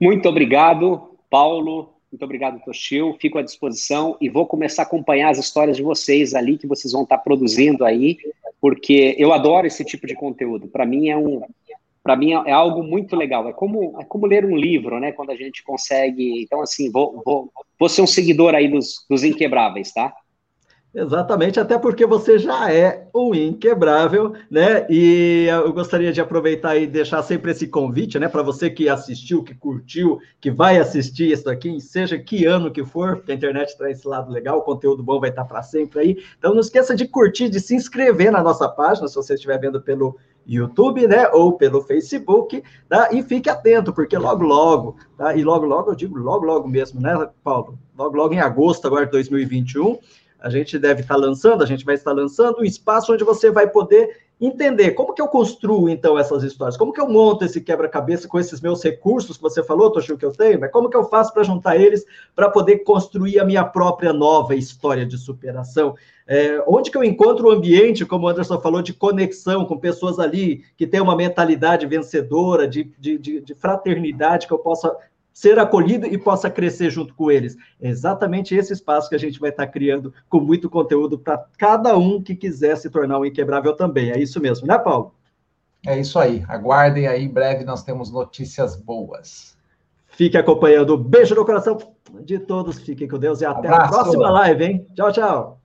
Muito 0.00 0.28
obrigado, 0.28 1.10
Paulo. 1.28 1.94
Muito 2.10 2.24
obrigado, 2.24 2.60
Toshio. 2.64 3.16
Fico 3.20 3.38
à 3.38 3.42
disposição 3.42 4.16
e 4.20 4.28
vou 4.28 4.46
começar 4.46 4.82
a 4.82 4.86
acompanhar 4.86 5.30
as 5.30 5.38
histórias 5.38 5.76
de 5.76 5.82
vocês 5.82 6.34
ali 6.34 6.58
que 6.58 6.66
vocês 6.66 6.92
vão 6.92 7.02
estar 7.02 7.18
produzindo 7.18 7.84
aí, 7.84 8.18
porque 8.60 9.14
eu 9.18 9.32
adoro 9.32 9.66
esse 9.66 9.84
tipo 9.84 10.06
de 10.06 10.14
conteúdo. 10.14 10.66
Para 10.66 10.84
mim 10.84 11.08
é 11.08 11.16
um 11.16 11.42
para 12.10 12.16
mim 12.16 12.32
é, 12.32 12.50
é, 12.50 12.52
algo 12.52 12.82
muito 12.82 13.14
legal. 13.14 13.48
É 13.48 13.52
como, 13.52 13.96
é 14.00 14.04
como 14.04 14.26
ler 14.26 14.44
um 14.44 14.56
livro, 14.56 14.98
né? 14.98 15.12
Quando 15.12 15.30
a 15.30 15.36
gente 15.36 15.62
consegue. 15.62 16.42
Então, 16.42 16.60
assim, 16.60 16.90
vou, 16.90 17.22
vou, 17.24 17.52
vou 17.78 17.88
ser 17.88 18.02
um 18.02 18.06
seguidor 18.06 18.52
aí 18.52 18.68
dos, 18.68 19.06
dos 19.08 19.22
Inquebráveis, 19.22 19.92
tá? 19.92 20.12
Exatamente, 20.92 21.60
até 21.60 21.78
porque 21.78 22.04
você 22.04 22.36
já 22.36 22.72
é 22.72 23.06
um 23.14 23.32
inquebrável, 23.32 24.34
né? 24.50 24.88
E 24.90 25.46
eu 25.48 25.72
gostaria 25.72 26.12
de 26.12 26.20
aproveitar 26.20 26.76
e 26.76 26.84
deixar 26.84 27.22
sempre 27.22 27.52
esse 27.52 27.68
convite, 27.68 28.18
né, 28.18 28.26
para 28.26 28.42
você 28.42 28.68
que 28.68 28.88
assistiu, 28.88 29.44
que 29.44 29.54
curtiu, 29.54 30.18
que 30.40 30.50
vai 30.50 30.80
assistir 30.80 31.30
isso 31.30 31.48
aqui, 31.48 31.80
seja 31.80 32.18
que 32.18 32.44
ano 32.44 32.72
que 32.72 32.84
for, 32.84 33.18
porque 33.18 33.30
a 33.30 33.36
internet 33.36 33.78
traz 33.78 33.98
esse 33.98 34.08
lado 34.08 34.32
legal, 34.32 34.58
o 34.58 34.62
conteúdo 34.62 35.00
bom 35.00 35.20
vai 35.20 35.30
estar 35.30 35.44
para 35.44 35.62
sempre 35.62 36.00
aí. 36.00 36.24
Então 36.36 36.52
não 36.54 36.60
esqueça 36.60 36.96
de 36.96 37.06
curtir, 37.06 37.48
de 37.48 37.60
se 37.60 37.76
inscrever 37.76 38.32
na 38.32 38.42
nossa 38.42 38.68
página, 38.68 39.06
se 39.06 39.14
você 39.14 39.34
estiver 39.34 39.60
vendo 39.60 39.80
pelo 39.80 40.18
YouTube, 40.46 41.06
né, 41.06 41.28
ou 41.28 41.52
pelo 41.52 41.82
Facebook, 41.82 42.62
tá? 42.88 43.08
E 43.12 43.22
fique 43.22 43.48
atento, 43.48 43.92
porque 43.92 44.16
logo 44.16 44.42
logo, 44.44 44.96
tá? 45.16 45.34
E 45.36 45.44
logo 45.44 45.66
logo 45.66 45.90
eu 45.90 45.94
digo 45.94 46.18
logo 46.18 46.44
logo 46.44 46.68
mesmo, 46.68 47.00
né, 47.00 47.28
Paulo? 47.44 47.78
Logo 47.96 48.16
logo 48.16 48.34
em 48.34 48.40
agosto 48.40 48.86
agora 48.86 49.06
de 49.06 49.12
2021 49.12 49.98
a 50.40 50.48
gente 50.48 50.78
deve 50.78 51.02
estar 51.02 51.16
lançando, 51.16 51.62
a 51.62 51.66
gente 51.66 51.84
vai 51.84 51.94
estar 51.94 52.12
lançando 52.12 52.60
um 52.60 52.64
espaço 52.64 53.12
onde 53.12 53.22
você 53.22 53.50
vai 53.50 53.68
poder 53.68 54.08
entender 54.40 54.92
como 54.92 55.12
que 55.12 55.20
eu 55.20 55.28
construo, 55.28 55.88
então, 55.88 56.18
essas 56.18 56.42
histórias, 56.42 56.76
como 56.76 56.92
que 56.92 57.00
eu 57.00 57.08
monto 57.08 57.44
esse 57.44 57.60
quebra-cabeça 57.60 58.26
com 58.26 58.38
esses 58.38 58.60
meus 58.60 58.82
recursos 58.82 59.36
que 59.36 59.42
você 59.42 59.62
falou, 59.62 59.90
Toshio, 59.90 60.16
que 60.16 60.24
eu 60.24 60.32
tenho, 60.32 60.58
mas 60.58 60.72
como 60.72 60.88
que 60.88 60.96
eu 60.96 61.04
faço 61.04 61.32
para 61.32 61.42
juntar 61.42 61.76
eles 61.76 62.06
para 62.34 62.48
poder 62.48 62.78
construir 62.78 63.38
a 63.38 63.44
minha 63.44 63.64
própria 63.64 64.12
nova 64.12 64.54
história 64.54 65.04
de 65.04 65.18
superação? 65.18 65.94
É, 66.26 66.62
onde 66.66 66.90
que 66.90 66.96
eu 66.96 67.04
encontro 67.04 67.48
o 67.48 67.50
ambiente, 67.50 68.06
como 68.06 68.26
o 68.26 68.28
Anderson 68.28 68.60
falou, 68.60 68.80
de 68.80 68.94
conexão 68.94 69.64
com 69.66 69.76
pessoas 69.76 70.18
ali 70.18 70.64
que 70.76 70.86
têm 70.86 71.00
uma 71.00 71.16
mentalidade 71.16 71.86
vencedora, 71.86 72.66
de, 72.66 72.90
de, 72.98 73.18
de, 73.18 73.40
de 73.40 73.54
fraternidade, 73.54 74.46
que 74.46 74.52
eu 74.52 74.58
possa 74.58 74.96
ser 75.40 75.58
acolhido 75.58 76.06
e 76.06 76.18
possa 76.18 76.50
crescer 76.50 76.90
junto 76.90 77.14
com 77.14 77.30
eles. 77.30 77.56
É 77.80 77.88
exatamente 77.88 78.54
esse 78.54 78.74
espaço 78.74 79.08
que 79.08 79.14
a 79.14 79.18
gente 79.18 79.40
vai 79.40 79.48
estar 79.48 79.66
criando 79.68 80.12
com 80.28 80.38
muito 80.38 80.68
conteúdo 80.68 81.18
para 81.18 81.42
cada 81.56 81.96
um 81.96 82.22
que 82.22 82.36
quiser 82.36 82.76
se 82.76 82.90
tornar 82.90 83.18
um 83.18 83.24
inquebrável 83.24 83.74
também. 83.74 84.10
É 84.10 84.18
isso 84.18 84.38
mesmo, 84.38 84.66
né, 84.66 84.76
Paulo? 84.76 85.14
É 85.86 85.98
isso 85.98 86.18
aí. 86.18 86.44
Aguardem 86.46 87.06
aí, 87.06 87.24
em 87.24 87.32
breve 87.32 87.64
nós 87.64 87.82
temos 87.82 88.12
notícias 88.12 88.76
boas. 88.76 89.56
Fique 90.08 90.36
acompanhando. 90.36 90.98
Beijo 90.98 91.34
no 91.34 91.46
coração 91.46 91.78
de 92.22 92.38
todos. 92.38 92.78
Fiquem 92.78 93.08
com 93.08 93.18
Deus 93.18 93.40
e 93.40 93.46
até 93.46 93.68
Abraço. 93.68 93.94
a 93.94 94.02
próxima 94.02 94.30
live, 94.30 94.62
hein? 94.62 94.86
Tchau, 94.94 95.10
tchau. 95.10 95.59